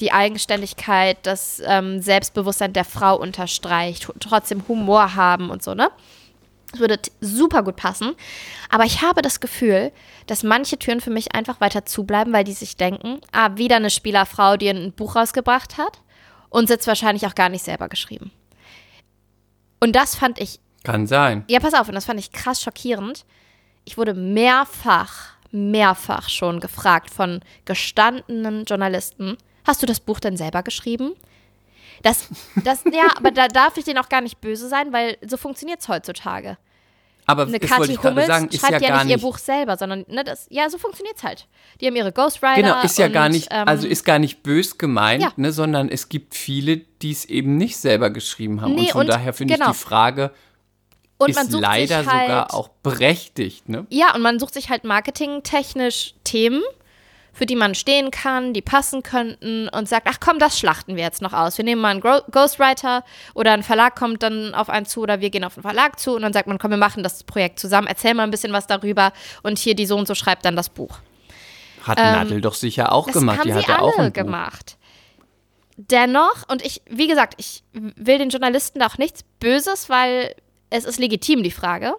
die 0.00 0.12
Eigenständigkeit, 0.12 1.18
das 1.22 1.62
ähm, 1.64 2.00
Selbstbewusstsein 2.00 2.72
der 2.72 2.84
Frau 2.84 3.16
unterstreicht, 3.16 4.10
trotzdem 4.20 4.62
Humor 4.68 5.14
haben 5.14 5.50
und 5.50 5.62
so, 5.62 5.74
ne? 5.74 5.90
Das 6.72 6.80
würde 6.80 7.00
super 7.20 7.62
gut 7.62 7.76
passen. 7.76 8.14
Aber 8.68 8.84
ich 8.84 9.02
habe 9.02 9.22
das 9.22 9.40
Gefühl, 9.40 9.92
dass 10.26 10.42
manche 10.42 10.78
Türen 10.78 11.00
für 11.00 11.10
mich 11.10 11.34
einfach 11.34 11.60
weiter 11.60 11.84
zubleiben, 11.84 12.32
weil 12.32 12.44
die 12.44 12.52
sich 12.52 12.76
denken, 12.76 13.20
ah, 13.32 13.50
wieder 13.56 13.76
eine 13.76 13.90
Spielerfrau, 13.90 14.56
die 14.56 14.68
ein 14.68 14.92
Buch 14.92 15.16
rausgebracht 15.16 15.78
hat 15.78 16.00
und 16.48 16.68
sitzt 16.68 16.86
wahrscheinlich 16.86 17.26
auch 17.26 17.34
gar 17.34 17.48
nicht 17.48 17.64
selber 17.64 17.88
geschrieben. 17.88 18.30
Und 19.80 19.96
das 19.96 20.14
fand 20.14 20.38
ich, 20.40 20.60
Kann 20.84 21.06
sein. 21.06 21.44
ja, 21.48 21.58
pass 21.58 21.74
auf, 21.74 21.88
und 21.88 21.94
das 21.94 22.04
fand 22.04 22.20
ich 22.20 22.32
krass 22.32 22.62
schockierend. 22.62 23.24
Ich 23.84 23.96
wurde 23.96 24.14
mehrfach, 24.14 25.30
mehrfach 25.50 26.28
schon 26.28 26.60
gefragt 26.60 27.10
von 27.10 27.40
gestandenen 27.64 28.64
Journalisten, 28.64 29.36
hast 29.66 29.82
du 29.82 29.86
das 29.86 30.00
Buch 30.00 30.20
denn 30.20 30.36
selber 30.36 30.62
geschrieben? 30.62 31.14
Das, 32.02 32.28
das, 32.64 32.84
ja, 32.84 33.08
aber 33.16 33.30
da 33.30 33.48
darf 33.48 33.76
ich 33.76 33.84
denen 33.84 33.98
auch 33.98 34.08
gar 34.08 34.20
nicht 34.20 34.40
böse 34.40 34.68
sein, 34.68 34.92
weil 34.92 35.16
so 35.26 35.36
funktioniert 35.36 35.80
es 35.80 35.88
heutzutage. 35.88 36.56
Aber 37.26 37.44
Eine 37.44 37.60
das 37.60 37.70
wollte 37.70 37.94
Kathi 37.94 38.08
Hummels 38.08 38.26
sagen, 38.26 38.48
ist 38.48 38.60
schreibt 38.60 38.82
ja, 38.82 38.88
ja, 38.88 38.96
gar 38.96 39.04
nicht 39.04 39.16
ihr. 39.16 39.20
Buch 39.22 39.38
selber, 39.38 39.76
sondern 39.76 40.04
ne, 40.08 40.24
das, 40.24 40.46
ja, 40.50 40.68
so 40.68 40.78
funktioniert 40.78 41.16
es 41.16 41.22
halt. 41.22 41.46
Die 41.80 41.86
haben 41.86 41.94
ihre 41.94 42.10
Ghostwriter. 42.10 42.60
Genau, 42.60 42.82
ist 42.82 42.98
ja 42.98 43.06
und, 43.06 43.12
gar 43.12 43.28
nicht, 43.28 43.48
ähm, 43.52 43.68
also 43.68 43.86
ist 43.86 44.04
gar 44.04 44.18
nicht 44.18 44.42
bös 44.42 44.78
gemeint, 44.78 45.22
Ja. 45.22 45.32
ne, 45.36 45.52
sondern 45.52 45.88
es 45.88 46.08
gibt 46.08 46.34
viele, 46.34 46.78
die 46.78 47.12
es 47.12 47.24
eben 47.26 47.56
nicht 47.56 47.76
selber 47.76 48.10
geschrieben 48.10 48.60
haben. 48.62 48.74
Nee, 48.74 48.82
und 48.82 48.90
von 48.90 49.00
und 49.02 49.06
daher 49.08 49.32
finde 49.32 49.54
genau. 49.54 49.70
ich 49.70 49.76
die 49.76 49.82
Frage 49.82 50.32
und 51.18 51.34
man 51.34 51.46
ist 51.46 51.52
leider 51.52 52.06
halt, 52.06 52.06
sogar 52.06 52.54
auch 52.54 52.68
berechtigt, 52.82 53.68
ne? 53.68 53.86
Ja, 53.90 54.14
und 54.14 54.22
man 54.22 54.38
sucht 54.38 54.54
sich 54.54 54.70
halt 54.70 54.84
marketingtechnisch 54.84 56.14
Themen, 56.24 56.62
für 57.32 57.46
die 57.46 57.56
man 57.56 57.74
stehen 57.74 58.10
kann, 58.10 58.52
die 58.52 58.62
passen 58.62 59.02
könnten 59.02 59.68
und 59.68 59.88
sagt, 59.88 60.06
ach 60.10 60.18
komm, 60.20 60.38
das 60.38 60.58
schlachten 60.58 60.96
wir 60.96 61.02
jetzt 61.04 61.22
noch 61.22 61.32
aus. 61.32 61.56
Wir 61.58 61.64
nehmen 61.64 61.80
mal 61.80 61.90
einen 61.90 62.00
Gro- 62.00 62.22
Ghostwriter 62.30 63.04
oder 63.34 63.52
ein 63.52 63.62
Verlag 63.62 63.94
kommt 63.96 64.22
dann 64.22 64.54
auf 64.54 64.68
einen 64.68 64.86
zu 64.86 65.00
oder 65.00 65.20
wir 65.20 65.30
gehen 65.30 65.44
auf 65.44 65.56
einen 65.56 65.62
Verlag 65.62 65.98
zu 66.00 66.14
und 66.14 66.22
dann 66.22 66.32
sagt 66.32 66.48
man, 66.48 66.58
komm, 66.58 66.70
wir 66.70 66.76
machen 66.78 67.02
das 67.02 67.24
Projekt 67.24 67.58
zusammen, 67.60 67.86
erzähl 67.86 68.14
mal 68.14 68.24
ein 68.24 68.30
bisschen 68.30 68.52
was 68.52 68.66
darüber 68.66 69.12
und 69.42 69.58
hier 69.58 69.74
die 69.74 69.86
so 69.86 69.96
und 69.96 70.06
so 70.08 70.14
schreibt 70.14 70.44
dann 70.44 70.56
das 70.56 70.68
Buch. 70.68 70.98
Hat 71.82 71.96
Nadel 71.98 72.40
doch 72.40 72.54
sicher 72.54 72.92
auch 72.92 73.06
Ähm, 73.06 73.12
gemacht. 73.14 73.38
haben 73.38 73.46
die 73.48 73.52
sie 73.54 73.58
hatte 73.60 73.74
alle 73.78 73.82
auch 73.82 73.98
ein 73.98 74.06
Buch. 74.08 74.12
gemacht. 74.12 74.76
Dennoch, 75.76 76.46
und 76.48 76.62
ich, 76.64 76.82
wie 76.90 77.06
gesagt, 77.08 77.34
ich 77.38 77.62
will 77.72 78.18
den 78.18 78.28
Journalisten 78.28 78.80
da 78.80 78.86
auch 78.86 78.98
nichts 78.98 79.22
Böses, 79.38 79.88
weil 79.88 80.34
es 80.68 80.84
ist 80.84 80.98
legitim, 80.98 81.42
die 81.42 81.50
Frage. 81.50 81.94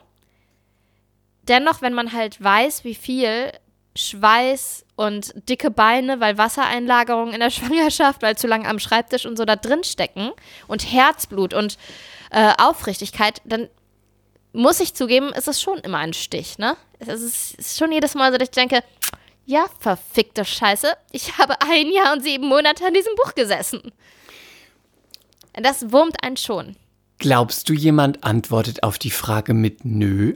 Dennoch, 1.47 1.82
wenn 1.82 1.93
man 1.93 2.13
halt 2.13 2.41
weiß, 2.43 2.84
wie 2.84 2.93
viel 2.93 3.51
Schweiß 3.95 4.85
und 4.95 5.33
dicke 5.49 5.71
Beine, 5.71 6.19
weil 6.19 6.37
Wassereinlagerungen 6.37 7.33
in 7.33 7.39
der 7.39 7.49
Schwangerschaft, 7.51 8.21
weil 8.21 8.37
zu 8.37 8.47
lange 8.47 8.67
am 8.67 8.79
Schreibtisch 8.79 9.25
und 9.25 9.37
so 9.37 9.45
da 9.45 9.55
drin 9.55 9.83
stecken 9.83 10.31
und 10.67 10.91
Herzblut 10.91 11.53
und 11.53 11.77
äh, 12.31 12.53
Aufrichtigkeit, 12.57 13.41
dann 13.45 13.67
muss 14.53 14.79
ich 14.79 14.93
zugeben, 14.93 15.29
ist 15.33 15.47
es 15.47 15.61
schon 15.61 15.79
immer 15.79 15.99
ein 15.99 16.13
Stich, 16.13 16.57
ne? 16.57 16.75
Es 16.99 17.21
ist, 17.21 17.77
schon 17.77 17.91
jedes 17.91 18.15
Mal 18.15 18.31
so, 18.31 18.37
dass 18.37 18.49
ich 18.49 18.55
denke, 18.55 18.83
ja, 19.45 19.65
verfickte 19.79 20.45
Scheiße, 20.45 20.93
ich 21.11 21.37
habe 21.37 21.61
ein 21.61 21.89
Jahr 21.89 22.13
und 22.13 22.21
sieben 22.21 22.47
Monate 22.47 22.85
an 22.85 22.93
diesem 22.93 23.13
Buch 23.15 23.33
gesessen. 23.33 23.91
Das 25.53 25.91
wurmt 25.91 26.23
einen 26.23 26.37
schon. 26.37 26.75
Glaubst 27.17 27.69
du, 27.69 27.73
jemand 27.73 28.23
antwortet 28.23 28.83
auf 28.83 28.97
die 28.97 29.11
Frage 29.11 29.53
mit 29.53 29.85
Nö? 29.85 30.35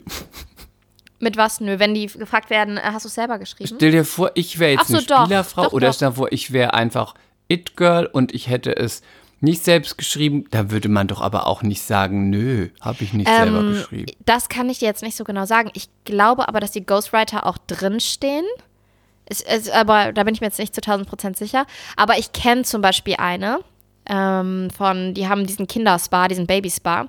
Mit 1.20 1.38
was? 1.38 1.62
Nö, 1.62 1.80
wenn 1.80 1.94
die 1.94 2.08
gefragt 2.08 2.50
werden, 2.50 2.78
äh, 2.78 2.82
hast 2.84 3.06
du 3.06 3.08
es 3.08 3.16
selber 3.16 3.40
geschrieben? 3.40 3.72
Stell 3.76 3.92
dir 3.92 4.06
vor, 4.06 4.32
ich 4.36 4.60
wäre 4.60 4.74
jetzt 4.74 4.88
so, 4.88 4.98
eine 4.98 5.04
Spielerfrau 5.04 5.64
doch, 5.64 5.74
oder 5.74 5.88
doch. 5.88 5.94
stell 5.94 6.10
dir 6.10 6.16
vor, 6.16 6.32
ich 6.32 6.52
wäre 6.52 6.74
einfach 6.74 7.16
It-Girl 7.48 8.08
und 8.08 8.34
ich 8.34 8.50
hätte 8.50 8.76
es 8.76 9.02
nicht 9.40 9.64
selbst 9.64 9.98
geschrieben. 9.98 10.46
Da 10.52 10.72
würde 10.72 10.90
man 10.90 11.08
doch 11.08 11.22
aber 11.22 11.48
auch 11.48 11.62
nicht 11.62 11.82
sagen, 11.82 12.30
nö, 12.30 12.70
habe 12.82 13.04
ich 13.04 13.14
nicht 13.14 13.30
selber 13.30 13.60
Ähm, 13.60 13.74
geschrieben. 13.74 14.12
Das 14.26 14.50
kann 14.50 14.70
ich 14.70 14.80
dir 14.80 14.86
jetzt 14.86 15.04
nicht 15.04 15.16
so 15.16 15.24
genau 15.24 15.46
sagen. 15.46 15.70
Ich 15.74 15.88
glaube 16.04 16.48
aber, 16.48 16.60
dass 16.60 16.72
die 16.72 16.86
Ghostwriter 16.86 17.46
auch 17.46 17.58
drinstehen. 17.68 18.46
Es, 19.26 19.42
es, 19.42 19.70
aber 19.70 20.14
da 20.14 20.24
bin 20.24 20.34
ich 20.36 20.42
mir 20.42 20.48
jetzt 20.48 20.60
nicht 20.60 20.76
zu 20.76 20.82
1000 20.82 21.08
Prozent 21.08 21.38
sicher. 21.38 21.66
Aber 21.96 22.18
ich 22.18 22.32
kenne 22.32 22.64
zum 22.64 22.82
Beispiel 22.82 23.16
eine 23.18 23.60
ähm, 24.08 24.70
von, 24.76 25.14
die 25.14 25.28
haben 25.28 25.48
diesen 25.48 25.68
Kinderspa, 25.68 26.28
diesen 26.28 26.48
Babyspa. 26.48 27.08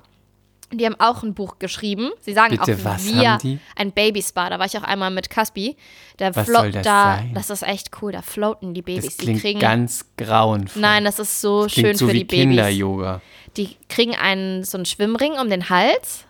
Die 0.73 0.85
haben 0.85 0.99
auch 0.99 1.23
ein 1.23 1.33
Buch 1.33 1.59
geschrieben. 1.59 2.11
Sie 2.19 2.33
sagen 2.33 2.57
Bitte, 2.57 2.73
auch 2.73 2.77
wir 2.83 3.29
haben 3.31 3.39
die? 3.39 3.59
ein 3.77 3.91
Babyspa. 3.93 4.49
Da 4.49 4.59
war 4.59 4.65
ich 4.65 4.77
auch 4.77 4.83
einmal 4.83 5.11
mit 5.11 5.29
Caspi. 5.29 5.77
Da 6.17 6.35
Was 6.35 6.47
soll 6.47 6.71
das 6.71 6.83
da, 6.83 7.15
sein? 7.17 7.33
Das 7.33 7.49
ist 7.49 7.63
echt 7.63 7.91
cool. 8.01 8.11
Da 8.11 8.21
floaten 8.21 8.73
die 8.73 8.81
Babys. 8.81 9.05
Das 9.05 9.17
die 9.17 9.23
klingt 9.25 9.41
kriegen. 9.41 9.59
ganz 9.59 10.05
grauenvoll. 10.17 10.81
Nein, 10.81 11.05
das 11.05 11.19
ist 11.19 11.39
so 11.39 11.63
das 11.63 11.71
schön 11.73 11.95
so 11.95 12.07
für 12.07 12.13
wie 12.13 12.19
die 12.19 12.25
Babys. 12.25 12.41
Kinder-Yoga. 12.41 13.21
Die 13.55 13.77
kriegen 13.87 14.13
einen 14.15 14.63
so 14.65 14.77
einen 14.77 14.85
Schwimmring 14.85 15.33
um 15.39 15.49
den 15.49 15.69
Hals 15.69 16.25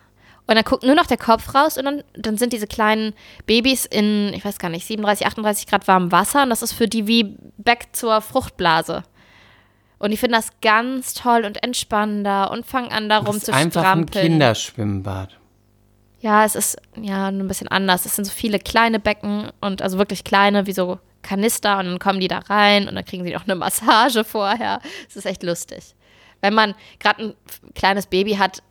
und 0.46 0.54
dann 0.54 0.64
guckt 0.64 0.82
nur 0.84 0.94
noch 0.94 1.06
der 1.06 1.18
Kopf 1.18 1.54
raus 1.54 1.76
und 1.76 1.84
dann, 1.84 2.04
dann 2.14 2.38
sind 2.38 2.52
diese 2.52 2.66
kleinen 2.66 3.12
Babys 3.46 3.84
in, 3.84 4.32
ich 4.34 4.44
weiß 4.44 4.58
gar 4.58 4.70
nicht, 4.70 4.86
37, 4.86 5.26
38 5.26 5.66
Grad 5.66 5.86
warmem 5.88 6.10
Wasser 6.12 6.44
und 6.44 6.50
das 6.50 6.62
ist 6.62 6.72
für 6.72 6.88
die 6.88 7.06
wie 7.06 7.36
back 7.58 7.88
zur 7.92 8.20
Fruchtblase. 8.22 9.02
Und 9.98 10.12
ich 10.12 10.20
finde 10.20 10.36
das 10.36 10.60
ganz 10.60 11.14
toll 11.14 11.44
und 11.44 11.62
entspannender 11.62 12.50
und 12.50 12.66
fangen 12.66 12.92
an, 12.92 13.08
da 13.08 13.20
Das 13.20 13.28
rum 13.28 13.36
ist 13.36 13.46
zu 13.46 13.52
einfach 13.52 13.84
ein. 13.84 14.06
Kinderschwimmbad. 14.06 15.38
Ja, 16.20 16.44
es 16.44 16.54
ist 16.54 16.76
ja 17.00 17.28
ein 17.28 17.46
bisschen 17.48 17.68
anders. 17.68 18.04
Es 18.06 18.16
sind 18.16 18.24
so 18.24 18.32
viele 18.32 18.58
kleine 18.58 18.98
Becken 18.98 19.50
und 19.60 19.82
also 19.82 19.98
wirklich 19.98 20.24
kleine, 20.24 20.66
wie 20.66 20.72
so 20.72 20.98
Kanister 21.22 21.78
und 21.78 21.86
dann 21.86 21.98
kommen 21.98 22.20
die 22.20 22.28
da 22.28 22.38
rein 22.38 22.88
und 22.88 22.94
dann 22.94 23.04
kriegen 23.04 23.24
sie 23.24 23.32
noch 23.32 23.44
eine 23.44 23.54
Massage 23.54 24.24
vorher. 24.24 24.80
Das 25.06 25.16
ist 25.16 25.26
echt 25.26 25.42
lustig. 25.42 25.94
Wenn 26.40 26.54
man 26.54 26.74
gerade 27.00 27.22
ein 27.22 27.34
kleines 27.74 28.06
Baby 28.06 28.34
hat, 28.34 28.62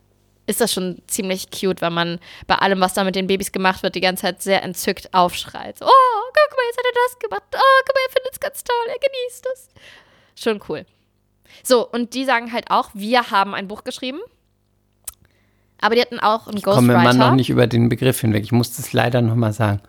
ist 0.45 0.61
das 0.61 0.71
schon 0.71 1.01
ziemlich 1.07 1.51
cute, 1.51 1.81
wenn 1.81 1.93
man 1.93 2.19
bei 2.47 2.55
allem, 2.55 2.79
was 2.79 2.93
da 2.93 3.03
mit 3.03 3.15
den 3.15 3.27
Babys 3.27 3.51
gemacht 3.51 3.83
wird, 3.83 3.95
die 3.95 4.01
ganze 4.01 4.21
Zeit 4.21 4.41
sehr 4.41 4.63
entzückt 4.63 5.13
aufschreit. 5.13 5.77
So, 5.77 5.85
oh, 5.85 5.89
guck 5.89 6.57
mal, 6.57 6.63
jetzt 6.67 6.77
hat 6.77 6.85
er 6.85 6.93
das 6.93 7.19
gemacht. 7.19 7.43
Oh, 7.53 7.81
guck 7.85 7.95
mal, 7.95 8.01
er 8.07 8.13
findet 8.13 8.33
es 8.33 8.39
ganz 8.39 8.63
toll, 8.63 8.87
er 8.87 8.99
genießt 8.99 9.47
es. 9.53 9.69
Schon 10.41 10.61
cool. 10.69 10.85
So, 11.63 11.87
und 11.87 12.13
die 12.13 12.25
sagen 12.25 12.51
halt 12.53 12.69
auch, 12.71 12.89
wir 12.93 13.31
haben 13.31 13.53
ein 13.53 13.67
Buch 13.67 13.83
geschrieben. 13.83 14.19
Aber 15.79 15.95
die 15.95 16.01
hatten 16.01 16.19
auch 16.19 16.47
einen 16.47 16.57
wir 16.57 16.63
Ghostwriter. 16.63 17.03
mal 17.03 17.13
noch 17.13 17.35
nicht 17.35 17.49
über 17.49 17.67
den 17.67 17.89
Begriff 17.89 18.21
hinweg. 18.21 18.43
Ich 18.43 18.51
muss 18.51 18.75
das 18.75 18.93
leider 18.93 19.21
noch 19.21 19.35
mal 19.35 19.53
sagen. 19.53 19.81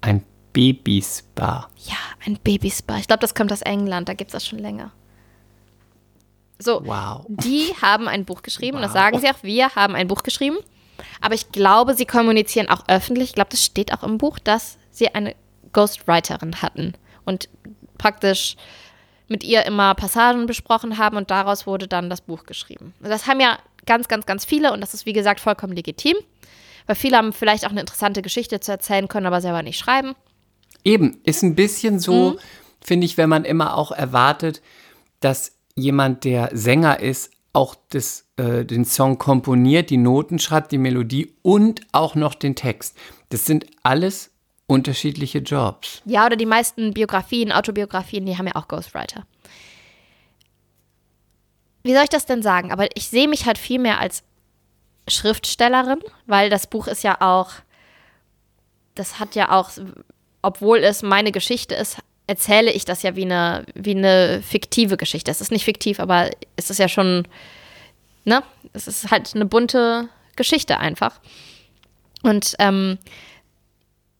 Ein 0.00 0.22
Babyspa. 0.52 1.68
Ja, 1.84 1.96
ein 2.24 2.38
Babyspa. 2.42 2.96
Ich 2.98 3.06
glaube, 3.06 3.20
das 3.20 3.34
kommt 3.34 3.52
aus 3.52 3.60
England, 3.62 4.08
da 4.08 4.14
gibt 4.14 4.30
es 4.30 4.32
das 4.32 4.46
schon 4.46 4.58
länger. 4.58 4.92
So, 6.58 6.80
Wow. 6.86 7.26
die 7.28 7.74
haben 7.82 8.08
ein 8.08 8.24
Buch 8.24 8.40
geschrieben, 8.42 8.76
und 8.78 8.82
das 8.82 8.94
sagen 8.94 9.18
sie 9.20 9.28
auch, 9.28 9.42
wir 9.42 9.74
haben 9.74 9.94
ein 9.94 10.08
Buch 10.08 10.22
geschrieben. 10.22 10.56
Aber 11.20 11.34
ich 11.34 11.52
glaube, 11.52 11.92
sie 11.94 12.06
kommunizieren 12.06 12.70
auch 12.70 12.84
öffentlich, 12.88 13.30
ich 13.30 13.34
glaube, 13.34 13.50
das 13.50 13.62
steht 13.62 13.92
auch 13.92 14.02
im 14.02 14.16
Buch, 14.16 14.38
dass 14.38 14.78
sie 14.90 15.14
eine 15.14 15.34
Ghostwriterin 15.74 16.62
hatten 16.62 16.94
und 17.26 17.50
praktisch 17.98 18.56
mit 19.28 19.42
ihr 19.44 19.64
immer 19.66 19.94
Passagen 19.94 20.46
besprochen 20.46 20.98
haben 20.98 21.16
und 21.16 21.30
daraus 21.30 21.66
wurde 21.66 21.88
dann 21.88 22.10
das 22.10 22.20
Buch 22.20 22.44
geschrieben. 22.44 22.94
Und 23.00 23.08
Das 23.08 23.26
haben 23.26 23.40
ja 23.40 23.58
ganz, 23.86 24.08
ganz, 24.08 24.26
ganz 24.26 24.44
viele 24.44 24.72
und 24.72 24.80
das 24.80 24.94
ist, 24.94 25.06
wie 25.06 25.12
gesagt, 25.12 25.40
vollkommen 25.40 25.72
legitim, 25.74 26.16
weil 26.86 26.96
viele 26.96 27.16
haben 27.16 27.32
vielleicht 27.32 27.64
auch 27.66 27.70
eine 27.70 27.80
interessante 27.80 28.22
Geschichte 28.22 28.60
zu 28.60 28.70
erzählen, 28.72 29.08
können 29.08 29.26
aber 29.26 29.40
selber 29.40 29.62
nicht 29.62 29.78
schreiben. 29.78 30.14
Eben, 30.84 31.18
ist 31.24 31.42
ein 31.42 31.54
bisschen 31.56 31.98
so, 31.98 32.32
Mhm. 32.32 32.38
finde 32.84 33.04
ich, 33.06 33.16
wenn 33.16 33.28
man 33.28 33.44
immer 33.44 33.76
auch 33.76 33.90
erwartet, 33.90 34.62
dass 35.20 35.52
jemand, 35.74 36.24
der 36.24 36.50
Sänger 36.52 37.00
ist, 37.00 37.30
auch 37.52 37.74
das, 37.88 38.26
äh, 38.36 38.64
den 38.64 38.84
Song 38.84 39.18
komponiert, 39.18 39.90
die 39.90 39.96
Noten 39.96 40.38
schreibt, 40.38 40.72
die 40.72 40.78
Melodie 40.78 41.34
und 41.42 41.80
auch 41.92 42.14
noch 42.14 42.34
den 42.34 42.54
Text. 42.54 42.96
Das 43.30 43.46
sind 43.46 43.66
alles 43.82 44.30
unterschiedliche 44.66 45.38
Jobs. 45.38 46.02
Ja, 46.04 46.26
oder 46.26 46.36
die 46.36 46.46
meisten 46.46 46.92
Biografien, 46.92 47.52
Autobiografien, 47.52 48.26
die 48.26 48.36
haben 48.36 48.46
ja 48.46 48.56
auch 48.56 48.68
Ghostwriter. 48.68 49.24
Wie 51.82 51.94
soll 51.94 52.02
ich 52.02 52.10
das 52.10 52.26
denn 52.26 52.42
sagen? 52.42 52.72
Aber 52.72 52.88
ich 52.96 53.08
sehe 53.08 53.28
mich 53.28 53.46
halt 53.46 53.58
viel 53.58 53.78
mehr 53.78 54.00
als 54.00 54.24
Schriftstellerin, 55.08 56.00
weil 56.26 56.50
das 56.50 56.66
Buch 56.66 56.88
ist 56.88 57.04
ja 57.04 57.20
auch, 57.20 57.52
das 58.96 59.20
hat 59.20 59.36
ja 59.36 59.52
auch, 59.52 59.70
obwohl 60.42 60.78
es 60.78 61.02
meine 61.02 61.30
Geschichte 61.30 61.76
ist, 61.76 61.98
erzähle 62.26 62.72
ich 62.72 62.84
das 62.84 63.02
ja 63.02 63.14
wie 63.14 63.24
eine, 63.24 63.64
wie 63.74 63.94
eine 63.94 64.42
fiktive 64.42 64.96
Geschichte. 64.96 65.30
Es 65.30 65.40
ist 65.40 65.52
nicht 65.52 65.64
fiktiv, 65.64 66.00
aber 66.00 66.30
es 66.56 66.70
ist 66.70 66.78
ja 66.78 66.88
schon, 66.88 67.28
ne? 68.24 68.42
Es 68.72 68.88
ist 68.88 69.12
halt 69.12 69.36
eine 69.36 69.44
bunte 69.44 70.08
Geschichte 70.34 70.78
einfach. 70.78 71.20
Und 72.22 72.56
ähm, 72.58 72.98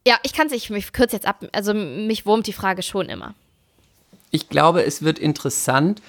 ja, 0.07 0.17
ich 0.23 0.33
kann 0.33 0.47
es, 0.47 0.53
ich, 0.53 0.71
ich 0.71 0.93
kürze 0.93 1.17
jetzt 1.17 1.27
ab. 1.27 1.45
Also 1.53 1.75
mich 1.75 2.25
wurmt 2.27 2.47
die 2.47 2.53
Frage 2.53 2.83
schon 2.83 3.09
immer. 3.09 3.35
Ich 4.31 4.49
glaube, 4.49 4.85
es 4.85 5.03
wird 5.03 5.19
interessant. 5.19 6.01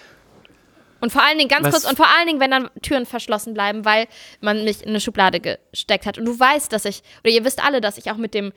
Und 1.00 1.12
vor 1.12 1.24
allen 1.24 1.38
Dingen, 1.38 1.50
ganz 1.50 1.66
Was- 1.66 1.74
kurz, 1.74 1.90
und 1.90 1.96
vor 1.98 2.08
allen 2.18 2.28
Dingen, 2.28 2.40
wenn 2.40 2.52
dann 2.52 2.70
Türen 2.82 3.06
verschlossen 3.06 3.54
bleiben, 3.54 3.86
weil 3.86 4.08
man 4.42 4.64
mich 4.64 4.82
in 4.84 4.90
eine 4.90 5.00
Schublade 5.00 5.40
gesteckt 5.40 6.06
hat. 6.06 6.18
Und 6.18 6.26
du 6.26 6.40
weißt, 6.40 6.72
dass 6.74 6.86
ich, 6.86 7.04
oder 7.24 7.32
ihr 7.32 7.44
wisst 7.44 7.64
alle, 7.64 7.82
dass 7.82 7.98
ich 7.98 8.10
auch 8.12 8.18
mit 8.18 8.34
dem 8.34 8.52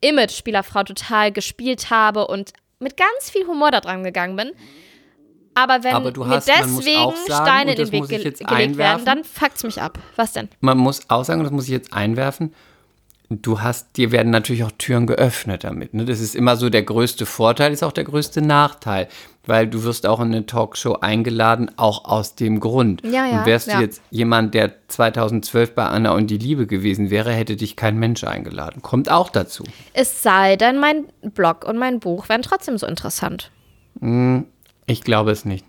Image 0.00 0.32
Spielerfrau 0.32 0.84
total 0.84 1.32
gespielt 1.32 1.90
habe 1.90 2.26
und 2.26 2.52
mit 2.78 2.96
ganz 2.96 3.30
viel 3.30 3.46
Humor 3.46 3.70
da 3.70 3.80
dran 3.80 4.04
gegangen 4.04 4.36
bin. 4.36 4.52
Aber 5.54 5.82
wenn 5.84 5.94
Aber 5.94 6.10
mir 6.10 6.28
hast- 6.36 6.48
muss 6.48 6.84
deswegen 6.84 7.12
sagen, 7.26 7.46
Steine 7.46 7.70
in 7.72 7.76
den 7.76 7.92
Weg 7.92 8.08
ge 8.08 8.18
gelegt 8.22 8.76
werden, 8.78 9.04
dann 9.04 9.24
fuckt's 9.24 9.64
mich 9.64 9.80
ab. 9.82 9.98
Was 10.16 10.32
denn? 10.32 10.48
Man 10.60 10.78
muss 10.78 11.00
auch 11.08 11.24
sagen, 11.24 11.40
und 11.40 11.44
das 11.44 11.52
muss 11.52 11.64
ich 11.64 11.70
jetzt 11.72 11.92
einwerfen, 11.92 12.54
du 13.40 13.60
hast, 13.60 13.96
dir 13.96 14.12
werden 14.12 14.30
natürlich 14.30 14.64
auch 14.64 14.72
Türen 14.76 15.06
geöffnet 15.06 15.64
damit. 15.64 15.94
Ne? 15.94 16.04
Das 16.04 16.20
ist 16.20 16.34
immer 16.34 16.56
so 16.56 16.68
der 16.68 16.82
größte 16.82 17.24
Vorteil, 17.24 17.72
ist 17.72 17.82
auch 17.82 17.92
der 17.92 18.04
größte 18.04 18.42
Nachteil, 18.42 19.08
weil 19.46 19.66
du 19.66 19.84
wirst 19.84 20.06
auch 20.06 20.20
in 20.20 20.26
eine 20.26 20.44
Talkshow 20.44 20.94
eingeladen, 21.00 21.70
auch 21.76 22.04
aus 22.04 22.34
dem 22.34 22.60
Grund. 22.60 23.02
Ja, 23.04 23.26
ja, 23.26 23.38
und 23.38 23.46
wärst 23.46 23.68
ja. 23.68 23.76
du 23.76 23.82
jetzt 23.82 24.02
jemand, 24.10 24.54
der 24.54 24.72
2012 24.88 25.74
bei 25.74 25.86
Anna 25.86 26.12
und 26.12 26.26
die 26.28 26.38
Liebe 26.38 26.66
gewesen 26.66 27.10
wäre, 27.10 27.32
hätte 27.32 27.56
dich 27.56 27.76
kein 27.76 27.98
Mensch 27.98 28.24
eingeladen. 28.24 28.82
Kommt 28.82 29.10
auch 29.10 29.30
dazu. 29.30 29.64
Es 29.94 30.22
sei 30.22 30.56
denn, 30.56 30.78
mein 30.78 31.06
Blog 31.22 31.64
und 31.64 31.78
mein 31.78 32.00
Buch 32.00 32.28
wären 32.28 32.42
trotzdem 32.42 32.76
so 32.76 32.86
interessant. 32.86 33.50
Ich 34.86 35.00
glaube 35.02 35.30
es 35.30 35.44
nicht. 35.44 35.64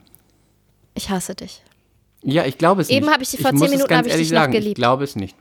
Ich 0.95 1.09
hasse 1.09 1.35
dich. 1.35 1.63
Ja, 2.23 2.45
ich 2.45 2.57
glaube 2.57 2.81
es 2.81 2.89
Eben 2.89 3.05
nicht. 3.05 3.13
habe 3.13 3.23
ich 3.23 3.31
dich 3.31 3.41
vor 3.41 3.53
zehn 3.53 3.69
Minuten 3.69 3.95
habe 3.95 4.07
ich 4.07 4.15
dich 4.15 4.31
noch 4.31 4.39
sagen, 4.39 4.53
Ich 4.53 4.59
geliebt. 4.59 4.75
glaube 4.77 5.03
es 5.03 5.15
nicht. 5.15 5.35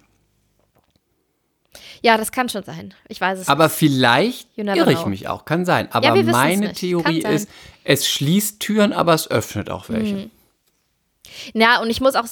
Ja, 2.03 2.17
das 2.17 2.33
kann 2.33 2.49
schon 2.49 2.65
sein. 2.65 2.95
Ich 3.09 3.21
weiß 3.21 3.39
es 3.39 3.49
Aber 3.49 3.69
vielleicht 3.69 4.49
You 4.57 4.65
never 4.65 4.77
irre 4.77 4.93
ich 4.93 5.07
mich 5.07 5.29
auch, 5.29 5.45
kann 5.45 5.65
sein. 5.65 5.91
Aber 5.93 6.15
wissen's 6.15 6.33
meine 6.33 6.67
nicht. 6.69 6.81
Theorie 6.81 7.23
ist, 7.23 7.49
es 7.85 8.09
schließt 8.09 8.61
Türen, 8.61 8.93
aber 8.93 9.15
es 9.15 9.31
öffnet 9.31 9.71
auch 9.71 9.89
welche. 9.89 10.15
Mhm. 10.15 10.31
Ja, 11.55 11.81
und 11.81 11.91
ich 11.91 12.01
muss 12.01 12.17
auch, 12.17 12.27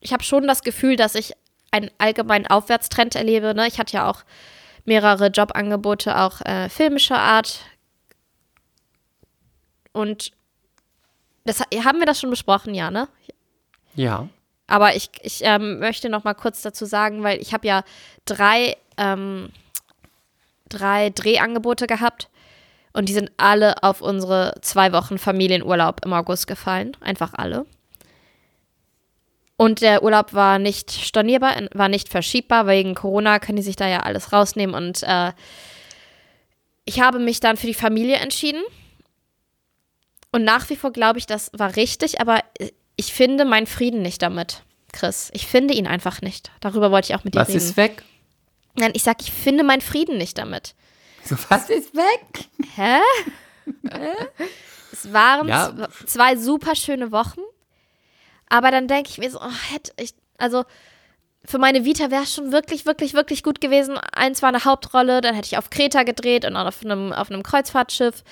ich 0.00 0.12
habe 0.12 0.22
schon 0.22 0.46
das 0.46 0.62
Gefühl, 0.62 0.96
dass 0.96 1.16
ich 1.16 1.32
einen 1.72 1.90
allgemeinen 1.98 2.46
Aufwärtstrend 2.46 3.16
erlebe. 3.16 3.54
Ne? 3.54 3.66
Ich 3.66 3.78
hatte 3.78 3.94
ja 3.94 4.08
auch 4.08 4.22
mehrere 4.84 5.26
Jobangebote, 5.26 6.18
auch 6.18 6.40
äh, 6.42 6.68
filmischer 6.68 7.18
Art. 7.18 7.60
Und 9.92 10.32
das, 11.44 11.60
haben 11.60 11.98
wir 11.98 12.06
das 12.06 12.20
schon 12.20 12.30
besprochen, 12.30 12.74
ja, 12.74 12.90
ne? 12.90 13.08
Ja. 13.94 14.28
Aber 14.66 14.96
ich, 14.96 15.10
ich 15.22 15.40
ähm, 15.42 15.78
möchte 15.78 16.08
noch 16.08 16.24
mal 16.24 16.34
kurz 16.34 16.62
dazu 16.62 16.84
sagen, 16.86 17.22
weil 17.22 17.40
ich 17.40 17.52
habe 17.52 17.66
ja 17.66 17.84
drei, 18.24 18.76
ähm, 18.96 19.50
drei 20.68 21.10
Drehangebote 21.10 21.86
gehabt 21.86 22.28
und 22.92 23.08
die 23.08 23.12
sind 23.12 23.30
alle 23.36 23.82
auf 23.82 24.00
unsere 24.00 24.54
zwei 24.62 24.92
Wochen 24.92 25.18
Familienurlaub 25.18 26.04
im 26.04 26.12
August 26.12 26.46
gefallen. 26.46 26.96
Einfach 27.00 27.34
alle. 27.34 27.66
Und 29.58 29.80
der 29.80 30.02
Urlaub 30.02 30.34
war 30.34 30.58
nicht 30.58 30.90
stornierbar, 30.90 31.54
war 31.72 31.88
nicht 31.88 32.08
verschiebbar. 32.08 32.66
Wegen 32.66 32.94
Corona 32.94 33.38
können 33.38 33.56
die 33.56 33.62
sich 33.62 33.76
da 33.76 33.86
ja 33.86 34.00
alles 34.00 34.32
rausnehmen. 34.32 34.74
Und 34.74 35.02
äh, 35.02 35.32
ich 36.84 37.00
habe 37.00 37.18
mich 37.18 37.40
dann 37.40 37.56
für 37.56 37.66
die 37.66 37.74
Familie 37.74 38.16
entschieden. 38.16 38.62
Und 40.32 40.44
nach 40.44 40.68
wie 40.70 40.76
vor 40.76 40.92
glaube 40.92 41.18
ich, 41.18 41.26
das 41.26 41.50
war 41.54 41.76
richtig, 41.76 42.20
aber 42.20 42.40
ich 42.96 43.12
finde 43.12 43.44
meinen 43.44 43.66
Frieden 43.66 44.02
nicht 44.02 44.22
damit, 44.22 44.62
Chris. 44.92 45.30
Ich 45.34 45.46
finde 45.46 45.74
ihn 45.74 45.86
einfach 45.86 46.22
nicht. 46.22 46.50
Darüber 46.60 46.90
wollte 46.90 47.12
ich 47.12 47.18
auch 47.18 47.24
mit 47.24 47.34
dir 47.34 47.40
Was 47.40 47.48
reden. 47.48 47.58
ist 47.58 47.76
weg? 47.76 48.02
Nein, 48.74 48.92
ich 48.94 49.02
sag, 49.02 49.20
ich 49.22 49.32
finde 49.32 49.64
meinen 49.64 49.80
Frieden 49.80 50.18
nicht 50.18 50.38
damit. 50.38 50.74
So, 51.24 51.36
was 51.48 51.68
ist 51.70 51.94
weg? 51.94 52.46
Hä? 52.76 52.98
es 54.92 55.12
waren 55.12 55.48
Ja. 55.48 55.68
zw- 55.68 56.06
zwei 56.06 56.36
super 56.36 56.74
schöne 56.76 57.10
Wochen, 57.12 57.40
aber 58.48 58.70
dann 58.70 58.88
denke 58.88 59.10
ich 59.10 59.18
mir 59.18 59.30
so, 59.30 59.40
oh, 59.40 59.72
hätte 59.72 59.92
ich, 59.98 60.14
also 60.38 60.64
für 61.44 61.58
meine 61.58 61.84
Vita 61.84 62.10
wäre 62.10 62.22
es 62.24 62.34
schon 62.34 62.50
wirklich, 62.52 62.86
wirklich, 62.86 63.14
wirklich 63.14 63.42
gut 63.42 63.60
gewesen. 63.60 63.98
Eins 63.98 64.42
war 64.42 64.48
eine 64.48 64.64
Hauptrolle, 64.64 65.20
dann 65.20 65.34
hätte 65.34 65.46
ich 65.46 65.58
auf 65.58 65.70
Kreta 65.70 66.02
gedreht 66.02 66.44
und 66.44 66.56
auch 66.56 66.66
auf 66.66 66.84
einem, 66.84 67.12
auf 67.12 67.30
einem 67.30 67.42
Kreuzfahrtschiff. 67.42 68.24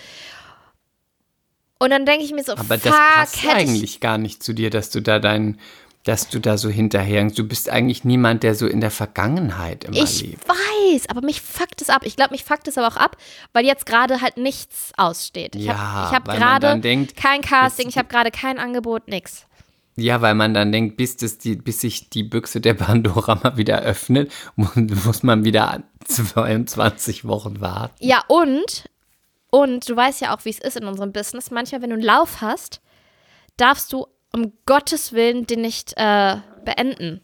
Und 1.85 1.91
dann 1.91 2.07
denke 2.07 2.25
ich 2.25 2.33
mir 2.33 2.43
so, 2.45 2.53
Aber 2.53 2.79
fuck, 2.79 2.83
das 2.83 2.93
passt 2.93 3.37
ich, 3.45 3.51
eigentlich 3.51 4.01
gar 4.01 4.19
nicht 4.19 4.43
zu 4.43 4.53
dir, 4.53 4.71
dass 4.71 4.91
du 4.91 5.01
da 5.01 5.19
dein, 5.19 5.59
dass 6.05 6.29
du 6.29 6.39
da 6.39 6.57
so 6.59 6.69
hinterherhängst. 6.71 7.39
Du 7.39 7.47
bist 7.47 7.69
eigentlich 7.71 8.05
niemand, 8.05 8.43
der 8.43 8.55
so 8.55 8.67
in 8.67 8.81
der 8.81 8.91
Vergangenheit 8.91 9.85
immer 9.85 9.97
Ich 9.97 10.23
lebt. 10.23 10.49
weiß, 10.49 11.09
aber 11.09 11.21
mich 11.23 11.41
fuckt 11.41 11.81
es 11.83 11.91
ab. 11.91 12.03
Ich 12.05 12.17
glaube, 12.17 12.33
mich 12.33 12.45
fuckt 12.45 12.69
es 12.69 12.77
aber 12.79 12.89
auch 12.89 12.97
ab, 12.97 13.17
weil 13.53 13.65
jetzt 13.65 13.87
gerade 13.87 14.21
halt 14.21 14.37
nichts 14.37 14.93
aussteht. 14.97 15.57
Ich 15.57 15.65
Ja, 15.65 15.77
habe 15.79 16.09
ich 16.09 16.15
hab 16.17 16.27
weil 16.29 16.39
man 16.41 16.61
dann 16.61 16.61
gerade 16.61 16.81
denkt, 16.81 17.17
kein 17.17 17.41
Casting, 17.43 17.89
ich 17.89 17.99
habe 17.99 18.09
gerade 18.09 18.31
kein 18.31 18.59
Angebot, 18.59 19.09
nix. 19.09 19.47
Ja, 19.97 20.21
weil 20.21 20.35
man 20.35 20.55
dann 20.55 20.73
denkt, 20.73 20.97
bis, 20.97 21.17
das 21.17 21.39
die, 21.39 21.55
bis 21.55 21.81
sich 21.81 22.11
die 22.11 22.25
Büchse 22.25 22.61
der 22.61 22.75
Pandora 22.87 23.37
mal 23.43 23.57
wieder 23.57 23.81
öffnet, 23.83 24.33
muss, 24.57 24.75
muss 24.75 25.23
man 25.23 25.45
wieder 25.45 25.83
22 26.07 27.27
Wochen 27.27 27.61
warten. 27.61 27.95
Ja, 28.01 28.23
und, 28.29 28.85
und 29.55 29.89
du 29.89 29.95
weißt 29.95 30.21
ja 30.21 30.35
auch, 30.35 30.45
wie 30.45 30.51
es 30.51 30.59
ist 30.59 30.77
in 30.77 30.85
unserem 30.85 31.13
Business. 31.13 31.53
Manchmal, 31.53 31.81
wenn 31.81 31.91
du 31.91 31.95
einen 31.95 32.03
Lauf 32.03 32.41
hast, 32.41 32.81
darfst 33.57 33.93
du 33.93 34.09
um 34.33 34.53
Gottes 34.67 35.13
Willen 35.13 35.47
den 35.47 35.61
nicht 35.61 35.93
äh, 35.97 36.39
beenden. 36.65 37.21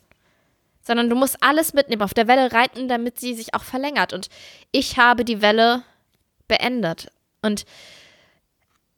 Sondern 0.81 1.11
du 1.11 1.17
musst 1.17 1.43
alles 1.43 1.75
mitnehmen, 1.75 2.03
auf 2.03 2.15
der 2.15 2.29
Welle 2.29 2.53
reiten, 2.53 2.87
damit 2.87 3.19
sie 3.19 3.35
sich 3.35 3.53
auch 3.53 3.65
verlängert. 3.65 4.13
Und 4.13 4.29
ich 4.71 4.97
habe 4.97 5.25
die 5.25 5.43
Welle 5.43 5.83
beendet. 6.47 7.11
Und 7.43 7.65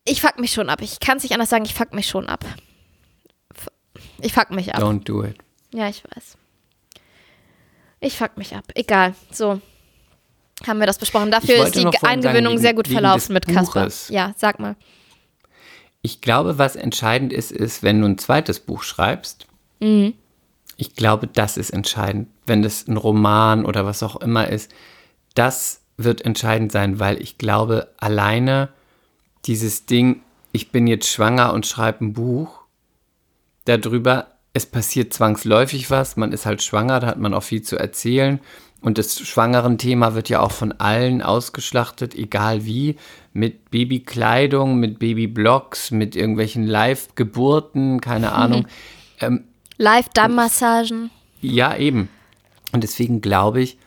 ich 0.04 0.20
fuck 0.20 0.38
mich 0.38 0.52
schon 0.52 0.68
ab. 0.68 0.82
Ich 0.82 1.00
kann 1.00 1.16
es 1.16 1.22
nicht 1.22 1.32
anders 1.32 1.48
sagen, 1.48 1.64
ich 1.64 1.72
fuck 1.72 1.94
mich 1.94 2.08
schon 2.08 2.28
ab. 2.28 2.44
Ich 4.20 4.34
fuck 4.34 4.50
mich 4.50 4.74
ab. 4.74 4.82
Don't 4.82 5.04
do 5.04 5.24
it. 5.24 5.38
Ja, 5.72 5.88
ich 5.88 6.04
weiß. 6.04 6.36
Ich 8.00 8.18
fuck 8.18 8.36
mich 8.36 8.54
ab. 8.54 8.64
Egal. 8.74 9.14
So. 9.30 9.62
Haben 10.68 10.78
wir 10.80 10.86
das 10.86 10.98
besprochen. 10.98 11.30
Dafür 11.30 11.64
ist 11.66 11.74
die 11.74 11.82
sagen, 11.82 11.96
Eingewöhnung 12.02 12.52
wegen- 12.54 12.62
sehr 12.62 12.74
gut 12.74 12.88
verlaufen 12.88 13.32
mit 13.32 13.46
Kasper. 13.46 13.88
Ja, 14.08 14.32
sag 14.36 14.58
mal. 14.58 14.76
Ich 16.02 16.20
glaube, 16.20 16.58
was 16.58 16.74
entscheidend 16.76 17.32
ist, 17.32 17.52
ist, 17.52 17.82
wenn 17.82 18.00
du 18.00 18.08
ein 18.08 18.18
zweites 18.18 18.58
Buch 18.60 18.82
schreibst. 18.82 19.46
Ich 20.76 20.94
glaube, 20.96 21.26
das 21.28 21.56
ist 21.56 21.70
entscheidend. 21.70 22.28
Wenn 22.46 22.62
das 22.62 22.86
ein 22.88 22.96
Roman 22.96 23.64
oder 23.64 23.84
was 23.86 24.02
auch 24.02 24.16
immer 24.16 24.48
ist, 24.48 24.72
das 25.34 25.80
wird 25.96 26.22
entscheidend 26.24 26.72
sein, 26.72 26.98
weil 26.98 27.20
ich 27.20 27.38
glaube, 27.38 27.88
alleine 27.98 28.68
dieses 29.44 29.86
Ding, 29.86 30.22
ich 30.52 30.70
bin 30.70 30.86
jetzt 30.86 31.08
schwanger 31.08 31.52
und 31.52 31.66
schreibe 31.66 32.04
ein 32.04 32.12
Buch, 32.12 32.60
darüber, 33.64 34.28
es 34.54 34.66
passiert 34.66 35.12
zwangsläufig 35.14 35.90
was, 35.90 36.16
man 36.16 36.32
ist 36.32 36.46
halt 36.46 36.62
schwanger, 36.62 37.00
da 37.00 37.06
hat 37.08 37.18
man 37.18 37.32
auch 37.34 37.42
viel 37.42 37.62
zu 37.62 37.76
erzählen. 37.76 38.40
Und 38.82 38.98
das 38.98 39.18
schwangeren 39.20 39.78
Thema 39.78 40.14
wird 40.14 40.28
ja 40.28 40.40
auch 40.40 40.50
von 40.50 40.72
allen 40.72 41.22
ausgeschlachtet, 41.22 42.14
egal 42.16 42.64
wie, 42.66 42.96
mit 43.32 43.70
Babykleidung, 43.70 44.76
mit 44.76 44.98
Babyblogs, 44.98 45.92
mit 45.92 46.16
irgendwelchen 46.16 46.66
Live-Geburten, 46.66 48.00
keine 48.00 48.32
Ahnung. 48.32 48.66
Ähm, 49.20 49.44
Live-Damm-Massagen. 49.78 51.10
ja, 51.40 51.76
eben. 51.76 52.08
Und 52.72 52.82
deswegen 52.82 53.20
glaube 53.20 53.62
ich, 53.62 53.78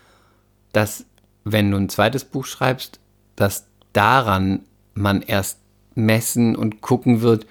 dass 0.72 1.06
wenn 1.44 1.72
du 1.72 1.78
ein 1.78 1.90
zweites 1.90 2.24
Buch 2.24 2.46
schreibst, 2.46 3.00
dass 3.36 3.68
daran 3.94 4.62
man 4.94 5.22
erst 5.22 5.60
messen 5.96 6.56
und 6.56 6.82
gucken 6.82 7.22
wird, 7.22 7.46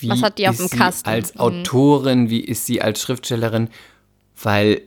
wie 0.00 0.08
Was 0.08 0.22
hat 0.22 0.38
die 0.38 0.48
auf 0.48 0.54
ist 0.54 0.60
dem 0.62 0.68
sie 0.68 0.76
Kasten? 0.78 1.08
als 1.08 1.34
Mhm. 1.34 1.40
Autorin, 1.40 2.30
wie 2.30 2.40
ist 2.40 2.66
sie 2.66 2.82
als 2.82 3.00
Schriftstellerin, 3.02 3.68
weil 4.42 4.82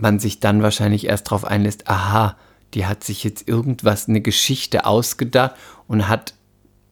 man 0.00 0.18
sich 0.18 0.40
dann 0.40 0.62
wahrscheinlich 0.62 1.06
erst 1.06 1.28
darauf 1.28 1.44
einlässt, 1.44 1.88
aha, 1.88 2.36
die 2.74 2.86
hat 2.86 3.04
sich 3.04 3.24
jetzt 3.24 3.48
irgendwas, 3.48 4.08
eine 4.08 4.20
Geschichte 4.20 4.84
ausgedacht 4.84 5.54
und 5.86 6.08
hat 6.08 6.34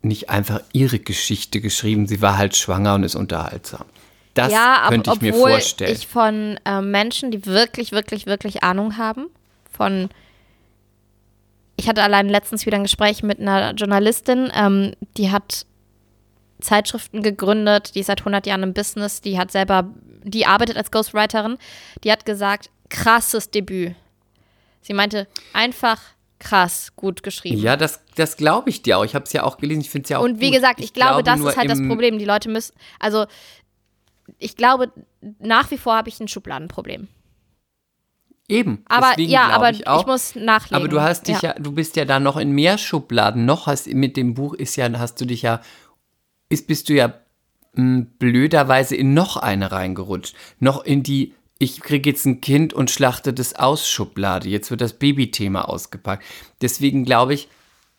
nicht 0.03 0.31
einfach 0.31 0.61
ihre 0.73 0.99
Geschichte 0.99 1.61
geschrieben, 1.61 2.07
sie 2.07 2.23
war 2.23 2.39
halt 2.39 2.57
schwanger 2.57 2.95
und 2.95 3.03
ist 3.03 3.15
unterhaltsam. 3.15 3.85
Das 4.35 4.53
ja, 4.53 4.81
aber 4.83 4.91
könnte 4.91 5.13
ich 5.15 5.21
mir 5.21 5.35
vorstellen. 5.35 5.93
ich 5.93 6.07
von 6.07 6.61
ähm, 6.65 6.91
Menschen, 6.91 7.31
die 7.31 7.47
wirklich, 7.47 7.93
wirklich, 7.93 8.27
wirklich 8.27 8.63
Ahnung 8.63 8.99
haben, 8.99 9.27
von 9.71 10.09
ich 11.77 11.89
hatte 11.89 12.03
allein 12.03 12.29
letztens 12.29 12.65
wieder 12.65 12.77
ein 12.77 12.85
Gespräch 12.85 13.23
mit 13.23 13.41
einer 13.41 13.73
Journalistin, 13.73 14.51
ähm, 14.55 14.93
die 15.17 15.31
hat 15.31 15.67
Zeitschriften 16.61 17.23
gegründet, 17.23 17.95
die 17.95 18.01
ist 18.01 18.07
seit 18.07 18.21
100 18.21 18.47
Jahren 18.47 18.63
im 18.63 18.73
Business, 18.73 19.21
die 19.21 19.39
hat 19.39 19.51
selber, 19.51 19.91
die 20.23 20.47
arbeitet 20.47 20.77
als 20.77 20.91
Ghostwriterin, 20.91 21.59
die 22.03 22.13
hat 22.13 22.25
gesagt, 22.25 22.71
krasses 22.89 23.51
Debüt. 23.51 23.95
Sie 24.81 24.95
meinte, 24.95 25.27
einfach 25.53 26.01
krass, 26.39 26.93
gut 26.97 27.23
geschrieben. 27.23 27.61
Ja, 27.61 27.77
das, 27.77 28.01
das 28.15 28.37
glaube 28.37 28.71
ich 28.71 28.83
dir 28.83 28.99
auch. 28.99 29.05
Ich 29.05 29.15
habe 29.15 29.25
es 29.25 29.33
ja 29.33 29.43
auch 29.43 29.59
gelesen. 29.59 29.81
Ich 29.81 29.91
finde 29.91 30.05
es 30.05 30.11
ja 30.11 30.19
auch 30.19 30.25
Und 30.25 30.41
wie 30.41 30.47
gut. 30.47 30.57
gesagt, 30.57 30.81
ich, 30.81 30.93
glaube, 30.93 31.23
das 31.23 31.39
nur 31.41 31.51
ist 31.51 31.57
halt 31.57 31.71
das 31.71 31.83
Problem. 31.83 32.19
Die 32.19 32.25
Leute 32.25 32.49
müssen, 32.49 32.75
also 32.99 33.27
ich 34.39 34.57
glaube, 34.57 34.93
nach 35.39 35.71
wie 35.71 35.79
vor 35.79 35.97
habe 35.97 36.09
ich 36.09 36.21
ein 36.21 36.29
Schubladenproblem. 36.29 37.09
Eben. 38.49 38.85
Aber 38.89 39.09
deswegen 39.11 39.31
ja, 39.31 39.47
glaube 39.47 39.55
aber 39.57 39.71
ich, 39.71 39.81
ich, 39.81 40.07
muss 40.07 40.35
nachlegen. 40.37 40.77
Aber 40.77 40.89
du 40.89 41.01
hast 41.01 41.27
dich 41.27 41.43
ja. 41.43 41.55
du 41.55 41.73
bist 41.73 41.97
ja 41.97 42.05
da 42.05 42.21
noch 42.21 42.37
in 42.37 42.53
mehr 42.53 42.79
Schubladen. 42.79 43.45
Noch 43.45 43.67
hast 43.67 43.89
mit 43.89 44.17
dem 44.17 44.35
Buch 44.35 44.55
ist 44.55 44.77
ja, 44.77 44.89
hast 44.99 45.21
du 45.21 45.25
dich 45.25 45.43
ja, 45.43 45.61
ist, 46.49 46.69
bist 46.69 46.89
du 46.89 46.95
ja 46.95 47.15
mh, 47.73 48.07
blöderweise 48.19 48.95
in 48.95 49.15
noch 49.15 49.37
eine 49.37 49.73
reingerutscht. 49.73 50.37
Noch 50.61 50.85
in 50.85 51.03
die, 51.03 51.35
ich 51.59 51.81
kriege 51.81 52.11
jetzt 52.11 52.27
ein 52.27 52.41
Kind 52.41 52.75
und 52.75 52.91
schlachte 52.91 53.33
das 53.33 53.55
aus 53.55 53.89
Schublade. 53.89 54.49
Jetzt 54.49 54.71
wird 54.71 54.81
das 54.81 54.93
Babythema 54.93 55.63
ausgepackt. 55.63 56.25
Deswegen 56.61 57.05
glaube 57.05 57.35
ich, 57.35 57.49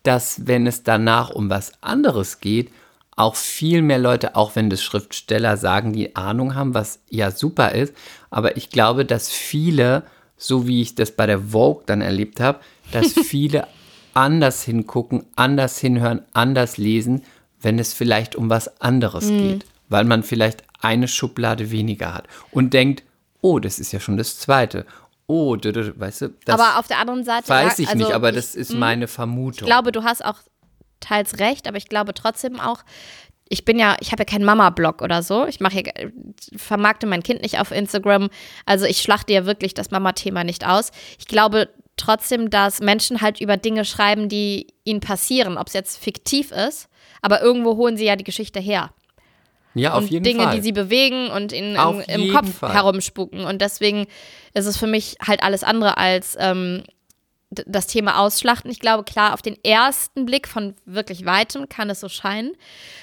dass 0.04 0.46
wenn 0.46 0.66
es 0.66 0.84
danach 0.84 1.30
um 1.30 1.50
was 1.50 1.72
anderes 1.82 2.40
geht, 2.40 2.70
auch 3.16 3.34
viel 3.34 3.82
mehr 3.82 3.98
Leute, 3.98 4.36
auch 4.36 4.54
wenn 4.54 4.70
das 4.70 4.82
Schriftsteller 4.82 5.56
sagen, 5.56 5.92
die 5.92 6.14
Ahnung 6.14 6.54
haben, 6.54 6.74
was 6.74 7.00
ja 7.10 7.32
super 7.32 7.72
ist, 7.72 7.92
aber 8.30 8.56
ich 8.56 8.70
glaube, 8.70 9.04
dass 9.04 9.28
viele, 9.28 10.04
so 10.36 10.68
wie 10.68 10.80
ich 10.80 10.94
das 10.94 11.10
bei 11.10 11.26
der 11.26 11.50
Vogue 11.50 11.82
dann 11.86 12.00
erlebt 12.00 12.38
habe, 12.38 12.60
dass 12.92 13.12
viele 13.12 13.66
anders 14.14 14.62
hingucken, 14.62 15.24
anders 15.34 15.78
hinhören, 15.78 16.22
anders 16.32 16.76
lesen, 16.76 17.22
wenn 17.60 17.80
es 17.80 17.92
vielleicht 17.92 18.36
um 18.36 18.50
was 18.50 18.80
anderes 18.80 19.26
geht, 19.28 19.66
weil 19.88 20.04
man 20.04 20.22
vielleicht 20.22 20.62
eine 20.80 21.08
Schublade 21.08 21.72
weniger 21.72 22.14
hat 22.14 22.28
und 22.52 22.72
denkt, 22.72 23.02
oh, 23.40 23.58
das 23.58 23.78
ist 23.78 23.92
ja 23.92 24.00
schon 24.00 24.16
das 24.16 24.38
zweite. 24.38 24.86
Oh, 25.26 25.56
weißt 25.56 26.22
du, 26.22 26.28
das 26.44 26.58
aber 26.58 26.78
auf 26.78 26.88
der 26.88 26.98
anderen 26.98 27.22
Seite. 27.22 27.48
weiß 27.48 27.78
ich 27.80 27.88
also 27.88 27.98
nicht, 27.98 28.14
aber 28.14 28.30
ich, 28.30 28.36
das 28.36 28.54
ist 28.54 28.72
meine 28.72 29.08
Vermutung. 29.08 29.66
Ich 29.68 29.72
glaube, 29.72 29.92
du 29.92 30.02
hast 30.02 30.24
auch 30.24 30.38
teils 31.00 31.38
recht, 31.38 31.68
aber 31.68 31.76
ich 31.76 31.88
glaube 31.88 32.14
trotzdem 32.14 32.58
auch, 32.58 32.82
ich 33.50 33.64
bin 33.64 33.78
ja, 33.78 33.96
ich 34.00 34.12
habe 34.12 34.22
ja 34.22 34.24
keinen 34.24 34.44
Mama-Blog 34.44 35.02
oder 35.02 35.22
so. 35.22 35.46
Ich 35.46 35.60
mache 35.60 35.82
ja, 35.84 35.92
vermarkte 36.56 37.06
mein 37.06 37.22
Kind 37.22 37.42
nicht 37.42 37.58
auf 37.58 37.70
Instagram. 37.70 38.30
Also 38.66 38.86
ich 38.86 39.00
schlachte 39.00 39.32
ja 39.32 39.46
wirklich 39.46 39.74
das 39.74 39.90
Mama-Thema 39.90 40.44
nicht 40.44 40.66
aus. 40.66 40.92
Ich 41.18 41.26
glaube 41.26 41.68
trotzdem, 41.96 42.50
dass 42.50 42.80
Menschen 42.80 43.20
halt 43.20 43.40
über 43.40 43.56
Dinge 43.56 43.84
schreiben, 43.84 44.28
die 44.28 44.68
ihnen 44.84 45.00
passieren, 45.00 45.58
ob 45.58 45.66
es 45.68 45.72
jetzt 45.74 45.98
fiktiv 45.98 46.52
ist, 46.52 46.88
aber 47.20 47.42
irgendwo 47.42 47.76
holen 47.76 47.96
sie 47.96 48.06
ja 48.06 48.16
die 48.16 48.24
Geschichte 48.24 48.60
her. 48.60 48.90
Ja, 49.74 49.94
auf 49.94 50.06
jeden 50.08 50.24
Dinge, 50.24 50.44
Fall. 50.44 50.56
die 50.56 50.62
sie 50.62 50.72
bewegen 50.72 51.30
und 51.30 51.52
ihnen 51.52 51.76
im, 51.76 52.20
im 52.20 52.34
Kopf 52.34 52.58
Fall. 52.58 52.72
herumspuken. 52.72 53.44
Und 53.44 53.60
deswegen 53.60 54.06
ist 54.54 54.66
es 54.66 54.76
für 54.76 54.86
mich 54.86 55.16
halt 55.24 55.42
alles 55.42 55.62
andere 55.62 55.96
als 55.96 56.36
ähm, 56.38 56.82
das 57.50 57.86
Thema 57.86 58.18
Ausschlachten. 58.18 58.70
Ich 58.70 58.80
glaube, 58.80 59.04
klar, 59.04 59.34
auf 59.34 59.42
den 59.42 59.56
ersten 59.64 60.26
Blick 60.26 60.48
von 60.48 60.74
wirklich 60.84 61.24
weitem 61.24 61.68
kann 61.68 61.90
es 61.90 62.00
so 62.00 62.08
scheinen. 62.08 62.52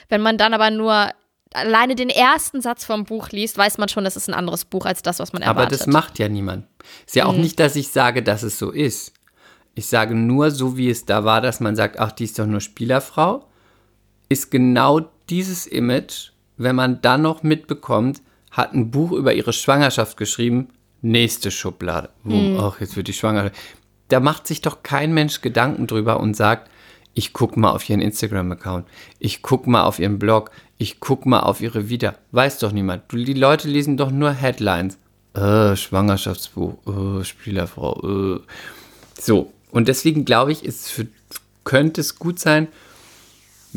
Wenn 0.09 0.21
man 0.21 0.37
dann 0.37 0.53
aber 0.53 0.69
nur 0.69 1.09
alleine 1.53 1.95
den 1.95 2.09
ersten 2.09 2.61
Satz 2.61 2.85
vom 2.85 3.05
Buch 3.05 3.29
liest, 3.29 3.57
weiß 3.57 3.77
man 3.77 3.89
schon, 3.89 4.05
es 4.05 4.15
ist 4.15 4.27
ein 4.27 4.33
anderes 4.33 4.65
Buch 4.65 4.85
als 4.85 5.01
das, 5.01 5.19
was 5.19 5.33
man 5.33 5.41
Aber 5.43 5.61
erwartet. 5.61 5.79
das 5.81 5.87
macht 5.87 6.19
ja 6.19 6.27
niemand. 6.27 6.67
Ist 7.05 7.15
ja 7.15 7.25
auch 7.25 7.35
nicht, 7.35 7.59
dass 7.59 7.75
ich 7.75 7.87
sage, 7.89 8.21
dass 8.21 8.43
es 8.43 8.59
so 8.59 8.71
ist. 8.71 9.13
Ich 9.73 9.87
sage 9.87 10.15
nur, 10.15 10.51
so 10.51 10.77
wie 10.77 10.89
es 10.89 11.05
da 11.05 11.23
war, 11.25 11.41
dass 11.41 11.59
man 11.59 11.75
sagt, 11.75 11.99
ach, 11.99 12.11
die 12.11 12.25
ist 12.25 12.37
doch 12.39 12.45
nur 12.45 12.61
Spielerfrau, 12.61 13.47
ist 14.29 14.51
genau 14.51 15.01
dieses 15.29 15.65
Image, 15.67 16.31
wenn 16.57 16.75
man 16.75 17.01
dann 17.01 17.21
noch 17.21 17.43
mitbekommt, 17.43 18.21
hat 18.51 18.73
ein 18.73 18.91
Buch 18.91 19.11
über 19.11 19.33
ihre 19.33 19.53
Schwangerschaft 19.53 20.17
geschrieben, 20.17 20.69
nächste 21.01 21.51
Schublade. 21.51 22.09
Hm. 22.23 22.57
Ach, 22.59 22.79
jetzt 22.79 22.95
wird 22.95 23.07
die 23.07 23.13
schwanger. 23.13 23.51
Da 24.07 24.19
macht 24.19 24.47
sich 24.47 24.61
doch 24.61 24.83
kein 24.83 25.13
Mensch 25.13 25.41
Gedanken 25.41 25.87
drüber 25.87 26.19
und 26.19 26.35
sagt, 26.35 26.69
ich 27.13 27.33
guck 27.33 27.57
mal 27.57 27.71
auf 27.71 27.89
ihren 27.89 28.01
Instagram-Account, 28.01 28.85
ich 29.19 29.41
guck 29.41 29.67
mal 29.67 29.83
auf 29.83 29.99
ihren 29.99 30.19
Blog, 30.19 30.51
ich 30.77 30.99
guck 30.99 31.25
mal 31.25 31.39
auf 31.39 31.61
ihre 31.61 31.89
Vita. 31.89 32.15
Weiß 32.31 32.59
doch 32.59 32.71
niemand. 32.71 33.03
Die 33.11 33.33
Leute 33.33 33.69
lesen 33.69 33.97
doch 33.97 34.11
nur 34.11 34.31
Headlines. 34.31 34.97
Äh, 35.33 35.75
Schwangerschaftsbuch, 35.75 36.75
äh, 36.87 37.23
Spielerfrau, 37.23 38.35
äh. 38.35 38.39
So, 39.19 39.51
und 39.71 39.87
deswegen 39.87 40.25
glaube 40.25 40.51
ich, 40.51 40.63
ist 40.63 40.89
für, 40.89 41.07
könnte 41.63 42.01
es 42.01 42.19
gut 42.19 42.39
sein, 42.39 42.67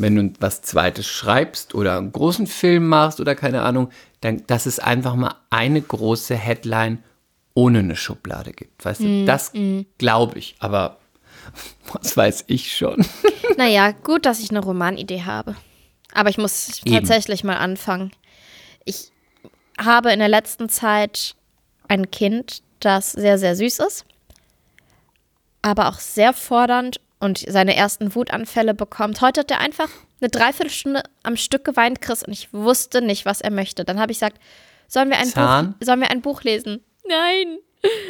wenn 0.01 0.15
du 0.15 0.33
was 0.39 0.61
Zweites 0.61 1.07
schreibst 1.07 1.75
oder 1.75 1.97
einen 1.97 2.11
großen 2.11 2.47
Film 2.47 2.87
machst 2.87 3.19
oder 3.19 3.35
keine 3.35 3.61
Ahnung, 3.61 3.89
dann, 4.21 4.43
dass 4.47 4.65
es 4.65 4.79
einfach 4.79 5.15
mal 5.15 5.35
eine 5.49 5.81
große 5.81 6.35
Headline 6.35 7.03
ohne 7.53 7.79
eine 7.79 7.95
Schublade 7.95 8.51
gibt. 8.51 8.83
Weißt 8.85 9.01
du, 9.01 9.25
das 9.25 9.51
glaube 9.97 10.39
ich, 10.39 10.55
aber 10.59 10.97
was 11.93 12.15
weiß 12.15 12.45
ich 12.47 12.75
schon. 12.75 13.05
Naja, 13.57 13.91
gut, 13.91 14.25
dass 14.25 14.39
ich 14.39 14.51
eine 14.51 14.61
Romanidee 14.61 15.23
habe. 15.23 15.53
Aber 16.13 16.29
ich 16.29 16.37
muss 16.37 16.81
Eben. 16.85 16.95
tatsächlich 16.95 17.43
mal 17.43 17.57
anfangen. 17.57 18.11
Ich 18.85 19.11
habe 19.77 20.13
in 20.13 20.19
der 20.19 20.29
letzten 20.29 20.69
Zeit 20.69 21.35
ein 21.89 22.09
Kind, 22.09 22.61
das 22.79 23.11
sehr, 23.11 23.37
sehr 23.37 23.57
süß 23.57 23.79
ist, 23.79 24.05
aber 25.61 25.89
auch 25.89 25.99
sehr 25.99 26.31
fordernd 26.31 27.01
und 27.19 27.39
seine 27.47 27.75
ersten 27.75 28.15
Wutanfälle 28.15 28.73
bekommt. 28.73 29.21
Heute 29.21 29.41
hat 29.41 29.51
er 29.51 29.59
einfach 29.59 29.89
eine 30.21 30.29
Dreiviertelstunde 30.29 31.03
am 31.23 31.37
Stück 31.37 31.65
geweint, 31.65 32.01
Chris, 32.01 32.23
und 32.23 32.33
ich 32.33 32.53
wusste 32.53 33.01
nicht, 33.01 33.25
was 33.25 33.41
er 33.41 33.51
möchte. 33.51 33.85
Dann 33.85 33.99
habe 33.99 34.11
ich 34.11 34.19
gesagt, 34.19 34.37
sollen 34.87 35.09
wir 35.09 35.17
ein, 35.17 35.27
Zahn? 35.27 35.73
Buch, 35.73 35.85
sollen 35.85 35.99
wir 35.99 36.11
ein 36.11 36.21
Buch 36.21 36.43
lesen? 36.43 36.83
Nein. 37.07 37.59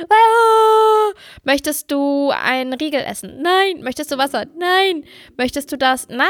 Ah, 0.10 1.14
möchtest 1.44 1.92
du 1.92 2.32
einen 2.32 2.74
Riegel 2.74 3.02
essen? 3.02 3.42
Nein. 3.42 3.82
Möchtest 3.82 4.12
du 4.12 4.18
Wasser? 4.18 4.46
Nein. 4.58 5.04
Möchtest 5.38 5.72
du 5.72 5.78
das? 5.78 6.08
Nein. 6.10 6.28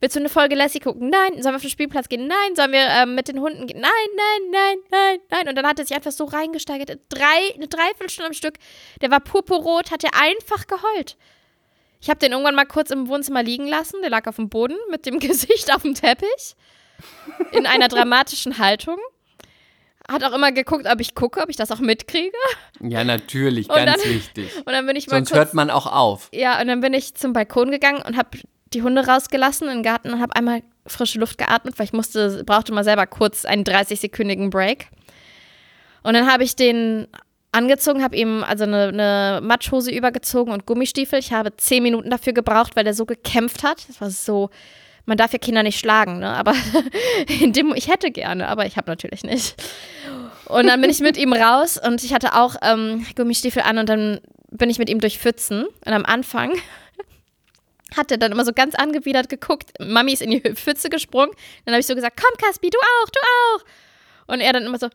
Willst 0.00 0.16
du 0.16 0.20
eine 0.20 0.28
Folge 0.28 0.54
Lassie 0.54 0.80
gucken? 0.80 1.08
Nein. 1.08 1.42
Sollen 1.42 1.54
wir 1.54 1.56
auf 1.56 1.62
den 1.62 1.70
Spielplatz 1.70 2.08
gehen? 2.08 2.26
Nein. 2.26 2.54
Sollen 2.54 2.72
wir 2.72 2.86
ähm, 2.86 3.14
mit 3.14 3.28
den 3.28 3.40
Hunden 3.40 3.66
gehen? 3.66 3.80
Nein, 3.80 3.90
nein, 4.16 4.50
nein, 4.50 4.76
nein, 4.90 5.18
nein. 5.30 5.48
Und 5.48 5.56
dann 5.56 5.66
hat 5.66 5.78
er 5.78 5.86
sich 5.86 5.96
einfach 5.96 6.12
so 6.12 6.24
reingesteigert. 6.24 6.98
Drei, 7.08 7.54
eine 7.54 7.68
Dreiviertelstunde 7.68 8.26
am 8.26 8.34
Stück. 8.34 8.54
Der 9.00 9.10
war 9.10 9.20
purpurrot, 9.20 9.90
hat 9.90 10.04
er 10.04 10.10
einfach 10.20 10.66
geheult. 10.66 11.16
Ich 12.02 12.10
habe 12.10 12.18
den 12.18 12.32
irgendwann 12.32 12.54
mal 12.56 12.66
kurz 12.66 12.90
im 12.90 13.08
Wohnzimmer 13.08 13.42
liegen 13.42 13.66
lassen. 13.68 14.00
Der 14.02 14.10
lag 14.10 14.26
auf 14.26 14.36
dem 14.36 14.48
Boden 14.48 14.76
mit 14.90 15.06
dem 15.06 15.18
Gesicht 15.20 15.72
auf 15.74 15.82
dem 15.82 15.94
Teppich. 15.94 16.56
In 17.52 17.64
einer 17.66 17.88
dramatischen 17.88 18.58
Haltung. 18.58 18.98
hat 20.08 20.24
auch 20.24 20.32
immer 20.32 20.52
geguckt, 20.52 20.86
ob 20.90 21.00
ich 21.00 21.14
gucke, 21.14 21.40
ob 21.40 21.48
ich 21.48 21.56
das 21.56 21.70
auch 21.70 21.78
mitkriege. 21.78 22.36
Ja, 22.80 23.04
natürlich, 23.04 23.68
Und 23.70 23.76
ganz 23.76 24.02
dann- 24.02 24.12
wichtig. 24.12 24.50
Und 24.64 24.72
dann 24.72 24.84
bin 24.86 24.96
ich 24.96 25.06
mal 25.06 25.16
Sonst 25.16 25.30
kurz, 25.30 25.38
hört 25.38 25.54
man 25.54 25.70
auch 25.70 25.86
auf. 25.86 26.28
ja, 26.32 26.60
und 26.60 26.66
dann 26.66 26.80
bin 26.80 26.92
ich 26.92 27.14
zum 27.14 27.32
Balkon 27.32 27.70
gegangen 27.70 28.02
und 28.02 28.16
habe 28.16 28.38
die 28.72 28.82
Hunde 28.82 29.06
rausgelassen 29.06 29.68
in 29.68 29.74
den 29.78 29.82
Garten 29.82 30.10
und 30.12 30.20
habe 30.20 30.34
einmal 30.34 30.62
frische 30.86 31.18
Luft 31.20 31.38
geatmet, 31.38 31.78
weil 31.78 31.84
ich 31.86 31.92
musste, 31.92 32.42
brauchte 32.44 32.72
mal 32.72 32.84
selber 32.84 33.06
kurz 33.06 33.44
einen 33.44 33.64
30-sekündigen 33.64 34.50
Break. 34.50 34.88
Und 36.02 36.14
dann 36.14 36.30
habe 36.30 36.42
ich 36.42 36.56
den 36.56 37.06
angezogen, 37.52 38.02
habe 38.02 38.16
ihm 38.16 38.42
also 38.42 38.64
eine, 38.64 38.88
eine 38.88 39.40
Matschhose 39.42 39.90
übergezogen 39.90 40.52
und 40.52 40.66
Gummistiefel. 40.66 41.18
Ich 41.18 41.32
habe 41.32 41.56
zehn 41.56 41.82
Minuten 41.82 42.10
dafür 42.10 42.32
gebraucht, 42.32 42.74
weil 42.74 42.84
der 42.84 42.94
so 42.94 43.06
gekämpft 43.06 43.62
hat. 43.62 43.88
Das 43.88 44.00
war 44.00 44.10
so, 44.10 44.50
man 45.04 45.18
darf 45.18 45.32
ja 45.32 45.38
Kinder 45.38 45.62
nicht 45.62 45.78
schlagen, 45.78 46.18
ne? 46.18 46.30
Aber 46.30 46.54
in 47.40 47.52
dem, 47.52 47.74
ich 47.74 47.88
hätte 47.88 48.10
gerne, 48.10 48.48
aber 48.48 48.66
ich 48.66 48.76
habe 48.76 48.90
natürlich 48.90 49.22
nicht. 49.22 49.62
Und 50.46 50.66
dann 50.66 50.80
bin 50.80 50.90
ich 50.90 51.00
mit 51.00 51.16
ihm 51.16 51.32
raus 51.32 51.78
und 51.78 52.02
ich 52.02 52.12
hatte 52.12 52.34
auch 52.34 52.56
ähm, 52.62 53.06
Gummistiefel 53.16 53.62
an 53.62 53.78
und 53.78 53.88
dann 53.88 54.20
bin 54.50 54.70
ich 54.70 54.78
mit 54.78 54.90
ihm 54.90 55.00
durch 55.00 55.18
Pfützen. 55.18 55.64
Und 55.64 55.92
am 55.92 56.04
Anfang 56.04 56.52
hat 57.96 58.10
er 58.10 58.18
dann 58.18 58.32
immer 58.32 58.44
so 58.44 58.52
ganz 58.52 58.74
angewidert 58.74 59.28
geguckt. 59.28 59.72
Mami 59.78 60.12
ist 60.12 60.22
in 60.22 60.30
die 60.30 60.40
Pfütze 60.40 60.90
gesprungen. 60.90 61.32
Dann 61.64 61.74
habe 61.74 61.80
ich 61.80 61.86
so 61.86 61.94
gesagt, 61.94 62.20
komm 62.20 62.36
Caspi, 62.38 62.70
du 62.70 62.78
auch, 62.78 63.10
du 63.10 63.20
auch. 63.20 64.34
Und 64.34 64.40
er 64.40 64.52
dann 64.52 64.64
immer 64.64 64.78
so, 64.78 64.88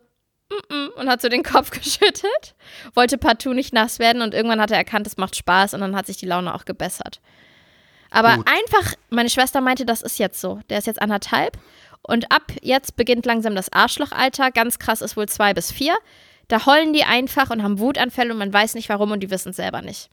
und 0.96 1.08
hat 1.08 1.20
so 1.20 1.28
den 1.28 1.42
Kopf 1.42 1.70
geschüttelt. 1.78 2.54
Wollte 2.94 3.18
partout 3.18 3.54
nicht 3.54 3.72
nass 3.72 3.98
werden 3.98 4.22
und 4.22 4.34
irgendwann 4.34 4.60
hat 4.60 4.70
er 4.70 4.78
erkannt, 4.78 5.06
es 5.06 5.16
macht 5.16 5.36
Spaß 5.36 5.74
und 5.74 5.80
dann 5.80 5.96
hat 5.96 6.06
sich 6.06 6.16
die 6.16 6.26
Laune 6.26 6.54
auch 6.54 6.64
gebessert. 6.64 7.20
Aber 8.10 8.36
Gut. 8.36 8.48
einfach, 8.48 8.94
meine 9.10 9.28
Schwester 9.28 9.60
meinte, 9.60 9.84
das 9.84 10.02
ist 10.02 10.18
jetzt 10.18 10.40
so. 10.40 10.60
Der 10.70 10.78
ist 10.78 10.86
jetzt 10.86 11.02
anderthalb. 11.02 11.58
Und 12.02 12.32
ab 12.32 12.52
jetzt 12.62 12.96
beginnt 12.96 13.26
langsam 13.26 13.54
das 13.54 13.70
Arschlochalter. 13.72 14.50
Ganz 14.50 14.78
krass 14.78 15.02
ist 15.02 15.16
wohl 15.16 15.28
zwei 15.28 15.52
bis 15.52 15.70
vier. 15.70 15.94
Da 16.48 16.64
heulen 16.64 16.94
die 16.94 17.04
einfach 17.04 17.50
und 17.50 17.62
haben 17.62 17.78
Wutanfälle 17.78 18.32
und 18.32 18.38
man 18.38 18.52
weiß 18.52 18.74
nicht 18.74 18.88
warum 18.88 19.10
und 19.10 19.20
die 19.20 19.30
wissen 19.30 19.50
es 19.50 19.56
selber 19.56 19.82
nicht. 19.82 20.08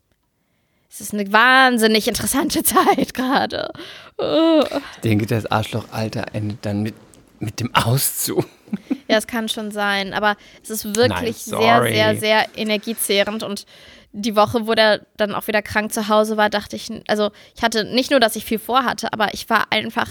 Es 0.89 0.99
ist 0.99 1.13
eine 1.13 1.31
wahnsinnig 1.31 2.07
interessante 2.07 2.63
Zeit 2.63 3.13
gerade. 3.13 3.71
Oh. 4.17 4.63
Ich 4.95 5.01
denke, 5.01 5.25
das 5.25 5.45
Arschlochalter 5.45 6.25
endet 6.33 6.65
dann 6.65 6.83
mit, 6.83 6.95
mit 7.39 7.59
dem 7.61 7.73
Auszug. 7.73 8.45
Ja, 9.07 9.17
es 9.17 9.27
kann 9.27 9.49
schon 9.49 9.71
sein, 9.71 10.13
aber 10.13 10.35
es 10.63 10.71
ist 10.71 10.95
wirklich 10.95 11.45
Nein, 11.47 11.61
sehr, 11.61 11.83
sehr, 11.83 12.15
sehr 12.17 12.47
energiezehrend 12.55 13.43
und 13.43 13.65
die 14.13 14.35
Woche, 14.35 14.65
wo 14.65 14.73
der 14.73 15.05
dann 15.17 15.35
auch 15.35 15.47
wieder 15.47 15.61
krank 15.61 15.93
zu 15.93 16.07
Hause 16.07 16.37
war, 16.37 16.49
dachte 16.49 16.75
ich, 16.75 16.89
also 17.07 17.31
ich 17.55 17.61
hatte 17.61 17.83
nicht 17.83 18.09
nur, 18.11 18.19
dass 18.19 18.35
ich 18.35 18.45
viel 18.45 18.59
vorhatte, 18.59 19.11
aber 19.13 19.33
ich 19.33 19.49
war 19.49 19.71
einfach 19.71 20.09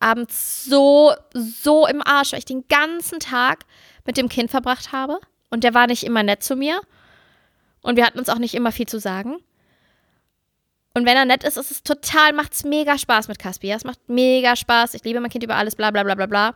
abends 0.00 0.64
so, 0.64 1.12
so 1.34 1.86
im 1.86 2.02
Arsch, 2.02 2.32
weil 2.32 2.40
ich 2.40 2.44
den 2.44 2.64
ganzen 2.68 3.20
Tag 3.20 3.64
mit 4.04 4.16
dem 4.16 4.28
Kind 4.28 4.50
verbracht 4.50 4.92
habe 4.92 5.20
und 5.50 5.62
der 5.62 5.74
war 5.74 5.86
nicht 5.86 6.04
immer 6.04 6.22
nett 6.22 6.42
zu 6.42 6.56
mir 6.56 6.80
und 7.82 7.96
wir 7.96 8.06
hatten 8.06 8.18
uns 8.18 8.28
auch 8.28 8.38
nicht 8.38 8.54
immer 8.54 8.72
viel 8.72 8.86
zu 8.86 8.98
sagen. 8.98 9.36
Und 10.94 11.06
wenn 11.06 11.16
er 11.16 11.26
nett 11.26 11.44
ist, 11.44 11.56
ist 11.56 11.70
es 11.70 11.82
total, 11.82 12.32
macht 12.32 12.54
es 12.54 12.64
mega 12.64 12.98
Spaß 12.98 13.28
mit 13.28 13.38
Caspi. 13.38 13.68
Ja, 13.68 13.76
es 13.76 13.84
macht 13.84 14.08
mega 14.08 14.56
Spaß. 14.56 14.94
Ich 14.94 15.04
liebe 15.04 15.20
mein 15.20 15.30
Kind 15.30 15.44
über 15.44 15.54
alles, 15.54 15.76
bla 15.76 15.90
bla 15.90 16.02
bla 16.02 16.14
bla 16.14 16.26
bla. 16.26 16.54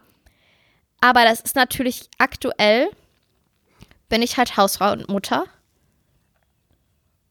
Aber 1.03 1.25
das 1.25 1.41
ist 1.41 1.57
natürlich 1.57 2.09
aktuell, 2.19 2.89
bin 4.09 4.23
ich 4.23 4.37
halt 4.37 4.57
Hausfrau 4.57 4.93
und 4.93 5.09
Mutter. 5.09 5.45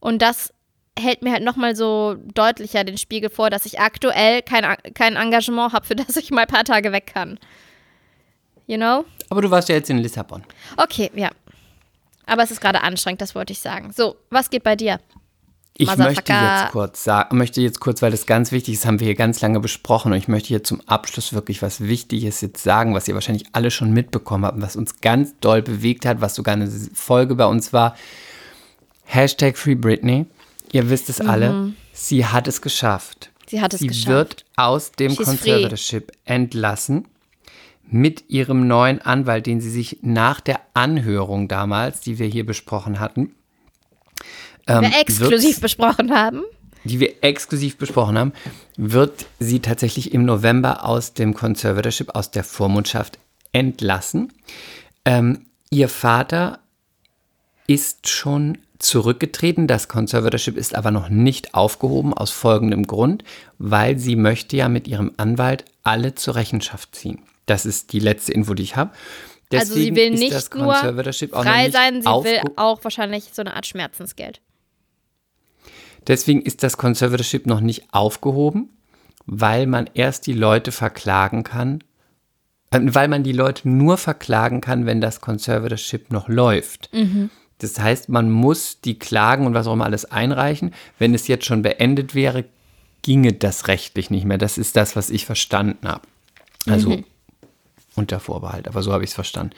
Und 0.02 0.22
das 0.22 0.54
hält 1.00 1.22
mir 1.22 1.32
halt 1.32 1.44
nochmal 1.44 1.74
so 1.78 2.18
deutlicher 2.34 2.84
den 2.84 2.98
Spiegel 2.98 3.30
vor, 3.30 3.50
dass 3.50 3.66
ich 3.66 3.80
aktuell 3.80 4.42
kein, 4.42 4.66
kein 4.94 5.16
Engagement 5.16 5.72
habe, 5.72 5.86
für 5.86 5.96
das 5.96 6.18
ich 6.18 6.32
mal 6.32 6.42
ein 6.42 6.48
paar 6.48 6.66
Tage 6.66 6.92
weg 6.92 7.12
kann. 7.14 7.40
You 8.68 8.76
know? 8.76 9.06
Aber 9.30 9.42
du 9.42 9.50
warst 9.50 9.70
ja 9.70 9.76
jetzt 9.76 9.90
in 9.90 10.00
Lissabon. 10.00 10.44
Okay, 10.76 11.10
ja. 11.16 11.30
Aber 12.26 12.44
es 12.44 12.52
ist 12.52 12.60
gerade 12.60 12.82
anstrengend, 12.82 13.22
das 13.22 13.36
wollte 13.36 13.54
ich 13.54 13.60
sagen. 13.60 13.94
So, 13.94 14.18
was 14.30 14.50
geht 14.50 14.64
bei 14.64 14.76
dir? 14.76 15.00
Ich 15.78 15.98
möchte 15.98 16.34
jetzt 16.34 16.72
kurz 16.72 17.04
sagen, 17.04 17.38
möchte 17.38 17.62
jetzt 17.62 17.80
kurz, 17.80 18.02
weil 18.02 18.12
das 18.12 18.26
ganz 18.26 18.52
wichtig 18.52 18.76
ist, 18.76 18.86
haben 18.86 19.00
wir 19.00 19.06
hier 19.06 19.16
ganz 19.16 19.42
lange 19.42 19.60
besprochen 19.60 20.12
und 20.12 20.18
ich 20.18 20.28
möchte 20.28 20.50
hier 20.50 20.64
zum 20.64 20.82
Abschluss 20.82 21.34
wirklich 21.34 21.62
was 21.62 21.82
Wichtiges 21.82 22.42
jetzt 22.42 22.62
sagen, 22.62 22.94
was 22.94 23.08
ihr 23.08 23.14
wahrscheinlich 23.14 23.46
alle 23.54 23.72
schon 23.72 23.92
mitbekommen 23.92 24.46
habt, 24.46 24.62
was 24.62 24.76
uns 24.76 25.02
ganz 25.02 25.34
doll 25.40 25.62
bewegt 25.62 26.06
hat, 26.06 26.22
was 26.22 26.36
sogar 26.36 26.54
eine 26.54 26.70
Folge 26.94 27.36
bei 27.36 27.46
uns 27.46 27.74
war. 27.74 27.96
Hashtag 29.06 29.58
Free 29.58 29.76
Britney. 29.76 30.26
Ihr 30.72 30.90
wisst 30.90 31.10
es 31.10 31.20
alle. 31.20 31.74
Sie 31.94 32.26
hat 32.26 32.48
es 32.48 32.62
geschafft. 32.62 33.30
Mhm. 33.30 33.50
Sie 33.50 33.62
hat 33.62 33.74
es 33.74 33.80
Sie 33.82 33.88
geschafft. 33.88 34.08
wird 34.08 34.46
aus 34.56 34.92
dem 34.94 35.12
She's 35.12 35.26
Conservatorship 35.26 36.12
entlassen 36.26 37.08
mit 37.86 38.30
ihrem 38.30 38.68
neuen 38.68 39.02
Anwalt, 39.02 39.46
den 39.46 39.60
sie 39.60 39.70
sich 39.70 40.00
nach 40.02 40.40
der 40.40 40.62
Anhörung 40.74 41.50
damals, 41.50 42.00
die 42.00 42.20
wir 42.20 42.28
hier 42.28 42.46
besprochen 42.46 43.02
hatten, 43.02 43.36
ähm, 44.68 44.82
wir 44.82 44.99
exklusiv 44.99 45.62
besprochen 45.62 46.12
haben. 46.12 46.43
die 46.84 46.99
wir 46.99 47.24
exklusiv 47.24 47.78
besprochen 47.78 48.18
haben, 48.18 48.34
wird 48.78 49.26
sie 49.39 49.59
tatsächlich 49.59 50.14
im 50.14 50.26
November 50.26 50.86
aus 50.86 51.14
dem 51.14 51.34
Conservatorship, 51.34 52.16
aus 52.16 52.32
der 52.32 52.43
Vormundschaft 52.43 53.20
entlassen. 53.51 54.34
Ähm, 55.05 55.45
ihr 55.70 55.89
Vater 55.89 56.59
ist 57.68 58.07
schon 58.09 58.57
zurückgetreten. 58.80 59.68
Das 59.68 59.88
Conservatorship 59.88 60.57
ist 60.57 60.76
aber 60.76 60.91
noch 60.91 61.09
nicht 61.09 61.53
aufgehoben 61.53 62.14
aus 62.14 62.32
folgendem 62.32 62.88
Grund, 62.88 63.24
weil 63.57 63.97
sie 63.97 64.16
möchte 64.16 64.57
ja 64.57 64.70
mit 64.70 64.88
ihrem 64.88 65.12
Anwalt 65.18 65.66
alle 65.84 66.16
zur 66.16 66.36
Rechenschaft 66.36 66.95
ziehen. 66.95 67.20
Das 67.45 67.66
ist 67.66 67.93
die 67.93 67.99
letzte 67.99 68.34
Info, 68.34 68.53
die 68.53 68.64
ich 68.64 68.76
habe. 68.76 68.91
also 69.53 69.74
sie 69.74 69.91
Deswegen 69.91 69.95
will 69.95 70.09
nicht 70.12 70.55
nur 70.55 70.74
frei 70.74 71.70
sein, 71.70 72.01
sie 72.01 72.07
will 72.07 72.41
auch 72.55 72.84
wahrscheinlich 72.84 73.30
so 73.34 73.41
eine 73.41 73.55
Art 73.55 73.68
Schmerzensgeld. 73.68 74.41
Deswegen 76.08 76.41
ist 76.41 76.64
das 76.64 76.78
Conservatorship 76.78 77.45
noch 77.45 77.62
nicht 77.62 77.93
aufgehoben, 77.93 78.70
weil 79.26 79.68
man 79.68 79.89
erst 79.93 80.28
die 80.28 80.34
Leute 80.34 80.72
verklagen 80.72 81.43
kann, 81.43 81.84
äh, 82.72 82.80
weil 82.82 83.08
man 83.08 83.24
die 83.24 83.34
Leute 83.34 83.70
nur 83.70 83.97
verklagen 83.97 84.62
kann, 84.62 84.86
wenn 84.86 85.02
das 85.02 85.22
Conservatorship 85.22 86.12
noch 86.12 86.28
läuft. 86.28 86.89
Das 87.60 87.80
heißt, 87.80 88.10
man 88.10 88.32
muss 88.32 88.82
die 88.82 88.97
Klagen 88.97 89.45
und 89.45 89.54
was 89.54 89.68
auch 89.68 89.74
immer 89.74 89.86
alles 89.86 90.06
einreichen. 90.06 90.74
Wenn 90.97 91.14
es 91.14 91.28
jetzt 91.28 91.45
schon 91.45 91.62
beendet 91.62 92.16
wäre, 92.16 92.45
ginge 93.04 93.34
das 93.34 93.68
rechtlich 93.68 94.10
nicht 94.10 94.26
mehr. 94.26 94.39
Das 94.39 94.58
ist 94.58 94.76
das, 94.76 94.95
was 94.95 95.12
ich 95.12 95.28
verstanden 95.28 95.88
habe. 95.88 96.02
Also 96.68 97.04
unter 97.95 98.20
Vorbehalt, 98.20 98.68
aber 98.68 98.82
so 98.82 98.93
habe 98.93 99.04
ich 99.04 99.12
es 99.12 99.14
verstanden. 99.14 99.54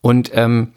Und 0.00 0.30
ähm, 0.34 0.72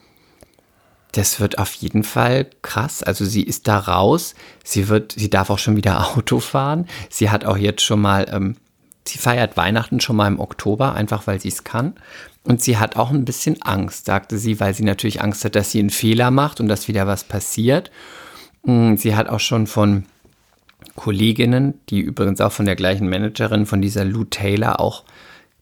das 1.11 1.39
wird 1.39 1.57
auf 1.57 1.73
jeden 1.73 2.03
Fall 2.03 2.47
krass. 2.61 3.01
Also 3.01 3.25
sie 3.25 3.43
ist 3.43 3.67
da 3.67 3.79
raus. 3.79 4.35
Sie 4.63 4.89
wird, 4.89 5.13
sie 5.13 5.29
darf 5.29 5.49
auch 5.49 5.59
schon 5.59 5.75
wieder 5.75 6.07
Auto 6.15 6.39
fahren. 6.39 6.87
Sie 7.09 7.29
hat 7.29 7.45
auch 7.45 7.57
jetzt 7.57 7.81
schon 7.81 8.01
mal, 8.01 8.27
ähm, 8.31 8.55
sie 9.07 9.17
feiert 9.17 9.57
Weihnachten 9.57 9.99
schon 9.99 10.15
mal 10.15 10.27
im 10.27 10.39
Oktober, 10.39 10.93
einfach 10.93 11.25
weil 11.27 11.39
sie 11.39 11.49
es 11.49 11.63
kann. 11.63 11.95
Und 12.43 12.61
sie 12.61 12.77
hat 12.77 12.95
auch 12.95 13.11
ein 13.11 13.25
bisschen 13.25 13.61
Angst, 13.61 14.05
sagte 14.05 14.37
sie, 14.37 14.59
weil 14.59 14.73
sie 14.73 14.83
natürlich 14.83 15.21
Angst 15.21 15.43
hat, 15.45 15.55
dass 15.55 15.71
sie 15.71 15.79
einen 15.79 15.89
Fehler 15.89 16.31
macht 16.31 16.59
und 16.59 16.67
dass 16.67 16.87
wieder 16.87 17.05
was 17.05 17.23
passiert. 17.23 17.91
Mm, 18.63 18.95
Sie 18.95 19.15
hat 19.15 19.29
auch 19.29 19.39
schon 19.39 19.67
von 19.67 20.05
Kolleginnen, 20.95 21.79
die 21.89 21.99
übrigens 21.99 22.41
auch 22.41 22.51
von 22.51 22.65
der 22.65 22.75
gleichen 22.75 23.09
Managerin, 23.09 23.65
von 23.65 23.81
dieser 23.81 24.05
Lou 24.05 24.23
Taylor, 24.23 24.79
auch 24.79 25.03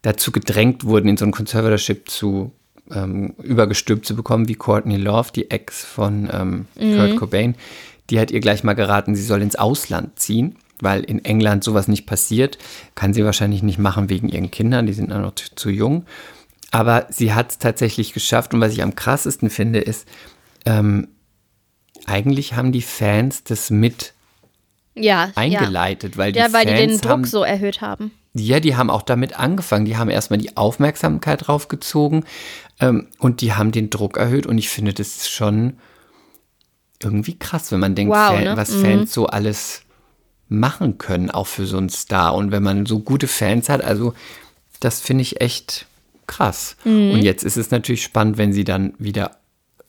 dazu 0.01 0.31
gedrängt 0.31 0.83
wurden, 0.83 1.09
in 1.09 1.17
so 1.17 1.25
ein 1.25 1.31
Conservatorship 1.31 2.09
zu 2.09 2.51
ähm, 2.93 3.33
übergestülpt 3.41 4.05
zu 4.05 4.15
bekommen, 4.15 4.47
wie 4.47 4.55
Courtney 4.55 4.97
Love, 4.97 5.29
die 5.33 5.51
Ex 5.51 5.83
von 5.83 6.29
ähm, 6.31 6.65
Kurt 6.75 7.17
Cobain. 7.17 7.55
Die 8.09 8.19
hat 8.19 8.31
ihr 8.31 8.39
gleich 8.39 8.63
mal 8.63 8.73
geraten, 8.73 9.15
sie 9.15 9.23
soll 9.23 9.41
ins 9.41 9.55
Ausland 9.55 10.19
ziehen, 10.19 10.55
weil 10.79 11.03
in 11.03 11.23
England 11.25 11.63
sowas 11.63 11.87
nicht 11.87 12.05
passiert. 12.05 12.57
Kann 12.95 13.13
sie 13.13 13.25
wahrscheinlich 13.25 13.63
nicht 13.63 13.79
machen 13.79 14.09
wegen 14.09 14.29
ihren 14.29 14.51
Kindern, 14.51 14.85
die 14.85 14.93
sind 14.93 15.09
noch 15.09 15.35
zu, 15.35 15.69
jung. 15.69 16.05
Aber 16.71 17.07
sie 17.09 17.33
hat 17.33 17.51
es 17.51 17.57
tatsächlich 17.59 18.13
geschafft. 18.13 18.53
Und 18.53 18.61
was 18.61 18.73
ich 18.73 18.83
am 18.83 18.95
krassesten 18.95 19.49
finde, 19.49 19.79
ist, 19.79 20.07
ähm, 20.65 21.09
eigentlich 22.05 22.53
haben 22.53 22.71
die 22.71 22.81
Fans 22.81 23.43
das 23.43 23.69
mit 23.69 24.13
Ja, 24.95 25.31
eingeleitet, 25.35 26.17
weil 26.17 26.31
die 26.31 26.39
Ja, 26.39 26.47
ja 26.47 26.53
weil 26.53 26.65
Fans 26.65 26.79
die 26.79 26.87
den 26.87 26.97
Druck 27.01 27.11
haben, 27.11 27.23
so 27.25 27.43
erhöht 27.43 27.81
haben. 27.81 28.11
Ja, 28.39 28.59
die 28.59 28.75
haben 28.75 28.89
auch 28.89 29.01
damit 29.01 29.37
angefangen. 29.39 29.85
Die 29.85 29.97
haben 29.97 30.09
erstmal 30.09 30.39
die 30.39 30.55
Aufmerksamkeit 30.57 31.47
draufgezogen 31.47 32.25
ähm, 32.79 33.07
und 33.19 33.41
die 33.41 33.53
haben 33.53 33.71
den 33.71 33.89
Druck 33.89 34.17
erhöht. 34.17 34.45
Und 34.45 34.57
ich 34.57 34.69
finde 34.69 34.93
das 34.93 35.29
schon 35.29 35.77
irgendwie 37.01 37.37
krass, 37.37 37.71
wenn 37.71 37.79
man 37.79 37.95
denkt, 37.95 38.13
Wow, 38.13 38.29
Fan, 38.35 38.43
ne? 38.43 38.57
was 38.57 38.71
Mhm. 38.71 38.81
Fans 38.81 39.13
so 39.13 39.27
alles 39.27 39.81
machen 40.49 40.97
können, 40.97 41.29
auch 41.29 41.47
für 41.47 41.65
so 41.65 41.77
einen 41.77 41.89
Star. 41.89 42.33
Und 42.35 42.51
wenn 42.51 42.63
man 42.63 42.85
so 42.85 42.99
gute 42.99 43.27
Fans 43.27 43.69
hat, 43.69 43.83
also 43.83 44.13
das 44.79 44.99
finde 45.01 45.21
ich 45.23 45.41
echt 45.41 45.85
krass. 46.25 46.75
Mhm. 46.85 47.11
Und 47.11 47.21
jetzt 47.23 47.43
ist 47.43 47.57
es 47.57 47.71
natürlich 47.71 48.03
spannend, 48.03 48.37
wenn 48.37 48.53
sie 48.53 48.63
dann 48.63 48.93
wieder 48.97 49.37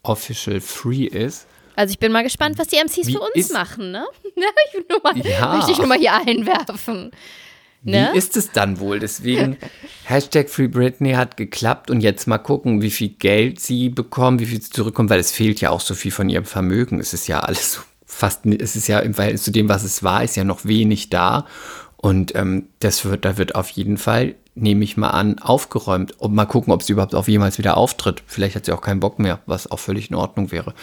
official 0.02 0.60
free 0.60 1.04
ist. 1.04 1.46
Also 1.76 1.92
ich 1.92 1.98
bin 1.98 2.10
mal 2.12 2.22
gespannt, 2.24 2.58
was 2.58 2.66
die 2.68 2.76
MCs 2.76 3.06
Wie 3.06 3.12
für 3.12 3.20
uns 3.20 3.50
machen, 3.52 3.92
ne? 3.92 4.04
Ich 4.74 4.88
nur 4.88 5.00
mal, 5.02 5.16
Ja. 5.26 5.56
möchte 5.56 5.72
ich 5.72 5.78
nur 5.78 5.86
mal 5.86 5.98
hier 5.98 6.12
einwerfen. 6.14 7.10
Ne? 7.82 8.10
Wie 8.12 8.18
ist 8.18 8.36
es 8.36 8.50
dann 8.50 8.80
wohl? 8.80 8.98
Deswegen, 8.98 9.56
Hashtag 10.04 10.50
Free 10.50 10.68
Britney 10.68 11.12
hat 11.12 11.36
geklappt 11.36 11.90
und 11.90 12.00
jetzt 12.00 12.26
mal 12.26 12.38
gucken, 12.38 12.82
wie 12.82 12.90
viel 12.90 13.10
Geld 13.10 13.60
sie 13.60 13.88
bekommen, 13.88 14.40
wie 14.40 14.46
viel 14.46 14.60
sie 14.60 14.70
zurückkommt, 14.70 15.10
weil 15.10 15.20
es 15.20 15.30
fehlt 15.30 15.60
ja 15.60 15.70
auch 15.70 15.80
so 15.80 15.94
viel 15.94 16.10
von 16.10 16.28
ihrem 16.28 16.44
Vermögen. 16.44 16.98
Es 17.00 17.14
ist 17.14 17.28
ja 17.28 17.40
alles 17.40 17.74
so 17.74 17.80
fast, 18.04 18.46
es 18.46 18.74
ist 18.74 18.88
ja 18.88 18.98
im 18.98 19.14
Verhältnis 19.14 19.44
zu 19.44 19.52
dem, 19.52 19.68
was 19.68 19.84
es 19.84 20.02
war, 20.02 20.24
ist 20.24 20.36
ja 20.36 20.44
noch 20.44 20.64
wenig 20.64 21.08
da. 21.10 21.46
Und 21.96 22.34
ähm, 22.36 22.68
das 22.80 23.04
wird, 23.04 23.24
da 23.24 23.38
wird 23.38 23.54
auf 23.54 23.70
jeden 23.70 23.96
Fall, 23.96 24.34
nehme 24.54 24.84
ich 24.84 24.96
mal 24.96 25.10
an, 25.10 25.38
aufgeräumt. 25.38 26.20
Und 26.20 26.34
mal 26.34 26.46
gucken, 26.46 26.72
ob 26.72 26.82
sie 26.82 26.92
überhaupt 26.92 27.14
auf 27.14 27.28
jemals 27.28 27.58
wieder 27.58 27.76
auftritt. 27.76 28.22
Vielleicht 28.26 28.56
hat 28.56 28.66
sie 28.66 28.72
auch 28.72 28.80
keinen 28.80 29.00
Bock 29.00 29.18
mehr, 29.18 29.40
was 29.46 29.70
auch 29.70 29.78
völlig 29.78 30.10
in 30.10 30.16
Ordnung 30.16 30.50
wäre. 30.52 30.74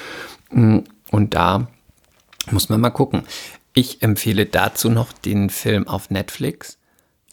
Mm, 0.52 0.80
und 1.12 1.34
da 1.34 1.68
muss 2.52 2.70
man 2.70 2.82
mal 2.82 2.90
gucken. 2.90 3.24
Ich 3.74 4.02
empfehle 4.02 4.46
dazu 4.46 4.90
noch 4.90 5.12
den 5.14 5.50
Film 5.50 5.88
auf 5.88 6.10
Netflix. 6.10 6.78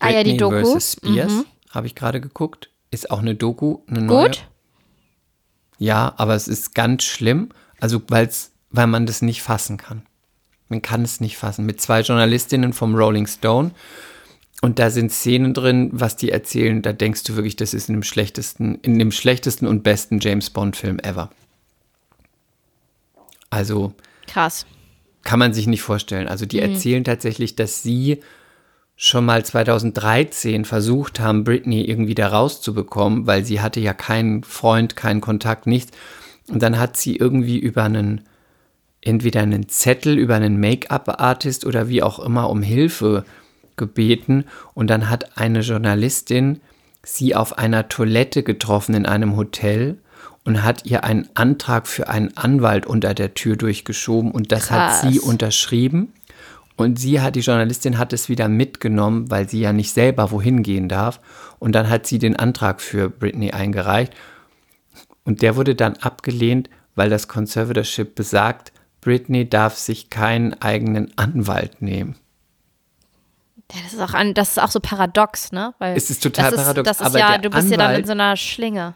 Ah 0.03 0.11
ja, 0.11 0.25
die 0.25 0.37
Doku. 0.37 0.57
Mhm. 0.57 0.79
vs. 0.79 0.93
Spears, 0.93 1.33
habe 1.71 1.87
ich 1.87 1.95
gerade 1.95 2.21
geguckt. 2.21 2.71
Ist 2.91 3.11
auch 3.11 3.21
eine 3.21 3.35
Doku, 3.35 3.79
eine 3.87 4.03
neue. 4.03 4.29
Gut? 4.29 4.49
Ja, 5.79 6.15
aber 6.17 6.35
es 6.35 6.49
ist 6.49 6.75
ganz 6.75 7.03
schlimm, 7.05 7.49
also 7.81 8.03
weil's, 8.09 8.53
weil 8.71 8.87
man 8.87 9.07
das 9.07 9.23
nicht 9.23 9.43
fassen 9.43 9.79
kann. 9.79 10.03
Man 10.69 10.83
kann 10.83 11.03
es 11.03 11.21
nicht 11.21 11.37
fassen. 11.37 11.67
Mit 11.67 11.81
zwei 11.81 12.03
Journalistinnen 12.03 12.73
vom 12.73 12.95
Rolling 12.95 13.27
Stone 13.27 13.73
und 14.63 14.79
da 14.79 14.91
sind 14.91 15.11
Szenen 15.13 15.55
drin, 15.55 15.91
was 15.93 16.15
die 16.15 16.31
erzählen, 16.31 16.83
da 16.83 16.93
denkst 16.93 17.25
du 17.25 17.35
wirklich, 17.35 17.57
das 17.57 17.75
ist 17.75 17.89
in 17.89 17.97
dem 17.97 18.05
schlechtesten, 18.05 18.77
in 18.77 18.97
dem 18.97 19.11
schlechtesten 19.11 19.67
und 19.67 19.83
besten 19.83 20.21
James 20.21 20.51
Bond 20.51 20.77
Film 20.77 21.01
ever. 21.01 21.31
Also 23.51 23.93
Krass. 24.29 24.65
kann 25.25 25.41
man 25.41 25.53
sich 25.53 25.67
nicht 25.67 25.83
vorstellen. 25.83 26.29
Also 26.29 26.47
die 26.47 26.61
erzählen 26.61 27.03
tatsächlich, 27.03 27.57
dass 27.57 27.83
sie 27.83 28.21
schon 29.05 29.25
mal 29.25 29.45
2013 29.45 30.65
versucht 30.65 31.19
haben, 31.19 31.43
Britney 31.43 31.83
irgendwie 31.83 32.15
da 32.15 32.29
rauszubekommen, 32.29 33.27
weil 33.27 33.45
sie 33.45 33.61
hatte 33.61 33.81
ja 33.81 33.95
keinen 33.95 34.45
Freund, 34.45 34.95
keinen 34.95 35.21
Kontakt, 35.21 35.67
nichts. 35.67 35.91
Und 36.47 36.63
dann 36.63 36.79
hat 36.79 36.97
sie 36.97 37.17
irgendwie 37.17 37.59
über 37.59 37.83
einen, 37.83 38.21
entweder 39.01 39.41
einen 39.41 39.69
Zettel, 39.69 40.17
über 40.17 40.37
einen 40.37 40.61
Make-up-Artist 40.61 41.67
oder 41.67 41.89
wie 41.89 42.01
auch 42.01 42.21
immer 42.21 42.49
um 42.49 42.63
Hilfe 42.63 43.25
gebeten. 43.75 44.45
Und 44.73 44.89
dann 44.89 45.11
hat 45.11 45.37
eine 45.37 45.63
Journalistin 45.63 46.61
sie 47.05 47.35
auf 47.35 47.59
einer 47.59 47.89
Toilette 47.89 48.45
getroffen 48.45 48.95
in 48.95 49.05
einem 49.05 49.35
Hotel 49.37 49.99
und 50.45 50.63
hat 50.63 50.87
ihr 50.87 51.03
einen 51.03 51.29
Antrag 51.35 51.89
für 51.89 52.09
einen 52.09 52.37
Anwalt 52.37 52.87
unter 52.87 53.15
der 53.15 53.35
Tür 53.35 53.57
durchgeschoben 53.57 54.31
und 54.31 54.53
das 54.53 54.71
hat 54.71 55.01
sie 55.01 55.19
Krass. 55.19 55.29
unterschrieben. 55.29 56.13
Und 56.77 56.99
sie 56.99 57.21
hat, 57.21 57.37
die 57.37 57.41
Journalistin 57.41 57.99
hat 57.99 58.13
es 58.13 58.29
wieder 58.29 58.49
mitgenommen, 58.49 59.31
weil 59.31 59.49
sie 59.49 59.61
ja 59.61 59.73
nicht 59.73 59.93
selber 59.93 60.31
wohin 60.31 60.63
gehen 60.63 60.89
darf. 60.89 61.21
Und 61.59 61.73
dann 61.73 61.89
hat 61.89 62.07
sie 62.07 62.19
den 62.19 62.37
Antrag 62.37 62.81
für 62.81 63.09
Britney 63.11 63.53
eingereicht. 63.53 64.15
Und 65.25 65.43
der 65.43 65.57
wurde 65.57 65.75
dann 65.75 65.97
abgelehnt, 65.97 66.71
weil 66.95 67.11
das 67.11 67.29
Conservatorship 67.29 68.15
besagt, 68.15 68.73
Britney 69.01 69.49
darf 69.49 69.77
sich 69.77 70.11
keinen 70.11 70.61
eigenen 70.63 71.13
Anwalt 71.17 71.83
nehmen. 71.83 72.17
Ja, 73.73 73.81
das 73.85 73.95
ist 73.95 74.01
auch 74.01 74.15
ein, 74.15 74.35
das 74.35 74.51
ist 74.51 74.59
auch 74.59 74.71
so 74.71 74.81
paradox, 74.81 75.53
ne? 75.53 75.75
Weil 75.79 75.97
Es 75.97 76.11
ist 76.11 76.23
total 76.23 76.51
das 76.51 76.61
paradox, 76.63 76.87
Das 76.89 77.01
ist 77.01 77.07
aber 77.07 77.19
ja, 77.19 77.39
du 77.39 77.49
bist 77.51 77.71
ja 77.71 77.77
dann 77.77 77.91
in 77.91 77.97
Anwalt- 77.97 78.07
so 78.07 78.13
einer 78.13 78.37
Schlinge. 78.37 78.95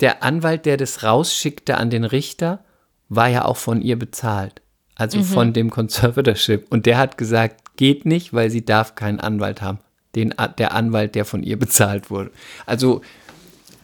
Der 0.00 0.22
Anwalt, 0.22 0.66
der 0.66 0.76
das 0.76 1.02
rausschickte 1.02 1.76
an 1.76 1.90
den 1.90 2.04
Richter, 2.04 2.64
war 3.08 3.28
ja 3.28 3.44
auch 3.44 3.56
von 3.58 3.82
ihr 3.82 3.98
bezahlt. 3.98 4.62
Also 4.96 5.22
von 5.22 5.52
dem 5.52 5.70
Conservatorship. 5.70 6.66
Und 6.70 6.86
der 6.86 6.98
hat 6.98 7.16
gesagt, 7.18 7.76
geht 7.76 8.04
nicht, 8.04 8.32
weil 8.32 8.50
sie 8.50 8.64
darf 8.64 8.94
keinen 8.94 9.20
Anwalt 9.20 9.62
haben. 9.62 9.78
Den, 10.14 10.34
der 10.58 10.74
Anwalt, 10.74 11.14
der 11.14 11.24
von 11.24 11.42
ihr 11.42 11.58
bezahlt 11.58 12.10
wurde. 12.10 12.30
Also 12.66 13.00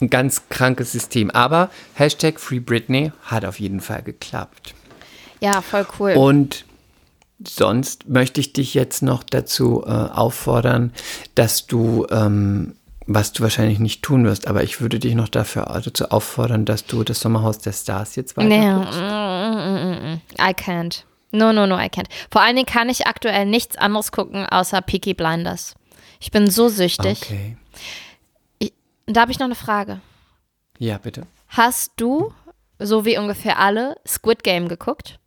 ein 0.01 0.09
ganz 0.09 0.49
krankes 0.49 0.91
System. 0.91 1.31
Aber 1.31 1.69
Hashtag 1.93 2.39
Free 2.39 2.59
Britney 2.59 3.11
hat 3.23 3.45
auf 3.45 3.59
jeden 3.59 3.81
Fall 3.81 4.03
geklappt. 4.03 4.73
Ja, 5.41 5.61
voll 5.61 5.85
cool. 5.99 6.13
Und 6.13 6.65
sonst 7.45 8.09
möchte 8.09 8.41
ich 8.41 8.53
dich 8.53 8.73
jetzt 8.73 9.01
noch 9.01 9.23
dazu 9.23 9.83
äh, 9.85 9.89
auffordern, 9.89 10.91
dass 11.35 11.67
du, 11.67 12.05
ähm, 12.11 12.75
was 13.07 13.33
du 13.33 13.43
wahrscheinlich 13.43 13.79
nicht 13.79 14.01
tun 14.01 14.25
wirst, 14.25 14.47
aber 14.47 14.63
ich 14.63 14.81
würde 14.81 14.99
dich 14.99 15.15
noch 15.15 15.29
dafür 15.29 15.63
dazu 15.83 16.09
auffordern, 16.09 16.65
dass 16.65 16.85
du 16.85 17.03
das 17.03 17.21
Sommerhaus 17.21 17.59
der 17.59 17.71
Stars 17.71 18.15
jetzt 18.15 18.35
weiter 18.37 18.49
Nee, 18.49 18.67
I 20.39 20.53
can't. 20.53 21.03
No, 21.31 21.51
no, 21.51 21.65
no, 21.65 21.77
I 21.77 21.89
can't. 21.89 22.07
Vor 22.31 22.41
allen 22.41 22.55
Dingen 22.55 22.65
kann 22.65 22.89
ich 22.89 23.05
aktuell 23.07 23.45
nichts 23.45 23.77
anderes 23.77 24.11
gucken, 24.11 24.45
außer 24.45 24.81
Peaky 24.81 25.13
Blinders. 25.13 25.75
Ich 26.19 26.31
bin 26.31 26.49
so 26.49 26.69
süchtig. 26.69 27.21
Okay. 27.23 27.57
Und 29.07 29.15
da 29.15 29.21
habe 29.21 29.31
ich 29.31 29.39
noch 29.39 29.45
eine 29.45 29.55
Frage. 29.55 30.01
Ja, 30.77 30.97
bitte. 30.97 31.25
Hast 31.47 31.93
du, 31.97 32.33
so 32.77 33.05
wie 33.05 33.17
ungefähr 33.17 33.57
alle, 33.59 33.95
Squid 34.07 34.43
Game 34.43 34.67
geguckt? 34.67 35.19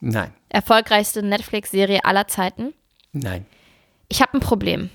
Nein, 0.00 0.32
Erfolgreichste 0.48 1.22
Netflix-Serie 1.22 2.04
aller 2.04 2.28
Zeiten? 2.28 2.72
nein. 3.12 3.46
Ich 4.08 4.22
habe 4.22 4.34
ein 4.34 4.40
Problem. 4.40 4.90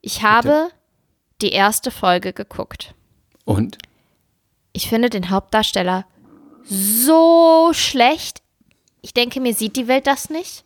Ich 0.00 0.22
habe 0.24 0.70
die 1.40 1.52
erste 1.52 1.92
Folge 1.92 2.32
geguckt. 2.32 2.94
Und? 3.44 3.78
Ich 4.72 4.88
finde 4.88 5.08
den 5.08 5.30
Hauptdarsteller 5.30 6.04
so 6.64 7.70
schlecht. 7.72 8.42
Ich 9.02 9.14
denke, 9.14 9.40
mir 9.40 9.54
sieht 9.54 9.76
die 9.76 9.88
Welt 9.88 10.06
das 10.06 10.30
nicht. 10.30 10.64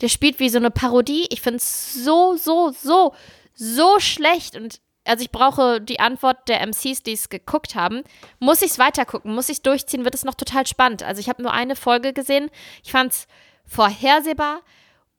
Der 0.00 0.08
spielt 0.08 0.40
wie 0.40 0.48
so 0.48 0.58
eine 0.58 0.70
Parodie. 0.70 1.26
Ich 1.30 1.40
finde 1.40 1.58
es 1.58 1.94
so, 1.94 2.36
so, 2.36 2.70
so, 2.70 3.14
so 3.54 4.00
schlecht. 4.00 4.56
Und 4.56 4.80
also 5.04 5.22
ich 5.22 5.30
brauche 5.30 5.80
die 5.80 6.00
Antwort 6.00 6.48
der 6.48 6.66
MCs, 6.66 7.02
die 7.02 7.12
es 7.12 7.28
geguckt 7.28 7.74
haben. 7.74 8.02
Muss 8.38 8.62
ich 8.62 8.72
es 8.72 8.78
weitergucken? 8.78 9.34
Muss 9.34 9.48
ich 9.48 9.58
es 9.58 9.62
durchziehen? 9.62 10.04
Wird 10.04 10.14
es 10.14 10.24
noch 10.24 10.34
total 10.34 10.66
spannend? 10.66 11.02
Also 11.02 11.20
ich 11.20 11.28
habe 11.28 11.42
nur 11.42 11.52
eine 11.52 11.76
Folge 11.76 12.12
gesehen. 12.12 12.50
Ich 12.82 12.92
fand 12.92 13.12
es 13.12 13.26
vorhersehbar 13.66 14.60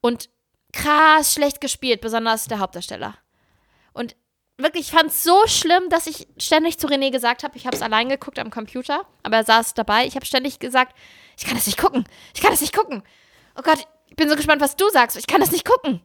und 0.00 0.28
krass 0.72 1.32
schlecht 1.32 1.60
gespielt, 1.60 2.00
besonders 2.00 2.46
der 2.46 2.58
Hauptdarsteller. 2.58 3.14
Und 3.92 4.14
wirklich, 4.58 4.86
ich 4.86 4.92
fand 4.92 5.10
es 5.10 5.22
so 5.22 5.46
schlimm, 5.46 5.88
dass 5.90 6.06
ich 6.06 6.26
ständig 6.38 6.78
zu 6.78 6.86
René 6.86 7.10
gesagt 7.10 7.42
habe, 7.42 7.56
ich 7.56 7.66
habe 7.66 7.76
es 7.76 7.82
allein 7.82 8.08
geguckt 8.08 8.38
am 8.38 8.50
Computer, 8.50 9.02
aber 9.22 9.36
er 9.36 9.44
saß 9.44 9.74
dabei. 9.74 10.06
Ich 10.06 10.14
habe 10.16 10.26
ständig 10.26 10.58
gesagt, 10.58 10.96
ich 11.36 11.44
kann 11.44 11.54
das 11.54 11.66
nicht 11.66 11.78
gucken. 11.78 12.04
Ich 12.34 12.40
kann 12.40 12.50
das 12.50 12.60
nicht 12.60 12.74
gucken. 12.74 13.02
Oh 13.56 13.62
Gott, 13.62 13.86
ich 14.08 14.16
bin 14.16 14.28
so 14.28 14.36
gespannt, 14.36 14.60
was 14.62 14.76
du 14.76 14.88
sagst. 14.90 15.16
Ich 15.16 15.26
kann 15.26 15.40
das 15.40 15.52
nicht 15.52 15.64
gucken. 15.66 16.00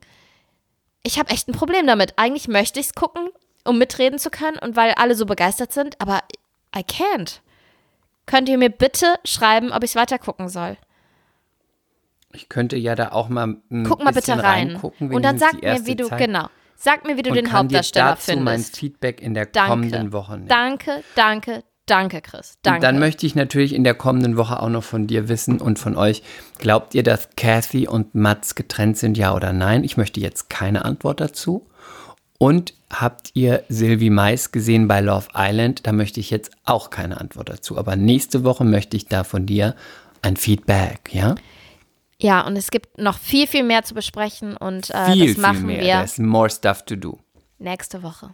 Ich 1.04 1.18
habe 1.18 1.30
echt 1.30 1.48
ein 1.48 1.54
Problem 1.54 1.88
damit. 1.88 2.14
Eigentlich 2.18 2.48
möchte 2.48 2.80
ich 2.80 2.88
es 2.88 2.94
gucken, 2.96 3.30
um 3.64 3.78
mitreden 3.78 4.20
zu 4.20 4.30
können 4.30 4.58
und 4.58 4.76
weil 4.76 4.94
alle 4.94 5.16
so 5.16 5.26
begeistert 5.26 5.72
sind, 5.74 6.00
aber 6.02 6.22
I 6.76 6.82
can't. 6.82 7.40
Könnt 8.26 8.48
ihr 8.50 8.58
mir 8.58 8.70
bitte 8.70 9.16
schreiben, 9.26 9.72
ob 9.72 9.84
ich 9.84 9.92
es 9.92 9.96
weiter 9.96 10.20
gucken 10.20 10.48
soll? 10.48 10.78
Ich 12.34 12.48
könnte 12.50 12.78
ja 12.78 12.96
da 12.96 13.12
auch 13.12 13.28
mal 13.30 13.58
ein 13.72 13.84
Guck 13.88 14.04
mal 14.04 14.14
bisschen 14.14 14.38
bitte 14.38 14.48
rein. 14.48 14.68
reingucken, 14.70 15.14
Und 15.14 15.24
dann 15.24 15.36
wenigstens 15.40 15.52
sag 15.62 15.62
die 15.62 15.80
mir, 15.82 15.86
wie 15.88 15.96
du, 15.96 16.08
Zeit. 16.08 16.20
genau. 16.20 16.48
Sag 16.84 17.06
mir, 17.06 17.16
wie 17.16 17.22
du 17.22 17.30
und 17.30 17.36
den 17.36 17.52
Hauptdarsteller 17.52 18.16
dazu 18.16 18.32
mein 18.38 18.56
findest. 18.56 18.78
Feedback 18.78 19.22
in 19.22 19.36
der 19.36 19.46
Danke. 19.46 19.70
kommenden 19.70 20.14
Woche 20.14 20.34
nehmen. 20.34 20.48
Danke, 20.48 21.04
danke, 21.14 21.64
danke, 21.86 22.22
Chris. 22.22 22.56
Danke. 22.64 22.78
Und 22.78 22.84
dann 22.84 22.98
möchte 22.98 23.28
ich 23.28 23.36
natürlich 23.36 23.76
in 23.76 23.84
der 23.84 23.94
kommenden 23.94 24.36
Woche 24.36 24.60
auch 24.60 24.70
noch 24.70 24.84
von 24.84 25.06
dir 25.06 25.30
wissen 25.30 25.62
und 25.62 25.78
von 25.78 25.96
euch, 25.96 26.24
glaubt 26.58 26.96
ihr, 26.96 27.04
dass 27.04 27.30
Kathy 27.38 27.88
und 27.88 28.16
Mats 28.16 28.56
getrennt 28.56 28.98
sind, 28.98 29.16
ja 29.16 29.36
oder 29.36 29.54
nein? 29.54 29.84
Ich 29.84 29.96
möchte 29.96 30.20
jetzt 30.20 30.50
keine 30.50 30.84
Antwort 30.84 31.22
dazu. 31.22 31.68
Und 32.40 32.74
habt 32.92 33.30
ihr 33.36 33.64
Sylvie 33.70 34.10
Mais 34.10 34.52
gesehen 34.52 34.88
bei 34.88 35.02
Love 35.02 35.28
Island? 35.36 35.86
Da 35.86 35.92
möchte 35.92 36.20
ich 36.20 36.32
jetzt 36.32 36.50
auch 36.66 36.90
keine 36.90 37.22
Antwort 37.22 37.50
dazu. 37.50 37.78
Aber 37.78 37.96
nächste 37.96 38.44
Woche 38.44 38.64
möchte 38.64 38.98
ich 38.98 39.06
da 39.06 39.24
von 39.24 39.46
dir 39.46 39.76
ein 40.24 40.36
Feedback, 40.36 41.12
ja? 41.12 41.36
Ja, 42.22 42.42
und 42.46 42.56
es 42.56 42.72
gibt 42.72 42.98
noch 42.98 43.18
viel, 43.18 43.48
viel 43.48 43.64
mehr 43.64 43.84
zu 43.84 43.94
besprechen 43.94 44.56
und 44.58 44.90
äh, 44.92 45.12
viel, 45.14 45.34
das 45.34 45.38
machen 45.42 45.58
viel 45.58 45.66
mehr. 45.68 45.82
wir 45.82 45.94
There's 45.94 46.18
more 46.18 46.50
stuff 46.50 46.84
to 46.86 46.96
do. 46.96 47.20
nächste 47.58 48.04
Woche. 48.04 48.34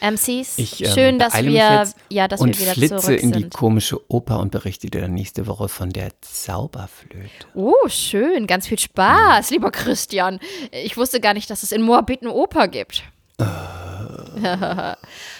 MCs, 0.00 0.58
Ich 0.58 0.84
ähm, 0.84 0.90
schön, 0.92 1.18
dass 1.20 1.32
wir, 1.34 1.86
ja, 2.08 2.26
dass 2.26 2.40
und 2.40 2.58
wir 2.58 2.62
wieder 2.62 2.72
flitze 2.74 2.96
zurück 2.98 3.22
in 3.22 3.30
die 3.30 3.40
sind. 3.42 3.54
komische 3.54 4.00
Oper 4.10 4.40
und 4.40 4.50
berichte 4.50 4.88
dir 4.88 5.00
dann 5.02 5.14
nächste 5.14 5.46
Woche 5.46 5.68
von 5.68 5.90
der 5.90 6.10
Zauberflöte. 6.22 7.28
Oh, 7.54 7.72
schön, 7.86 8.48
ganz 8.48 8.66
viel 8.66 8.80
Spaß, 8.80 9.50
lieber 9.50 9.70
Christian. 9.70 10.40
Ich 10.72 10.96
wusste 10.96 11.20
gar 11.20 11.34
nicht, 11.34 11.48
dass 11.50 11.62
es 11.62 11.70
in 11.70 11.82
Moabit 11.82 12.22
eine 12.22 12.32
Oper 12.32 12.66
gibt. 12.66 13.04
Äh. 13.38 13.44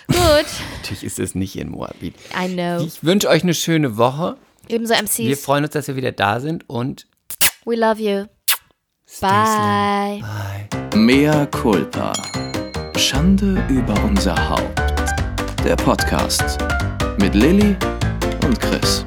Gut, 0.06 0.46
Natürlich 0.80 1.02
ist 1.02 1.18
es 1.18 1.34
nicht 1.34 1.56
in 1.56 1.70
Moabit. 1.70 2.14
I 2.40 2.46
know. 2.48 2.84
Ich 2.84 3.02
wünsche 3.02 3.28
euch 3.28 3.42
eine 3.42 3.54
schöne 3.54 3.96
Woche. 3.96 4.36
Ebenso 4.68 4.94
Wir 4.94 5.02
MCs, 5.02 5.42
freuen 5.42 5.64
uns, 5.64 5.72
dass 5.72 5.88
wir 5.88 5.96
wieder 5.96 6.12
da 6.12 6.38
sind 6.40 6.68
und 6.68 7.06
we 7.64 7.76
love 7.76 8.00
you. 8.00 8.28
Bye. 9.20 10.22
slim. 10.22 11.06
Mea 11.06 11.46
culpa. 11.46 12.12
Schande 12.96 13.64
über 13.68 13.94
unser 14.04 14.34
Haupt. 14.48 14.80
Der 15.64 15.76
Podcast 15.76 16.58
mit 17.18 17.34
Lilly 17.34 17.76
und 18.44 18.58
Chris. 18.58 19.04